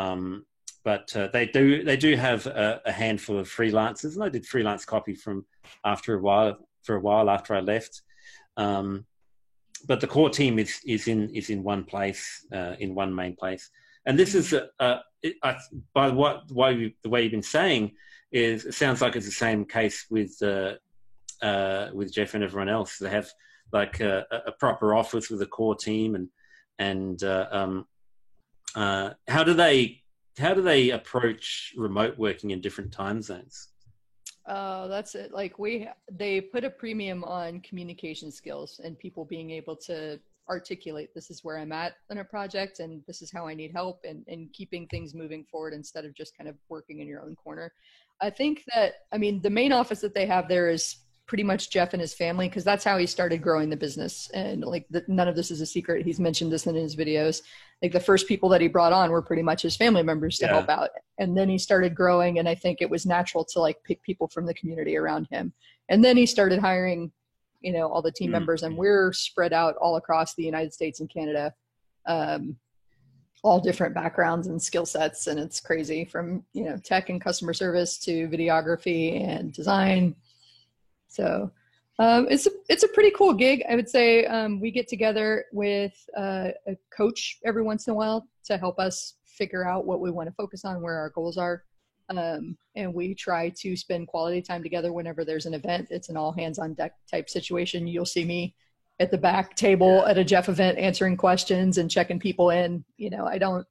um, 0.00 0.46
but 0.84 1.14
uh, 1.16 1.28
they 1.32 1.46
do 1.46 1.82
they 1.82 1.96
do 1.96 2.16
have 2.16 2.46
a, 2.46 2.80
a 2.86 2.92
handful 2.92 3.38
of 3.38 3.48
freelancers, 3.48 4.14
and 4.14 4.24
I 4.24 4.28
did 4.28 4.46
freelance 4.46 4.84
copy 4.84 5.14
from 5.14 5.44
after 5.84 6.14
a 6.14 6.20
while 6.20 6.58
for 6.82 6.96
a 6.96 7.00
while 7.00 7.28
after 7.28 7.54
I 7.54 7.60
left. 7.60 8.02
Um, 8.56 9.04
but 9.86 10.00
the 10.00 10.06
core 10.06 10.30
team 10.30 10.58
is 10.58 10.80
is 10.86 11.08
in 11.08 11.30
is 11.34 11.50
in 11.50 11.62
one 11.62 11.84
place, 11.84 12.46
uh, 12.52 12.74
in 12.78 12.94
one 12.94 13.14
main 13.14 13.36
place, 13.36 13.70
and 14.06 14.18
this 14.18 14.34
is 14.34 14.52
a, 14.52 14.68
a 14.80 15.00
by 15.94 16.08
what 16.08 16.50
why 16.50 16.70
you, 16.70 16.92
the 17.02 17.08
way 17.08 17.22
you've 17.22 17.32
been 17.32 17.42
saying 17.42 17.92
is 18.30 18.64
it 18.64 18.74
sounds 18.74 19.00
like 19.00 19.16
it's 19.16 19.26
the 19.26 19.32
same 19.32 19.64
case 19.64 20.06
with 20.10 20.36
uh, 20.42 20.74
uh, 21.42 21.88
with 21.92 22.12
Jeff 22.12 22.34
and 22.34 22.44
everyone 22.44 22.68
else. 22.68 22.98
They 22.98 23.10
have 23.10 23.30
like 23.72 24.00
a, 24.00 24.26
a 24.46 24.52
proper 24.52 24.94
office 24.94 25.30
with 25.30 25.42
a 25.42 25.46
core 25.46 25.76
team, 25.76 26.14
and 26.14 26.28
and 26.78 27.22
uh, 27.22 27.46
um, 27.50 27.86
uh, 28.74 29.10
how 29.26 29.44
do 29.44 29.54
they 29.54 30.02
how 30.38 30.54
do 30.54 30.62
they 30.62 30.90
approach 30.90 31.74
remote 31.76 32.16
working 32.18 32.50
in 32.50 32.60
different 32.60 32.92
time 32.92 33.20
zones? 33.22 33.68
Uh, 34.46 34.86
that's 34.86 35.14
it. 35.14 35.32
Like 35.32 35.58
we, 35.58 35.88
they 36.10 36.40
put 36.40 36.64
a 36.64 36.70
premium 36.70 37.22
on 37.24 37.60
communication 37.60 38.32
skills 38.32 38.80
and 38.82 38.98
people 38.98 39.24
being 39.24 39.50
able 39.50 39.76
to 39.76 40.18
articulate 40.48 41.14
this 41.14 41.30
is 41.30 41.44
where 41.44 41.58
I'm 41.58 41.72
at 41.72 41.96
in 42.10 42.18
a 42.18 42.24
project 42.24 42.80
and 42.80 43.02
this 43.06 43.20
is 43.20 43.30
how 43.30 43.46
I 43.46 43.52
need 43.52 43.72
help 43.72 44.00
and, 44.08 44.24
and 44.28 44.50
keeping 44.54 44.86
things 44.86 45.14
moving 45.14 45.44
forward 45.44 45.74
instead 45.74 46.06
of 46.06 46.14
just 46.14 46.36
kind 46.36 46.48
of 46.48 46.56
working 46.70 47.00
in 47.00 47.06
your 47.06 47.20
own 47.20 47.36
corner. 47.36 47.72
I 48.22 48.30
think 48.30 48.64
that, 48.74 48.94
I 49.12 49.18
mean, 49.18 49.42
the 49.42 49.50
main 49.50 49.72
office 49.72 50.00
that 50.00 50.14
they 50.14 50.24
have 50.26 50.48
there 50.48 50.70
is 50.70 50.96
pretty 51.28 51.44
much 51.44 51.68
Jeff 51.70 51.92
and 51.92 52.00
his 52.00 52.14
family 52.14 52.48
because 52.48 52.64
that's 52.64 52.82
how 52.82 52.96
he 52.96 53.06
started 53.06 53.42
growing 53.42 53.68
the 53.68 53.76
business. 53.76 54.30
And 54.32 54.64
like 54.64 54.86
the, 54.88 55.04
none 55.08 55.28
of 55.28 55.36
this 55.36 55.50
is 55.50 55.60
a 55.60 55.66
secret. 55.66 56.04
He's 56.04 56.18
mentioned 56.18 56.50
this 56.50 56.66
in 56.66 56.74
his 56.74 56.96
videos. 56.96 57.42
Like 57.82 57.92
the 57.92 58.00
first 58.00 58.26
people 58.26 58.48
that 58.48 58.62
he 58.62 58.66
brought 58.66 58.94
on 58.94 59.10
were 59.10 59.20
pretty 59.22 59.42
much 59.42 59.60
his 59.62 59.76
family 59.76 60.02
members 60.02 60.38
to 60.38 60.46
Yeah. 60.46 60.52
help 60.54 60.70
out. 60.70 60.88
And 61.18 61.36
then 61.36 61.50
he 61.50 61.58
started 61.58 61.94
growing. 61.94 62.38
And 62.38 62.48
I 62.48 62.54
think 62.54 62.78
it 62.80 62.88
was 62.88 63.04
natural 63.04 63.44
to 63.52 63.60
like 63.60 63.76
pick 63.84 64.02
people 64.02 64.26
from 64.28 64.46
the 64.46 64.54
community 64.54 64.96
around 64.96 65.28
him. 65.30 65.52
And 65.90 66.02
then 66.02 66.16
he 66.16 66.24
started 66.24 66.60
hiring, 66.60 67.12
you 67.60 67.72
know, 67.72 67.88
all 67.92 68.00
the 68.00 68.10
team 68.10 68.30
Mm. 68.30 68.32
members. 68.32 68.62
And 68.62 68.74
we're 68.76 69.12
spread 69.12 69.52
out 69.52 69.76
all 69.76 69.96
across 69.96 70.34
the 70.34 70.44
United 70.44 70.72
States 70.72 71.00
and 71.00 71.10
Canada. 71.10 71.52
Um, 72.06 72.56
all 73.44 73.60
different 73.60 73.94
backgrounds 73.94 74.48
and 74.48 74.60
skill 74.60 74.84
sets 74.84 75.28
and 75.28 75.38
it's 75.38 75.60
crazy 75.60 76.04
from 76.04 76.42
you 76.54 76.64
know 76.64 76.76
tech 76.78 77.08
and 77.08 77.20
customer 77.20 77.52
service 77.54 77.96
to 77.96 78.26
videography 78.28 79.24
and 79.24 79.52
design 79.52 80.16
so 81.08 81.50
um, 82.00 82.28
it's 82.30 82.46
a, 82.46 82.50
it's 82.68 82.84
a 82.84 82.88
pretty 82.88 83.10
cool 83.10 83.32
gig 83.32 83.62
i 83.68 83.74
would 83.74 83.88
say 83.88 84.24
um, 84.26 84.60
we 84.60 84.70
get 84.70 84.88
together 84.88 85.44
with 85.52 85.92
uh, 86.16 86.48
a 86.66 86.76
coach 86.96 87.38
every 87.44 87.62
once 87.62 87.86
in 87.86 87.92
a 87.92 87.96
while 87.96 88.26
to 88.44 88.56
help 88.56 88.78
us 88.78 89.14
figure 89.24 89.66
out 89.66 89.86
what 89.86 90.00
we 90.00 90.10
want 90.10 90.28
to 90.28 90.34
focus 90.34 90.64
on 90.64 90.80
where 90.82 90.98
our 90.98 91.10
goals 91.10 91.36
are 91.36 91.64
um, 92.10 92.56
and 92.76 92.92
we 92.92 93.14
try 93.14 93.50
to 93.50 93.76
spend 93.76 94.08
quality 94.08 94.40
time 94.40 94.62
together 94.62 94.92
whenever 94.92 95.24
there's 95.24 95.46
an 95.46 95.54
event 95.54 95.88
it's 95.90 96.08
an 96.08 96.16
all 96.16 96.32
hands 96.32 96.58
on 96.58 96.74
deck 96.74 96.94
type 97.10 97.28
situation 97.28 97.86
you'll 97.86 98.06
see 98.06 98.24
me 98.24 98.54
at 99.00 99.10
the 99.10 99.18
back 99.18 99.54
table 99.54 100.04
at 100.06 100.18
a 100.18 100.24
Jeff 100.24 100.48
event 100.48 100.78
answering 100.78 101.16
questions 101.16 101.78
and 101.78 101.90
checking 101.90 102.18
people 102.18 102.50
in. 102.50 102.84
You 102.96 103.10
know, 103.10 103.26
I 103.26 103.38
don't. 103.38 103.66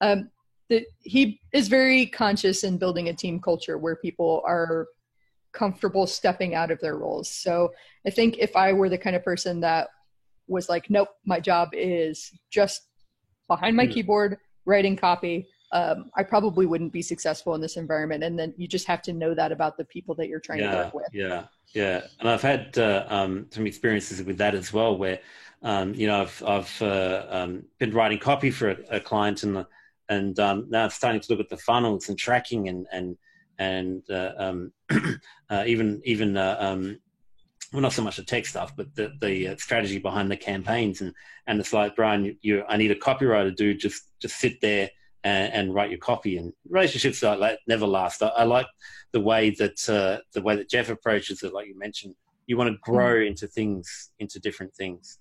Um, 0.00 0.30
the, 0.68 0.86
he 1.00 1.40
is 1.52 1.68
very 1.68 2.06
conscious 2.06 2.64
in 2.64 2.78
building 2.78 3.08
a 3.08 3.14
team 3.14 3.40
culture 3.40 3.78
where 3.78 3.96
people 3.96 4.42
are 4.46 4.86
comfortable 5.52 6.06
stepping 6.06 6.54
out 6.54 6.70
of 6.70 6.80
their 6.80 6.96
roles. 6.96 7.28
So 7.30 7.72
I 8.06 8.10
think 8.10 8.38
if 8.38 8.56
I 8.56 8.72
were 8.72 8.88
the 8.88 8.98
kind 8.98 9.14
of 9.16 9.24
person 9.24 9.60
that 9.60 9.88
was 10.48 10.68
like, 10.68 10.90
nope, 10.90 11.08
my 11.24 11.40
job 11.40 11.70
is 11.72 12.32
just 12.50 12.88
behind 13.48 13.76
my 13.76 13.86
Hmm. 13.86 13.92
keyboard 13.92 14.38
writing 14.64 14.96
copy. 14.96 15.46
Um, 15.72 16.10
I 16.16 16.22
probably 16.22 16.66
wouldn't 16.66 16.92
be 16.92 17.02
successful 17.02 17.54
in 17.54 17.60
this 17.60 17.76
environment, 17.76 18.22
and 18.24 18.38
then 18.38 18.52
you 18.58 18.68
just 18.68 18.86
have 18.86 19.00
to 19.02 19.12
know 19.12 19.34
that 19.34 19.52
about 19.52 19.78
the 19.78 19.86
people 19.86 20.14
that 20.16 20.28
you're 20.28 20.40
trying 20.40 20.60
to 20.60 20.76
work 20.76 20.94
with. 20.94 21.08
Yeah, 21.12 21.44
yeah, 21.74 22.02
and 22.20 22.28
I've 22.28 22.42
had 22.42 22.76
uh, 22.76 23.06
um, 23.08 23.46
some 23.50 23.66
experiences 23.66 24.22
with 24.22 24.36
that 24.38 24.54
as 24.54 24.72
well, 24.72 24.98
where 24.98 25.20
um, 25.62 25.94
you 25.94 26.06
know 26.06 26.20
I've 26.20 26.42
I've 26.46 26.82
uh, 26.82 27.26
um, 27.30 27.64
been 27.78 27.92
writing 27.92 28.18
copy 28.18 28.50
for 28.50 28.70
a, 28.70 28.76
a 28.90 29.00
client, 29.00 29.44
and 29.44 29.64
and 30.10 30.38
um, 30.38 30.66
now 30.68 30.84
it's 30.84 30.94
starting 30.94 31.22
to 31.22 31.32
look 31.32 31.40
at 31.40 31.48
the 31.48 31.56
funnels 31.56 32.10
and 32.10 32.18
tracking 32.18 32.68
and 32.68 32.86
and 32.92 33.16
and 33.62 34.02
uh, 34.10 34.32
um, 34.36 34.72
uh, 35.50 35.64
even 35.66 36.02
even 36.04 36.36
uh, 36.36 36.56
um, 36.58 36.98
well, 37.72 37.82
not 37.82 37.92
so 37.92 38.02
much 38.02 38.16
the 38.16 38.24
tech 38.24 38.46
stuff, 38.46 38.74
but 38.76 38.94
the 38.94 39.12
the 39.20 39.56
strategy 39.58 39.98
behind 39.98 40.30
the 40.30 40.36
campaigns, 40.36 41.00
and 41.00 41.14
and 41.46 41.60
it's 41.60 41.72
like 41.72 41.96
Brian, 41.96 42.24
you, 42.24 42.36
you 42.42 42.64
I 42.68 42.76
need 42.76 42.90
a 42.90 42.96
copywriter 42.96 43.54
dude, 43.54 43.78
just 43.78 44.02
just 44.20 44.36
sit 44.36 44.60
there 44.60 44.90
and, 45.24 45.52
and 45.52 45.74
write 45.74 45.90
your 45.90 46.00
copy, 46.00 46.36
and 46.38 46.52
relationships 46.68 47.22
like 47.22 47.40
that 47.40 47.60
never 47.66 47.86
last. 47.86 48.22
I, 48.22 48.28
I 48.28 48.44
like 48.44 48.66
the 49.12 49.20
way 49.20 49.50
that 49.50 49.88
uh, 49.88 50.22
the 50.32 50.42
way 50.42 50.56
that 50.56 50.68
Jeff 50.68 50.90
approaches 50.90 51.42
it, 51.42 51.54
like 51.54 51.68
you 51.68 51.78
mentioned, 51.78 52.14
you 52.46 52.56
want 52.56 52.70
to 52.70 52.78
grow 52.82 53.20
into 53.20 53.46
things, 53.46 54.10
into 54.18 54.40
different 54.40 54.74
things. 54.74 55.18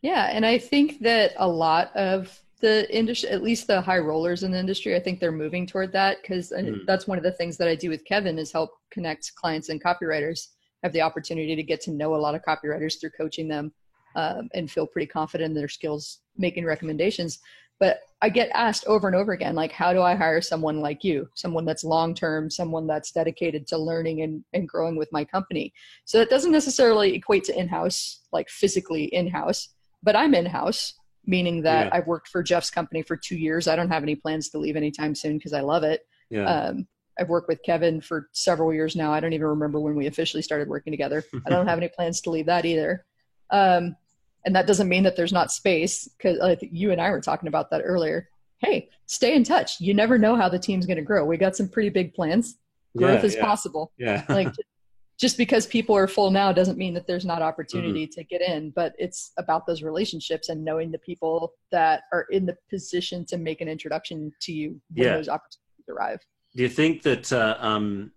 Yeah, 0.00 0.30
and 0.30 0.44
I 0.44 0.58
think 0.58 1.00
that 1.00 1.32
a 1.36 1.48
lot 1.48 1.94
of 1.96 2.43
the 2.64 2.96
industry, 2.96 3.28
at 3.28 3.42
least 3.42 3.66
the 3.66 3.80
high 3.80 3.98
rollers 3.98 4.42
in 4.42 4.50
the 4.50 4.58
industry, 4.58 4.96
I 4.96 5.00
think 5.00 5.20
they're 5.20 5.42
moving 5.44 5.66
toward 5.66 5.92
that 5.92 6.22
because 6.22 6.50
Mm. 6.50 6.86
that's 6.86 7.06
one 7.06 7.18
of 7.18 7.24
the 7.24 7.36
things 7.38 7.58
that 7.58 7.68
I 7.68 7.76
do 7.76 7.90
with 7.90 8.04
Kevin 8.06 8.38
is 8.38 8.50
help 8.50 8.70
connect 8.90 9.34
clients 9.34 9.68
and 9.68 9.82
copywriters. 9.82 10.48
Have 10.82 10.94
the 10.94 11.02
opportunity 11.02 11.54
to 11.54 11.62
get 11.62 11.80
to 11.82 11.90
know 11.90 12.14
a 12.14 12.22
lot 12.24 12.34
of 12.34 12.42
copywriters 12.42 12.94
through 12.98 13.10
coaching 13.20 13.48
them 13.48 13.72
um, 14.16 14.48
and 14.54 14.70
feel 14.70 14.86
pretty 14.86 15.06
confident 15.06 15.50
in 15.50 15.54
their 15.54 15.68
skills, 15.68 16.20
making 16.36 16.64
recommendations. 16.64 17.38
But 17.80 18.00
I 18.22 18.28
get 18.30 18.50
asked 18.54 18.86
over 18.86 19.06
and 19.08 19.16
over 19.16 19.32
again, 19.32 19.54
like, 19.54 19.72
how 19.72 19.92
do 19.92 20.00
I 20.00 20.14
hire 20.14 20.40
someone 20.40 20.80
like 20.80 21.04
you, 21.04 21.28
someone 21.34 21.66
that's 21.66 21.84
long 21.84 22.14
term, 22.14 22.48
someone 22.48 22.86
that's 22.86 23.12
dedicated 23.12 23.66
to 23.68 23.76
learning 23.78 24.22
and, 24.22 24.44
and 24.54 24.68
growing 24.72 24.96
with 24.96 25.10
my 25.12 25.24
company? 25.24 25.72
So 26.06 26.18
that 26.18 26.30
doesn't 26.30 26.52
necessarily 26.52 27.14
equate 27.14 27.44
to 27.44 27.58
in 27.58 27.68
house, 27.68 28.22
like 28.32 28.48
physically 28.48 29.04
in 29.04 29.28
house, 29.28 29.60
but 30.02 30.16
I'm 30.16 30.34
in 30.34 30.46
house, 30.46 30.94
meaning 31.26 31.62
that 31.62 31.86
Yeah. 31.86 31.90
I've 31.92 32.06
worked 32.06 32.28
for 32.28 32.42
Jeff's 32.42 32.70
company 32.70 33.02
for 33.02 33.16
two 33.16 33.36
years. 33.36 33.68
I 33.68 33.76
don't 33.76 33.88
have 33.90 34.02
any 34.02 34.14
plans 34.16 34.48
to 34.50 34.58
leave 34.58 34.76
anytime 34.76 35.14
soon 35.14 35.38
because 35.38 35.52
I 35.52 35.60
love 35.60 35.82
it. 35.84 36.06
Yeah, 36.30 36.44
Um, 36.44 36.86
I've 37.18 37.28
worked 37.28 37.48
with 37.48 37.62
Kevin 37.64 38.00
for 38.00 38.28
several 38.32 38.72
years 38.74 38.96
now. 38.96 39.12
I 39.12 39.20
don't 39.20 39.32
even 39.32 39.46
remember 39.46 39.78
when 39.80 39.94
we 39.94 40.06
officially 40.06 40.42
started 40.42 40.68
working 40.68 40.92
together. 40.92 41.22
I 41.46 41.50
don't 41.50 41.66
have 41.66 41.78
any 41.78 41.88
plans 41.96 42.20
to 42.22 42.30
leave 42.30 42.46
that 42.46 42.64
either. 42.64 43.04
Um, 43.50 43.96
and 44.44 44.54
that 44.56 44.66
doesn't 44.66 44.88
mean 44.88 45.04
that 45.04 45.16
there's 45.16 45.32
not 45.32 45.52
space 45.52 46.08
because 46.08 46.38
like 46.38 46.58
you 46.62 46.90
and 46.92 47.00
I 47.00 47.10
were 47.10 47.20
talking 47.20 47.48
about 47.48 47.70
that 47.70 47.82
earlier. 47.84 48.28
Hey, 48.58 48.88
stay 49.06 49.34
in 49.34 49.44
touch. 49.44 49.80
You 49.80 49.94
never 49.94 50.18
know 50.18 50.36
how 50.36 50.48
the 50.48 50.58
team's 50.58 50.86
going 50.86 50.96
to 50.96 51.02
grow. 51.02 51.24
We 51.24 51.36
got 51.36 51.54
some 51.56 51.68
pretty 51.68 51.88
big 51.90 52.14
plans. 52.14 52.56
Growth 52.96 53.20
Yeah, 53.20 53.26
is 53.26 53.36
possible. 53.36 53.92
Yeah. 53.98 54.24
Like 54.28 54.48
just 55.18 55.36
because 55.36 55.66
people 55.66 55.96
are 55.96 56.08
full 56.08 56.30
now 56.30 56.52
doesn't 56.52 56.78
mean 56.78 56.94
that 56.94 57.06
there's 57.06 57.24
not 57.24 57.38
Mm-hmm. 57.38 57.48
opportunity 57.48 58.06
to 58.06 58.24
get 58.24 58.40
in, 58.42 58.70
but 58.70 58.94
it's 58.98 59.32
about 59.38 59.66
those 59.66 59.82
relationships 59.82 60.48
and 60.48 60.64
knowing 60.64 60.90
the 60.90 60.98
people 60.98 61.52
that 61.70 62.02
are 62.12 62.26
in 62.30 62.46
the 62.46 62.56
position 62.70 63.24
to 63.26 63.36
make 63.36 63.60
an 63.60 63.68
introduction 63.68 64.32
to 64.40 64.52
you 64.52 64.80
when 64.94 65.06
Yeah. 65.06 65.16
those 65.16 65.28
opportunities 65.28 65.88
arrive. 65.88 66.20
Do 66.56 66.62
you 66.62 66.68
think 66.68 67.02
that 67.02 67.32
uh, 67.32 67.56
um, 67.60 68.12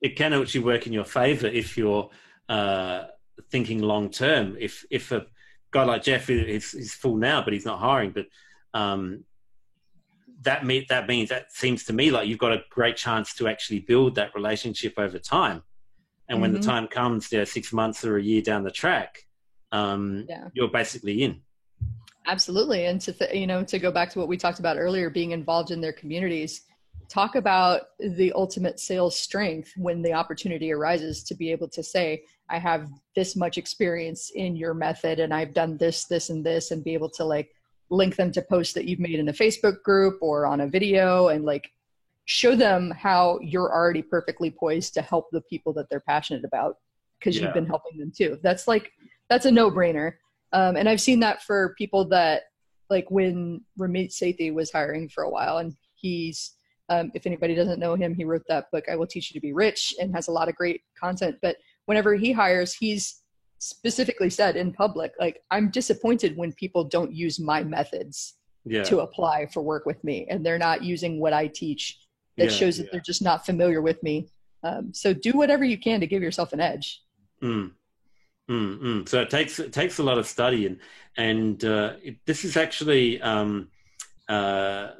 it 0.00 0.16
can 0.16 0.32
actually 0.32 0.64
work 0.64 0.86
in 0.86 0.92
your 0.92 1.04
favor 1.04 1.46
if 1.46 1.76
you're 1.76 2.10
uh, 2.48 3.04
thinking 3.50 3.80
long 3.80 4.10
term? 4.10 4.56
If 4.58 4.84
if 4.90 5.12
a 5.12 5.26
guy 5.70 5.84
like 5.84 6.02
Jeff 6.02 6.28
is, 6.30 6.74
is 6.74 6.94
full 6.94 7.16
now, 7.16 7.42
but 7.42 7.52
he's 7.52 7.64
not 7.64 7.78
hiring, 7.78 8.12
but 8.12 8.26
um, 8.74 9.24
that 10.42 10.64
that 10.88 11.08
means 11.08 11.28
that 11.30 11.52
seems 11.52 11.84
to 11.84 11.92
me 11.92 12.10
like 12.10 12.28
you've 12.28 12.38
got 12.38 12.52
a 12.52 12.62
great 12.70 12.96
chance 12.96 13.34
to 13.34 13.48
actually 13.48 13.80
build 13.80 14.14
that 14.16 14.34
relationship 14.34 14.94
over 14.98 15.18
time. 15.18 15.62
And 16.28 16.40
when 16.40 16.50
Mhm. 16.50 16.54
the 16.54 16.60
time 16.60 16.88
comes, 16.88 17.28
there 17.28 17.46
six 17.46 17.72
months 17.72 18.04
or 18.04 18.16
a 18.16 18.22
year 18.22 18.42
down 18.42 18.64
the 18.64 18.70
track, 18.70 19.26
um, 19.72 20.26
Yeah. 20.28 20.48
you're 20.54 20.68
basically 20.68 21.22
in. 21.22 21.42
Absolutely. 22.26 22.86
And 22.86 23.00
to, 23.02 23.12
th- 23.12 23.34
you 23.34 23.46
know, 23.46 23.62
to 23.64 23.78
go 23.78 23.92
back 23.92 24.10
to 24.10 24.18
what 24.18 24.28
we 24.28 24.36
talked 24.36 24.58
about 24.58 24.76
earlier, 24.78 25.10
being 25.10 25.30
involved 25.30 25.70
in 25.70 25.80
their 25.80 25.92
communities, 25.92 26.62
talk 27.08 27.36
about 27.36 27.82
the 28.00 28.32
ultimate 28.32 28.80
sales 28.80 29.16
strength 29.16 29.72
when 29.76 30.02
the 30.02 30.12
opportunity 30.12 30.72
arises 30.72 31.22
to 31.22 31.36
be 31.36 31.52
able 31.52 31.68
to 31.68 31.82
say, 31.82 32.24
I 32.50 32.58
have 32.58 32.88
this 33.14 33.36
much 33.36 33.58
experience 33.58 34.30
in 34.34 34.56
your 34.56 34.74
method 34.74 35.20
and 35.20 35.32
I've 35.32 35.54
done 35.54 35.76
this, 35.76 36.06
this, 36.06 36.30
and 36.30 36.44
this, 36.44 36.72
and 36.72 36.82
be 36.82 36.94
able 36.94 37.10
to 37.10 37.24
like 37.24 37.52
link 37.90 38.16
them 38.16 38.32
to 38.32 38.42
posts 38.42 38.74
that 38.74 38.86
you've 38.86 38.98
made 38.98 39.20
in 39.20 39.28
a 39.28 39.32
Facebook 39.32 39.82
group 39.84 40.18
or 40.20 40.46
on 40.46 40.62
a 40.62 40.66
video 40.66 41.28
and 41.28 41.44
like 41.44 41.70
show 42.26 42.54
them 42.54 42.90
how 42.90 43.38
you're 43.40 43.72
already 43.72 44.02
perfectly 44.02 44.50
poised 44.50 44.92
to 44.94 45.02
help 45.02 45.28
the 45.32 45.40
people 45.42 45.72
that 45.72 45.88
they're 45.88 46.00
passionate 46.00 46.44
about 46.44 46.76
because 47.18 47.36
Yeah. 47.36 47.44
you've 47.44 47.54
been 47.54 47.66
helping 47.66 47.98
them 47.98 48.12
too. 48.14 48.38
That's 48.42 48.68
like, 48.68 48.92
that's 49.30 49.46
a 49.46 49.50
no 49.50 49.70
brainer. 49.70 50.14
Um, 50.52 50.76
and 50.76 50.88
I've 50.88 51.00
seen 51.00 51.20
that 51.20 51.42
for 51.42 51.74
people 51.78 52.04
that 52.08 52.42
like 52.90 53.10
when 53.10 53.64
Ramit 53.78 54.10
Sethi 54.12 54.52
was 54.54 54.70
hiring 54.70 55.08
for 55.08 55.24
a 55.24 55.30
while 55.30 55.58
and 55.58 55.74
he's 55.94 56.52
um, 56.88 57.10
if 57.14 57.26
anybody 57.26 57.54
doesn't 57.56 57.80
know 57.80 57.96
him, 57.96 58.14
he 58.14 58.24
wrote 58.24 58.44
that 58.48 58.70
book, 58.70 58.84
I 58.88 58.94
Will 58.94 59.08
Teach 59.08 59.32
You 59.34 59.40
to 59.40 59.44
Be 59.44 59.52
Rich, 59.52 59.96
and 60.00 60.14
has 60.14 60.28
a 60.28 60.30
lot 60.30 60.48
of 60.48 60.54
great 60.54 60.82
content. 60.96 61.36
But 61.42 61.56
whenever 61.86 62.14
he 62.14 62.30
hires, 62.30 62.74
he's 62.74 63.22
specifically 63.58 64.30
said 64.30 64.54
in 64.54 64.72
public, 64.72 65.10
like, 65.18 65.42
I'm 65.50 65.68
disappointed 65.70 66.36
when 66.36 66.52
people 66.52 66.84
don't 66.84 67.12
use 67.12 67.40
my 67.40 67.64
methods 67.64 68.34
Yeah. 68.64 68.84
to 68.84 69.00
apply 69.00 69.46
for 69.46 69.62
work 69.62 69.84
with 69.84 70.02
me 70.04 70.26
and 70.30 70.46
they're 70.46 70.58
not 70.58 70.84
using 70.84 71.18
what 71.20 71.32
I 71.32 71.48
teach. 71.48 71.98
That 72.36 72.50
Yeah, 72.50 72.56
shows 72.56 72.76
that 72.76 72.84
yeah. 72.84 72.88
they're 72.92 73.00
just 73.00 73.22
not 73.22 73.46
familiar 73.46 73.80
with 73.80 74.02
me. 74.02 74.28
Um, 74.62 74.92
so 74.92 75.12
do 75.12 75.32
whatever 75.32 75.64
you 75.64 75.78
can 75.78 76.00
to 76.00 76.06
give 76.06 76.22
yourself 76.22 76.52
an 76.52 76.60
edge. 76.60 77.02
Mm. 77.42 77.72
Mm, 78.50 78.78
mm. 78.78 79.08
So 79.08 79.20
it 79.22 79.30
takes 79.30 79.58
it 79.58 79.72
takes 79.72 79.98
a 79.98 80.02
lot 80.02 80.18
of 80.18 80.26
study, 80.26 80.66
and 80.66 80.78
and 81.16 81.64
uh, 81.64 81.94
it, 82.02 82.16
this 82.26 82.44
is 82.44 82.56
actually 82.56 83.20
um, 83.20 83.68
uh, 84.28 84.90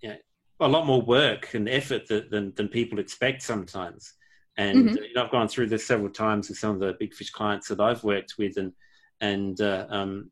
you 0.00 0.08
know, 0.08 0.16
a 0.60 0.68
lot 0.68 0.86
more 0.86 1.00
work 1.00 1.54
and 1.54 1.68
effort 1.68 2.08
that, 2.08 2.30
than 2.30 2.52
than 2.56 2.68
people 2.68 2.98
expect 2.98 3.42
sometimes. 3.42 4.14
And 4.56 4.90
Mhm. 4.90 4.96
uh, 4.98 5.02
you 5.02 5.14
know, 5.14 5.24
I've 5.24 5.30
gone 5.30 5.48
through 5.48 5.68
this 5.68 5.86
several 5.86 6.10
times 6.10 6.48
with 6.48 6.58
some 6.58 6.74
of 6.74 6.80
the 6.80 6.96
big 6.98 7.14
fish 7.14 7.30
clients 7.30 7.68
that 7.68 7.80
I've 7.80 8.02
worked 8.02 8.34
with, 8.38 8.56
and 8.56 8.72
and 9.20 9.60
uh, 9.60 9.86
um, 9.88 10.30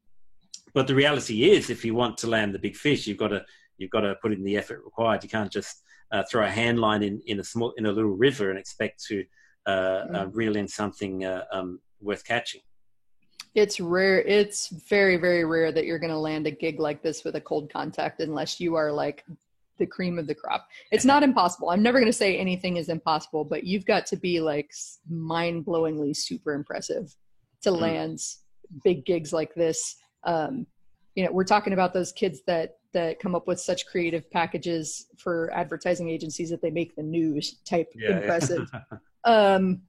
but 0.75 0.87
the 0.89 0.95
reality 0.95 1.51
is, 1.51 1.71
if 1.71 1.85
you 1.85 1.95
want 1.95 2.19
to 2.19 2.27
land 2.27 2.55
the 2.55 2.59
big 2.59 2.77
fish, 2.77 3.07
you've 3.07 3.19
got 3.19 3.29
to 3.29 3.45
you've 3.77 3.91
got 3.91 4.01
to 4.01 4.17
put 4.17 4.33
in 4.33 4.43
the 4.43 4.57
effort 4.57 4.83
required. 4.85 5.23
You 5.23 5.31
can't 5.31 5.53
just 5.53 5.83
uh, 6.11 6.23
throw 6.31 6.45
a 6.45 6.51
hand 6.51 6.79
line 6.79 7.03
in, 7.03 7.21
in 7.27 7.41
a 7.41 7.45
small 7.45 7.73
in 7.77 7.87
a 7.87 7.93
little 7.93 8.11
river 8.11 8.51
and 8.51 8.59
expect 8.59 9.05
to 9.05 9.25
uh, 9.67 10.07
uh, 10.15 10.27
reel 10.33 10.57
in 10.57 10.67
something 10.67 11.25
uh, 11.25 11.45
um, 11.53 11.81
worth 12.01 12.25
catching. 12.25 12.63
It's 13.55 13.81
rare. 13.81 14.21
It's 14.23 14.69
very, 14.89 15.17
very 15.17 15.45
rare 15.45 15.73
that 15.73 15.85
you're 15.85 15.99
going 15.99 16.13
to 16.13 16.19
land 16.19 16.47
a 16.47 16.51
gig 16.51 16.79
like 16.79 17.03
this 17.03 17.25
with 17.25 17.37
a 17.37 17.41
cold 17.41 17.73
contact 17.73 18.21
unless 18.21 18.61
you 18.61 18.77
are 18.77 18.93
like 18.93 19.25
the 19.79 19.87
cream 19.87 20.19
of 20.19 20.27
the 20.27 20.35
crop. 20.35 20.67
It's 20.91 21.05
not 21.05 21.23
impossible. 21.23 21.71
I'm 21.71 21.83
never 21.83 21.99
going 21.99 22.11
to 22.11 22.17
say 22.17 22.37
anything 22.37 22.77
is 22.77 22.89
impossible, 22.89 23.45
but 23.45 23.65
you've 23.65 23.85
got 23.85 24.07
to 24.07 24.17
be 24.17 24.41
like 24.41 24.71
mind 25.09 25.65
blowingly 25.65 26.17
super 26.17 26.53
impressive 26.53 27.15
to 27.63 27.71
Mm. 27.71 27.81
land 27.81 28.21
big 28.85 29.05
gigs 29.05 29.33
like 29.33 29.55
this. 29.55 29.97
Um, 30.25 30.67
you 31.15 31.25
know, 31.25 31.33
we're 31.33 31.45
talking 31.45 31.73
about 31.73 31.95
those 31.95 32.13
kids 32.13 32.41
that 32.47 32.78
that 32.95 33.19
come 33.21 33.35
up 33.35 33.47
with 33.47 33.61
such 33.61 33.87
creative 33.87 34.31
packages 34.31 35.07
for 35.19 35.53
advertising 35.53 36.09
agencies 36.09 36.51
that 36.51 36.63
they 36.63 36.71
make 36.71 36.97
the 36.97 37.03
news 37.03 37.59
type 37.65 37.93
impressive 37.95 38.67
um, 39.25 39.83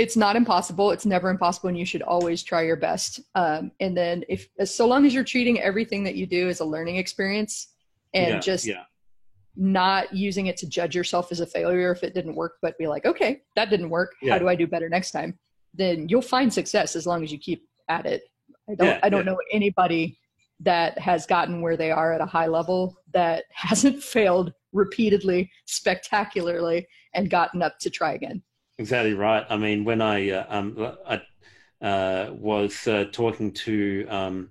it's 0.00 0.16
not 0.16 0.34
impossible. 0.34 0.92
It's 0.92 1.04
never 1.04 1.28
impossible, 1.28 1.68
and 1.68 1.78
you 1.78 1.84
should 1.84 2.00
always 2.00 2.42
try 2.42 2.62
your 2.62 2.76
best. 2.76 3.20
Um, 3.34 3.70
and 3.80 3.94
then, 3.94 4.24
if 4.30 4.48
so 4.64 4.86
long 4.86 5.04
as 5.04 5.12
you're 5.12 5.24
treating 5.24 5.60
everything 5.60 6.04
that 6.04 6.14
you 6.14 6.26
do 6.26 6.48
as 6.48 6.60
a 6.60 6.64
learning 6.64 6.96
experience, 6.96 7.74
and 8.14 8.34
yeah, 8.34 8.40
just 8.40 8.64
yeah, 8.64 8.84
not 9.56 10.14
using 10.14 10.46
it 10.46 10.56
to 10.56 10.66
judge 10.66 10.96
yourself 10.96 11.30
as 11.30 11.40
a 11.40 11.46
failure 11.46 11.92
if 11.92 12.02
it 12.02 12.14
didn't 12.14 12.34
work, 12.34 12.54
but 12.62 12.78
be 12.78 12.86
like, 12.86 13.04
okay, 13.04 13.42
that 13.56 13.68
didn't 13.68 13.90
work. 13.90 14.14
Yeah. 14.22 14.32
How 14.32 14.38
do 14.38 14.48
I 14.48 14.54
do 14.54 14.66
better 14.66 14.88
next 14.88 15.10
time? 15.10 15.38
Then 15.74 16.08
you'll 16.08 16.22
find 16.22 16.50
success 16.50 16.96
as 16.96 17.06
long 17.06 17.22
as 17.22 17.30
you 17.30 17.38
keep 17.38 17.68
at 17.90 18.06
it. 18.06 18.22
I 18.70 18.76
don't. 18.76 18.86
Yeah, 18.86 19.00
I 19.02 19.10
don't 19.10 19.26
yeah. 19.26 19.32
know 19.32 19.38
anybody 19.52 20.18
that 20.60 20.98
has 20.98 21.26
gotten 21.26 21.62
where 21.62 21.76
they 21.76 21.90
are 21.90 22.12
at 22.12 22.20
a 22.20 22.26
high 22.26 22.46
level 22.46 22.96
that 23.12 23.44
hasn't 23.52 24.02
failed 24.02 24.52
repeatedly, 24.72 25.50
spectacularly, 25.64 26.86
and 27.14 27.30
gotten 27.30 27.62
up 27.62 27.78
to 27.80 27.90
try 27.90 28.12
again. 28.12 28.42
exactly 28.78 29.14
right. 29.14 29.44
I 29.48 29.56
mean, 29.56 29.84
when 29.84 30.00
I 30.00 30.30
uh, 30.30 30.46
um, 30.48 30.96
I 31.06 31.22
uh, 31.84 32.32
was 32.32 32.86
uh, 32.86 33.06
talking 33.10 33.52
to 33.52 34.06
um, 34.08 34.50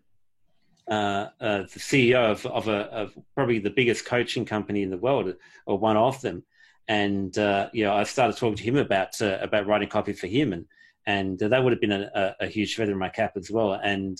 uh, 0.90 1.28
uh, 1.40 1.58
the 1.60 1.80
CEO 1.80 2.32
of, 2.32 2.46
of, 2.48 2.68
a, 2.68 2.86
of 2.92 3.18
probably 3.36 3.60
the 3.60 3.70
biggest 3.70 4.06
coaching 4.06 4.46
company 4.46 4.82
in 4.82 4.90
the 4.90 4.98
world, 4.98 5.34
or 5.68 5.78
one 5.78 5.96
of 5.96 6.20
them, 6.22 6.44
and 6.88 7.38
uh, 7.38 7.70
you 7.72 7.84
know, 7.84 7.94
I 7.94 8.04
started 8.04 8.36
talking 8.36 8.58
to 8.58 8.64
him 8.64 8.78
about 8.78 9.22
about 9.22 9.68
writing 9.68 9.90
copy 9.90 10.14
for 10.14 10.28
him, 10.28 10.54
and 10.54 10.66
and 11.06 11.40
that 11.40 11.64
would 11.64 11.72
have 11.72 11.82
been 11.82 11.92
a, 11.92 12.10
a, 12.16 12.46
a 12.46 12.48
huge 12.48 12.76
feather 12.76 12.92
in 12.94 12.98
my 12.98 13.10
cap 13.10 13.34
as 13.38 13.52
well. 13.52 13.74
And 13.74 14.20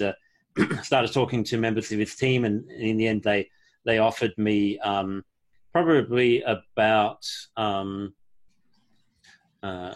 started 0.84 1.14
talking 1.14 1.44
to 1.46 1.58
members 1.58 1.92
of 1.92 2.00
his 2.00 2.16
team, 2.16 2.46
and 2.46 2.70
in 2.72 2.98
the 2.98 3.08
end, 3.08 3.24
they 3.24 3.50
they 3.86 4.00
offered 4.00 4.34
me 4.38 4.78
um, 4.80 5.24
probably 5.72 6.42
about 6.44 7.26
um, 7.58 8.14
uh, 9.64 9.94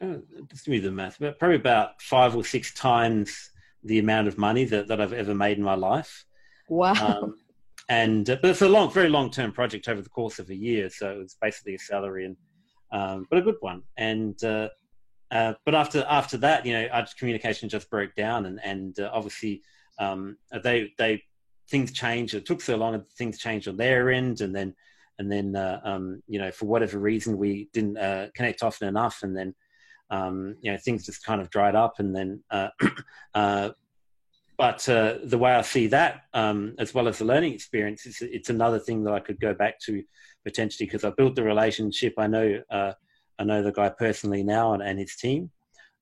uh, 0.00 0.16
just 0.50 0.64
give 0.64 0.72
me 0.72 0.78
the 0.78 0.90
math, 0.90 1.18
but 1.18 1.38
probably 1.38 1.56
about 1.56 2.00
five 2.02 2.36
or 2.36 2.44
six 2.44 2.74
times 2.74 3.50
the 3.84 3.98
amount 3.98 4.28
of 4.28 4.38
money 4.38 4.64
that, 4.64 4.88
that 4.88 5.00
I've 5.00 5.12
ever 5.12 5.34
made 5.34 5.58
in 5.58 5.64
my 5.64 5.74
life. 5.74 6.24
Wow. 6.68 6.94
Um, 6.94 7.36
and 7.88 8.28
uh, 8.30 8.36
but 8.40 8.50
it's 8.50 8.62
a 8.62 8.68
long, 8.68 8.90
very 8.90 9.08
long 9.08 9.30
term 9.30 9.52
project 9.52 9.88
over 9.88 10.00
the 10.00 10.08
course 10.08 10.38
of 10.38 10.48
a 10.50 10.54
year, 10.54 10.88
so 10.88 11.10
it 11.10 11.18
was 11.18 11.36
basically 11.40 11.74
a 11.74 11.78
salary 11.78 12.26
and 12.26 12.36
um, 12.92 13.26
but 13.28 13.38
a 13.38 13.42
good 13.42 13.56
one. 13.60 13.82
And 13.96 14.42
uh, 14.42 14.68
uh, 15.34 15.52
but 15.64 15.74
after 15.74 16.06
after 16.08 16.36
that, 16.38 16.64
you 16.64 16.72
know, 16.72 16.86
our 16.92 17.04
communication 17.18 17.68
just 17.68 17.90
broke 17.90 18.14
down, 18.14 18.46
and 18.46 18.60
and 18.62 19.00
uh, 19.00 19.10
obviously 19.12 19.62
um, 19.98 20.36
they 20.62 20.92
they 20.96 21.24
things 21.68 21.90
changed. 21.90 22.34
It 22.34 22.46
took 22.46 22.60
so 22.60 22.76
long, 22.76 22.94
and 22.94 23.08
things 23.18 23.38
changed 23.38 23.66
on 23.66 23.76
their 23.76 24.12
end, 24.12 24.40
and 24.42 24.54
then 24.54 24.74
and 25.18 25.30
then 25.30 25.56
uh, 25.56 25.80
um, 25.82 26.22
you 26.28 26.38
know 26.38 26.52
for 26.52 26.66
whatever 26.66 27.00
reason 27.00 27.36
we 27.36 27.68
didn't 27.72 27.98
uh, 27.98 28.28
connect 28.36 28.62
often 28.62 28.86
enough, 28.86 29.24
and 29.24 29.36
then 29.36 29.56
um, 30.08 30.54
you 30.62 30.70
know 30.70 30.78
things 30.78 31.04
just 31.04 31.24
kind 31.24 31.40
of 31.40 31.50
dried 31.50 31.74
up, 31.74 31.94
and 31.98 32.14
then. 32.14 32.42
Uh, 32.48 32.68
but 34.56 34.78
the 34.84 35.36
way 35.38 35.52
I 35.52 35.62
see 35.62 35.88
that, 35.88 36.22
um, 36.32 36.76
as 36.78 36.94
well 36.94 37.08
as 37.08 37.18
the 37.18 37.24
learning 37.24 37.54
experience, 37.54 38.06
it's, 38.06 38.22
it's 38.22 38.50
another 38.50 38.78
thing 38.78 39.02
that 39.02 39.12
I 39.12 39.18
could 39.18 39.40
go 39.40 39.52
back 39.52 39.80
to 39.86 40.00
potentially 40.44 40.86
because 40.86 41.02
I 41.02 41.10
built 41.10 41.34
the 41.34 41.42
relationship. 41.42 42.14
I 42.18 42.28
know 42.28 42.62
I 43.38 43.44
know 43.44 43.62
the 43.62 43.72
guy 43.72 43.88
personally 43.88 44.42
now 44.42 44.74
and, 44.74 44.82
and 44.82 44.98
his 44.98 45.16
team, 45.16 45.50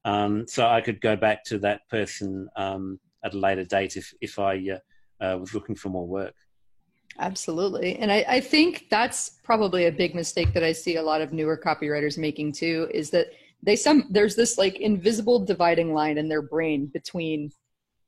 um, 0.05 0.47
so 0.47 0.67
I 0.67 0.81
could 0.81 1.01
go 1.01 1.17
back 1.17 1.45
to 1.45 1.59
that 1.61 1.89
person 1.89 2.49
um, 2.57 2.99
at 3.25 3.35
a 3.35 3.39
later 3.39 3.65
date 3.65 3.97
if 3.97 4.13
if 4.21 4.39
I 4.39 4.55
uh, 4.71 5.25
uh, 5.25 5.39
was 5.39 5.55
looking 5.55 5.75
for 5.75 5.89
more 5.89 6.07
work. 6.07 6.35
Absolutely. 7.19 7.97
And 7.99 8.11
I, 8.11 8.25
I 8.27 8.41
think 8.41 8.87
that's 8.91 9.39
probably 9.43 9.87
a 9.87 9.93
big 9.93 10.15
mistake 10.15 10.53
that 10.55 10.65
I 10.65 10.73
see 10.73 10.97
a 10.97 11.03
lot 11.03 11.21
of 11.21 11.33
newer 11.33 11.61
copywriters 11.63 12.17
making 12.17 12.53
too, 12.53 12.89
is 12.93 13.11
that 13.11 13.29
they 13.63 13.77
some 13.77 14.07
there's 14.11 14.35
this 14.35 14.59
like 14.59 14.81
invisible 14.81 15.45
dividing 15.45 15.93
line 15.93 16.19
in 16.19 16.29
their 16.29 16.43
brain 16.43 16.87
between 16.87 17.51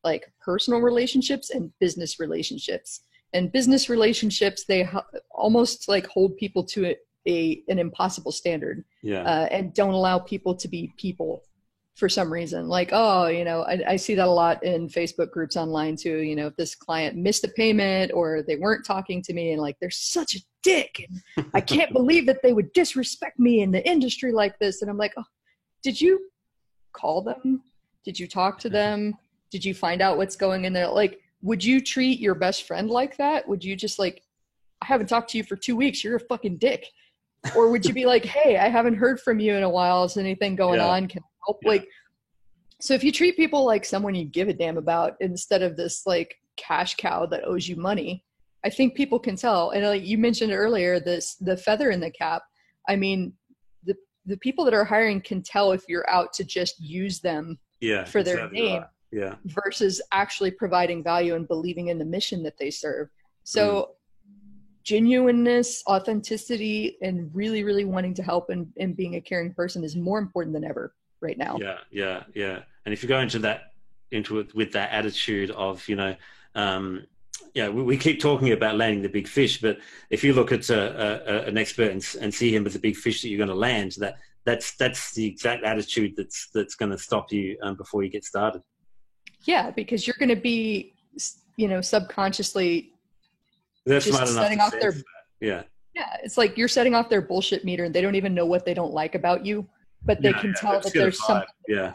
like 0.03 0.31
personal 0.41 0.81
relationships 0.81 1.51
and 1.51 1.73
business 1.81 2.19
relationships. 2.19 3.03
And 3.33 3.51
business 3.51 3.89
relationships, 3.89 4.65
they 4.65 4.89
almost 5.31 5.89
like 5.89 6.07
hold 6.07 6.37
people 6.37 6.63
to 6.67 6.95
a, 7.27 7.63
an 7.69 7.79
impossible 7.79 8.33
standard 8.33 8.85
Yeah, 9.03 9.23
uh, 9.23 9.49
and 9.51 9.73
don't 9.75 9.95
allow 9.95 10.19
people 10.19 10.55
to 10.57 10.69
be 10.69 10.93
people. 10.97 11.43
for 11.95 12.09
some 12.09 12.33
reason. 12.33 12.69
Like, 12.69 12.91
oh, 12.93 13.29
you 13.29 13.45
know, 13.45 13.63
I, 13.63 13.81
I, 13.91 13.97
see 13.97 14.17
that 14.17 14.27
a 14.27 14.31
lot 14.31 14.65
in 14.65 14.89
Facebook 14.89 15.31
groups 15.31 15.57
online 15.57 15.95
too. 15.95 16.19
You 16.19 16.35
know, 16.35 16.49
if 16.49 16.57
this 16.57 16.75
client 16.75 17.17
missed 17.17 17.45
a 17.45 17.49
payment 17.49 18.11
or 18.13 18.43
they 18.43 18.57
weren't 18.57 18.85
talking 18.85 19.23
to 19.23 19.33
me 19.33 19.53
and 19.53 19.63
like 19.63 19.77
they're 19.79 19.91
such 19.91 20.35
a 20.35 20.41
dick 20.65 21.07
and 21.07 21.47
I 21.55 21.61
can't 21.75 21.93
believe 21.93 22.27
that 22.27 22.43
they 22.43 22.53
would 22.53 22.73
disrespect 22.73 23.39
me 23.39 23.61
in 23.61 23.71
the 23.71 23.87
industry 23.89 24.33
like 24.33 24.59
this. 24.59 24.83
And 24.83 24.91
I'm 24.91 24.99
like, 24.99 25.13
oh, 25.17 25.25
did 25.85 26.01
you 26.01 26.19
call 26.93 27.23
them? 27.23 27.63
Did 28.05 28.19
you 28.19 28.27
talk 28.27 28.59
to 28.61 28.69
them? 28.69 29.15
Did 29.51 29.65
you 29.65 29.75
find 29.75 30.03
out 30.03 30.17
what's 30.17 30.35
going 30.35 30.65
in 30.65 30.73
there? 30.73 30.89
Like, 30.89 31.21
would 31.43 31.63
you 31.63 31.81
treat 31.81 32.19
your 32.19 32.35
best 32.35 32.67
friend 32.67 32.91
like 32.91 33.17
that? 33.19 33.47
Would 33.49 33.63
you 33.63 33.77
just 33.77 33.99
like, 34.01 34.23
I 34.83 34.87
haven't 34.87 35.07
talked 35.07 35.31
to 35.31 35.39
you 35.39 35.45
for 35.45 35.57
two 35.57 35.77
weeks. 35.77 36.03
You're 36.03 36.17
a 36.17 36.21
fucking 36.21 36.57
dick. 36.57 36.87
Or 37.57 37.71
would 37.71 37.85
you 37.85 37.95
be 37.95 38.07
like, 38.07 38.25
hey, 38.25 38.57
I 38.57 38.69
haven't 38.69 38.95
heard 38.95 39.21
from 39.21 39.41
you 39.41 39.55
in 39.55 39.63
a 39.63 39.69
while. 39.69 40.05
Is 40.05 40.17
anything 40.17 40.57
going 40.57 40.81
yeah. 40.81 40.89
on? 40.89 41.09
Can 41.09 41.23
I 41.23 41.29
help? 41.47 41.59
Yeah. 41.63 41.69
Like, 41.69 41.89
so 42.81 42.95
if 42.95 43.05
you 43.05 43.13
treat 43.13 43.37
people 43.37 43.65
like 43.65 43.85
someone 43.85 44.15
you 44.15 44.25
give 44.25 44.49
a 44.49 44.53
damn 44.53 44.77
about 44.77 45.15
instead 45.21 45.63
of 45.63 45.77
this 45.77 46.07
like 46.07 46.35
cash 46.57 46.97
cow 46.97 47.27
that 47.27 47.45
owes 47.45 47.69
you 47.69 47.77
money, 47.77 48.25
I 48.65 48.71
think 48.71 48.95
people 48.95 49.19
can 49.19 49.37
tell. 49.37 49.71
And 49.71 49.85
like 49.85 50.05
you 50.05 50.19
mentioned 50.19 50.53
earlier, 50.53 51.01
this 51.01 51.37
the 51.37 51.57
feather 51.57 51.91
in 51.91 52.01
the 52.01 52.11
cap. 52.11 52.43
I 52.89 52.97
mean, 52.97 53.33
the 53.85 53.95
the 54.27 54.37
people 54.39 54.65
that 54.65 54.75
are 54.75 54.85
hiring 54.85 55.21
can 55.21 55.43
tell 55.43 55.73
if 55.73 55.85
you're 55.89 56.09
out 56.11 56.33
to 56.35 56.45
just 56.45 56.81
use 56.81 57.21
them 57.21 57.59
yeah, 57.81 58.05
for 58.05 58.23
their 58.23 58.51
name. 58.51 58.81
Right 58.81 58.89
yeah 59.15 59.37
versus 59.45 60.03
actually 60.13 60.51
providing 60.51 61.03
value 61.03 61.37
and 61.37 61.47
believing 61.47 61.89
in 61.89 61.99
the 61.99 62.05
mission 62.05 62.43
that 62.43 62.59
they 62.59 62.71
serve 62.71 63.09
so 63.45 63.83
mm. 63.83 63.94
Genuineness 64.85 65.83
authenticity 65.87 66.97
and 67.03 67.31
really 67.35 67.65
really 67.65 67.85
wanting 67.85 68.15
to 68.15 68.23
help 68.23 68.51
and, 68.51 68.67
and 68.79 68.97
being 68.97 69.17
a 69.17 69.21
caring 69.21 69.53
person 69.55 69.83
is 69.83 69.97
more 69.97 70.19
important 70.19 70.53
than 70.53 70.65
ever 70.65 70.95
right 71.21 71.39
now 71.39 71.57
yeah 71.61 71.79
yeah 71.91 72.23
yeah 72.35 72.61
and 72.85 72.93
if 72.93 73.03
you 73.03 73.09
go 73.09 73.19
into 73.19 73.39
that 73.39 73.73
into 74.11 74.39
it 74.39 74.55
with 74.55 74.73
that 74.73 74.91
attitude 74.93 75.51
of 75.53 75.87
you 75.89 75.97
know 75.97 76.15
um 76.55 77.05
yeah, 77.53 77.69
we, 77.69 77.83
we, 77.83 77.97
keep 77.97 78.21
talking 78.21 78.53
about 78.53 78.77
landing 78.77 79.03
the 79.03 79.09
big 79.09 79.29
fish, 79.29 79.61
but 79.61 79.79
if 80.11 80.25
you 80.25 80.33
look 80.33 80.51
at 80.51 80.69
a, 80.71 81.45
a, 81.45 81.47
an 81.47 81.57
expert 81.57 81.91
and, 81.91 82.05
and, 82.21 82.35
see 82.35 82.55
him 82.55 82.67
as 82.67 82.75
a 82.75 82.81
big 82.81 82.97
fish 82.97 83.23
that 83.23 83.29
you're 83.29 83.39
going 83.39 83.49
to 83.49 83.55
land, 83.55 83.93
that 83.99 84.17
that's 84.45 84.77
that's 84.77 85.15
the 85.15 85.25
exact 85.25 85.65
attitude 85.65 86.15
that's 86.17 86.49
that's 86.53 86.75
going 86.75 86.91
to 86.91 86.99
stop 86.99 87.33
you 87.33 87.57
um, 87.63 87.77
before 87.77 88.03
you 88.03 88.11
get 88.11 88.25
started. 88.25 88.63
Yeah, 89.45 89.71
because 89.71 90.07
you're 90.07 90.17
going 90.19 90.31
to 90.31 90.37
be, 90.37 90.95
you 91.57 91.69
know, 91.69 91.81
subconsciously 91.81 92.94
That's 93.87 94.07
just 94.07 94.35
setting 94.35 94.61
off 94.61 94.73
their. 94.81 94.95
Yeah. 95.41 95.63
Yeah, 95.95 96.17
it's 96.25 96.37
like 96.37 96.59
you're 96.59 96.67
setting 96.67 96.95
off 96.95 97.09
their 97.09 97.23
bullshit 97.23 97.65
meter, 97.65 97.85
and 97.85 97.95
they 97.95 98.01
don't 98.01 98.17
even 98.17 98.35
know 98.35 98.47
what 98.47 98.65
they 98.65 98.75
don't 98.75 98.93
like 98.93 99.15
about 99.15 99.47
you, 99.47 99.67
but 100.05 100.21
they 100.21 100.31
yeah, 100.31 100.41
can 100.41 100.51
yeah, 100.51 100.61
tell 100.61 100.81
that 100.81 100.93
there's 100.93 101.25
something. 101.25 101.49
Yeah. 101.69 101.95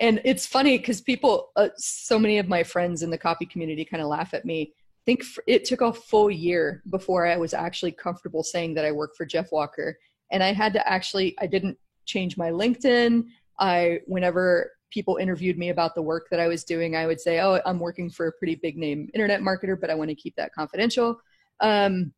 And 0.00 0.20
it's 0.24 0.44
funny 0.44 0.78
because 0.78 1.00
people, 1.00 1.50
uh, 1.54 1.68
so 1.76 2.18
many 2.18 2.38
of 2.38 2.48
my 2.48 2.64
friends 2.64 3.02
in 3.04 3.10
the 3.10 3.18
copy 3.18 3.46
community 3.46 3.84
kind 3.84 4.02
of 4.02 4.08
laugh 4.08 4.34
at 4.34 4.44
me. 4.44 4.72
I 4.74 5.04
think 5.06 5.22
it 5.46 5.64
took 5.64 5.82
a 5.82 5.92
full 5.92 6.30
year 6.30 6.82
before 6.90 7.26
I 7.26 7.36
was 7.36 7.54
actually 7.54 7.92
comfortable 7.92 8.42
saying 8.42 8.74
that 8.74 8.84
I 8.84 8.90
work 8.90 9.14
for 9.16 9.24
Jeff 9.24 9.52
Walker, 9.52 9.96
and 10.32 10.42
I 10.42 10.52
had 10.52 10.72
to 10.72 10.88
actually, 10.88 11.36
I 11.40 11.46
didn't 11.46 11.78
change 12.06 12.36
my 12.36 12.50
LinkedIn. 12.50 13.26
I, 13.60 14.00
whenever 14.06 14.72
people 14.92 15.16
interviewed 15.16 15.58
me 15.58 15.70
about 15.70 15.94
the 15.94 16.02
work 16.02 16.28
that 16.30 16.40
I 16.40 16.48
was 16.48 16.64
doing, 16.64 16.94
I 16.94 17.06
would 17.06 17.20
say, 17.20 17.40
"Oh, 17.40 17.60
I'm 17.66 17.80
working 17.80 18.10
for 18.10 18.26
a 18.26 18.32
pretty 18.32 18.56
big 18.56 18.76
name 18.76 19.08
internet 19.14 19.40
marketer, 19.40 19.80
but 19.80 19.90
I 19.90 19.94
want 19.94 20.10
to 20.10 20.14
keep 20.14 20.36
that 20.36 20.54
confidential." 20.54 21.20
Um, 21.60 22.12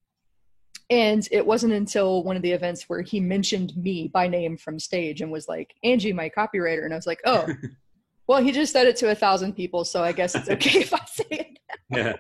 and 0.91 1.27
it 1.31 1.47
wasn't 1.47 1.73
until 1.73 2.23
one 2.25 2.37
of 2.37 2.43
the 2.43 2.53
events 2.53 2.89
where 2.89 3.01
he 3.01 3.21
mentioned 3.21 3.77
me 3.77 4.09
by 4.09 4.27
name 4.29 4.57
from 4.59 4.79
stage 4.79 5.21
and 5.23 5.33
was 5.33 5.49
like, 5.49 5.75
"Angie, 5.83 6.13
my 6.13 6.29
copywriter," 6.29 6.85
and 6.85 6.93
I 6.93 6.97
was 6.97 7.07
like, 7.07 7.21
"Oh." 7.25 7.47
well, 8.27 8.43
he 8.43 8.53
just 8.53 8.73
said 8.73 8.87
it 8.87 8.97
to 8.97 9.11
a 9.11 9.15
thousand 9.15 9.55
people, 9.55 9.85
so 9.85 10.03
I 10.03 10.13
guess 10.13 10.35
it's 10.35 10.49
okay 10.49 10.81
if 10.81 10.95
I 10.95 11.05
say 11.13 11.25
it. 11.31 11.59
Yeah. 11.91 12.15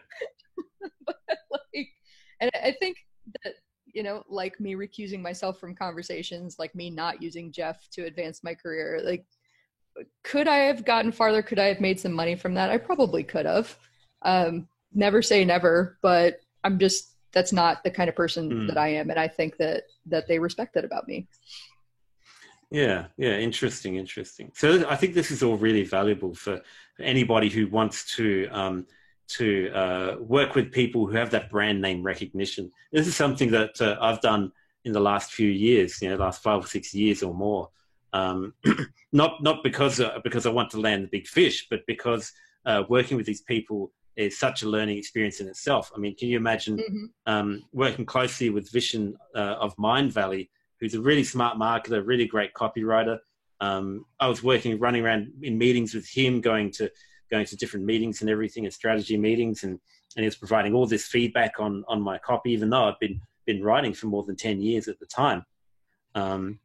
but 1.07 1.17
like, 1.51 1.89
and 2.41 2.51
I 2.55 2.75
think 2.81 2.99
that 3.43 3.55
you 3.95 4.03
know, 4.03 4.25
like 4.29 4.59
me 4.61 4.75
recusing 4.75 5.23
myself 5.23 5.59
from 5.61 5.75
conversations, 5.75 6.57
like 6.59 6.75
me 6.75 6.91
not 6.91 7.23
using 7.23 7.53
Jeff 7.53 7.89
to 7.93 8.05
advance 8.05 8.43
my 8.43 8.55
career, 8.55 9.01
like 9.05 9.25
could 10.23 10.49
I 10.49 10.57
have 10.57 10.85
gotten 10.85 11.13
farther? 11.13 11.43
Could 11.43 11.59
I 11.59 11.67
have 11.67 11.81
made 11.81 12.01
some 12.01 12.13
money 12.13 12.37
from 12.37 12.55
that? 12.55 12.71
I 12.71 12.79
probably 12.79 13.23
could 13.23 13.47
have. 13.47 13.77
Um, 14.23 14.69
never 14.93 15.23
say 15.23 15.45
never, 15.45 15.99
but 16.03 16.41
I'm 16.63 16.79
just 16.79 17.11
that's 17.33 17.53
not 17.53 17.83
the 17.83 17.91
kind 17.91 18.09
of 18.09 18.15
person 18.15 18.51
mm. 18.51 18.67
that 18.69 18.79
I 18.79 18.89
am, 18.89 19.11
and 19.11 19.19
I 19.19 19.29
think 19.29 19.57
that 19.59 19.85
that 20.07 20.29
they 20.29 20.39
respect 20.39 20.75
that 20.75 20.85
about 20.85 21.07
me. 21.07 21.27
Yeah, 22.71 23.07
yeah, 23.17 23.37
interesting, 23.39 23.97
interesting. 23.97 24.51
So 24.55 24.89
I 24.89 24.97
think 24.97 25.15
this 25.15 25.31
is 25.31 25.43
all 25.43 25.57
really 25.57 25.85
valuable 25.85 26.35
for 26.35 26.61
anybody 26.99 27.49
who 27.49 27.69
wants 27.69 28.17
to 28.17 28.49
um, 28.51 28.87
to 29.29 29.71
uh, 29.73 30.17
work 30.21 30.55
with 30.55 30.73
people 30.73 31.07
who 31.07 31.17
have 31.17 31.31
that 31.31 31.51
brand 31.51 31.81
name 31.81 32.03
recognition. 32.03 32.71
This 32.93 33.07
is 33.07 33.17
something 33.17 33.51
that 33.51 33.81
uh, 33.81 33.97
I've 34.01 34.21
done 34.21 34.53
in 34.85 34.93
the 34.93 35.01
last 35.01 35.33
few 35.33 35.49
years, 35.49 36.01
you 36.03 36.11
know, 36.11 36.17
last 36.17 36.43
five 36.43 36.65
or 36.65 36.67
six 36.67 36.95
years 36.95 37.23
or 37.23 37.35
more. 37.35 37.71
Um, 38.15 38.55
not 39.13 39.43
not 39.43 39.63
because 39.63 40.01
uh, 40.01 40.21
because 40.25 40.47
I 40.47 40.51
want 40.51 40.71
to 40.71 40.81
land 40.81 41.05
the 41.05 41.09
big 41.09 41.27
fish, 41.27 41.67
but 41.69 41.81
because 41.87 42.33
uh, 42.65 42.85
working 42.89 43.17
with 43.17 43.27
these 43.27 43.43
people 43.43 43.93
is 44.17 44.39
such 44.39 44.63
a 44.63 44.69
learning 44.69 44.97
experience 44.97 45.41
in 45.41 45.49
itself. 45.49 45.91
I 45.95 45.99
mean, 45.99 46.15
can 46.17 46.29
you 46.29 46.37
imagine 46.37 46.79
mm-hmm. 46.79 47.05
um, 47.27 47.65
working 47.73 48.07
closely 48.07 48.49
with 48.49 48.71
Vishen 48.71 49.15
uh, 49.35 49.57
of 49.59 49.77
Mindvalley, 49.77 50.49
who's 50.81 50.95
a 50.95 51.01
really 51.01 51.25
smart 51.25 51.59
marketer, 51.59 52.07
really 52.07 52.27
great 52.27 52.55
copywriter. 52.55 53.19
Um, 53.61 54.07
I 54.21 54.29
was 54.29 54.43
working, 54.43 54.79
running 54.79 55.05
around 55.05 55.33
in 55.43 55.59
meetings 55.59 55.95
with 55.95 56.09
him, 56.09 56.41
going 56.41 56.71
to 56.73 56.91
going 57.31 57.47
to 57.47 57.57
different 57.57 57.85
meetings 57.85 58.21
and 58.21 58.31
everything, 58.31 58.65
and 58.65 58.73
strategy 58.73 59.17
meetings, 59.17 59.65
and 59.65 59.81
and 60.17 60.23
he 60.23 60.25
was 60.25 60.37
providing 60.37 60.75
all 60.75 60.87
this 60.87 61.07
feedback 61.07 61.55
on 61.59 61.85
on 61.89 62.01
my 62.01 62.19
copy, 62.19 62.53
even 62.53 62.71
though 62.71 62.85
I'd 62.85 62.99
been 63.01 63.21
been 63.45 63.63
writing 63.63 63.93
for 63.93 64.07
more 64.07 64.23
than 64.23 64.37
ten 64.37 64.61
years 64.61 64.87
at 64.87 65.01
the 65.01 65.07
time. 65.07 65.45
Um, 66.15 66.61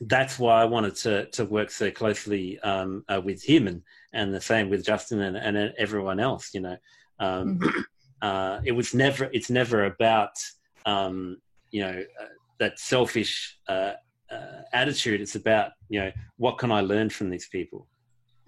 that's 0.00 0.38
why 0.38 0.60
I 0.60 0.64
wanted 0.64 0.96
to 0.96 1.26
to 1.26 1.44
work 1.44 1.70
so 1.70 1.90
closely 1.90 2.58
um, 2.60 3.04
uh, 3.08 3.20
with 3.22 3.42
him 3.42 3.66
and 3.66 3.82
and 4.12 4.32
the 4.32 4.40
same 4.40 4.70
with 4.70 4.84
Justin 4.84 5.20
and, 5.20 5.36
and 5.36 5.72
everyone 5.78 6.20
else. 6.20 6.50
You 6.54 6.60
know, 6.60 6.76
um, 7.18 7.58
mm-hmm. 7.58 7.80
uh, 8.22 8.60
it 8.64 8.72
was 8.72 8.94
never 8.94 9.30
it's 9.32 9.50
never 9.50 9.84
about 9.84 10.32
um, 10.86 11.38
you 11.70 11.82
know 11.82 12.04
uh, 12.20 12.26
that 12.58 12.78
selfish 12.78 13.58
uh, 13.68 13.92
uh, 14.30 14.62
attitude. 14.72 15.20
It's 15.20 15.36
about 15.36 15.72
you 15.88 16.00
know 16.00 16.12
what 16.36 16.58
can 16.58 16.72
I 16.72 16.80
learn 16.80 17.10
from 17.10 17.30
these 17.30 17.48
people. 17.48 17.86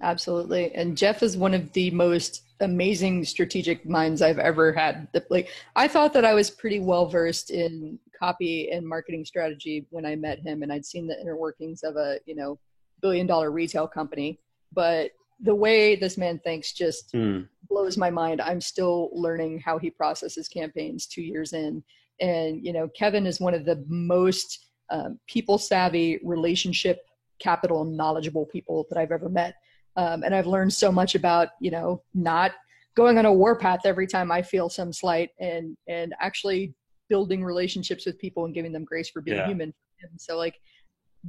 Absolutely, 0.00 0.74
and 0.74 0.96
Jeff 0.96 1.22
is 1.22 1.36
one 1.36 1.54
of 1.54 1.72
the 1.72 1.90
most 1.90 2.42
amazing 2.60 3.24
strategic 3.24 3.86
minds 3.88 4.22
I've 4.22 4.38
ever 4.38 4.72
had. 4.72 5.08
Like 5.30 5.50
I 5.74 5.88
thought 5.88 6.12
that 6.14 6.24
I 6.24 6.34
was 6.34 6.50
pretty 6.50 6.80
well 6.80 7.06
versed 7.06 7.50
in 7.50 7.98
copy 8.18 8.70
and 8.70 8.86
marketing 8.86 9.24
strategy 9.24 9.86
when 9.90 10.06
I 10.06 10.16
met 10.16 10.40
him, 10.40 10.62
and 10.62 10.72
I'd 10.72 10.86
seen 10.86 11.06
the 11.06 11.20
inner 11.20 11.36
workings 11.36 11.82
of 11.82 11.96
a 11.96 12.18
you 12.26 12.34
know 12.34 12.58
billion 13.02 13.26
dollar 13.26 13.50
retail 13.50 13.86
company. 13.86 14.40
But 14.72 15.10
the 15.40 15.54
way 15.54 15.96
this 15.96 16.16
man 16.16 16.38
thinks 16.40 16.72
just 16.72 17.12
mm. 17.12 17.46
blows 17.68 17.98
my 17.98 18.10
mind. 18.10 18.40
I'm 18.40 18.60
still 18.60 19.10
learning 19.12 19.60
how 19.60 19.78
he 19.78 19.90
processes 19.90 20.48
campaigns 20.48 21.06
two 21.06 21.22
years 21.22 21.52
in, 21.52 21.82
and 22.20 22.64
you 22.64 22.72
know 22.72 22.88
Kevin 22.88 23.26
is 23.26 23.40
one 23.40 23.54
of 23.54 23.64
the 23.64 23.84
most 23.88 24.66
um, 24.90 25.18
people 25.26 25.58
savvy, 25.58 26.20
relationship 26.24 27.00
capital 27.38 27.84
knowledgeable 27.84 28.46
people 28.46 28.86
that 28.88 28.98
I've 28.98 29.12
ever 29.12 29.28
met. 29.28 29.56
Um, 29.96 30.22
and 30.22 30.34
I've 30.34 30.46
learned 30.46 30.72
so 30.72 30.92
much 30.92 31.14
about 31.14 31.48
you 31.60 31.70
know 31.70 32.02
not 32.14 32.52
going 32.96 33.18
on 33.18 33.26
a 33.26 33.32
warpath 33.32 33.80
every 33.84 34.06
time 34.06 34.32
I 34.32 34.42
feel 34.42 34.68
some 34.68 34.92
slight 34.92 35.30
and 35.38 35.76
and 35.88 36.14
actually 36.20 36.74
building 37.08 37.44
relationships 37.44 38.06
with 38.06 38.18
people 38.18 38.44
and 38.44 38.54
giving 38.54 38.72
them 38.72 38.84
grace 38.84 39.10
for 39.10 39.22
being 39.22 39.36
yeah. 39.36 39.46
human. 39.46 39.72
And 40.02 40.20
so 40.20 40.36
like 40.36 40.60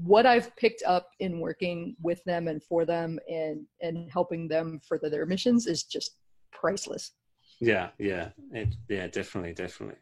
what 0.03 0.25
I've 0.25 0.55
picked 0.55 0.83
up 0.85 1.09
in 1.19 1.39
working 1.39 1.95
with 2.01 2.23
them 2.25 2.47
and 2.47 2.63
for 2.63 2.85
them 2.85 3.19
and 3.29 3.65
and 3.81 4.09
helping 4.11 4.47
them 4.47 4.79
further 4.87 5.09
their 5.09 5.25
missions 5.25 5.67
is 5.67 5.83
just 5.83 6.17
priceless. 6.51 7.13
Yeah, 7.59 7.89
yeah, 7.97 8.29
it, 8.51 8.75
yeah, 8.87 9.07
definitely, 9.07 9.53
definitely. 9.53 9.97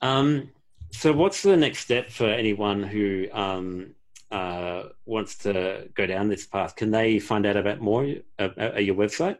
Um, 0.00 0.50
so, 0.92 1.12
what's 1.12 1.42
the 1.42 1.56
next 1.56 1.80
step 1.80 2.10
for 2.10 2.26
anyone 2.26 2.84
who 2.84 3.26
um, 3.32 3.94
uh, 4.30 4.84
wants 5.06 5.36
to 5.38 5.88
go 5.94 6.06
down 6.06 6.28
this 6.28 6.46
path? 6.46 6.76
Can 6.76 6.90
they 6.90 7.18
find 7.18 7.46
out 7.46 7.56
about 7.56 7.80
more 7.80 8.06
uh, 8.38 8.48
at 8.56 8.84
your 8.84 8.94
website? 8.94 9.38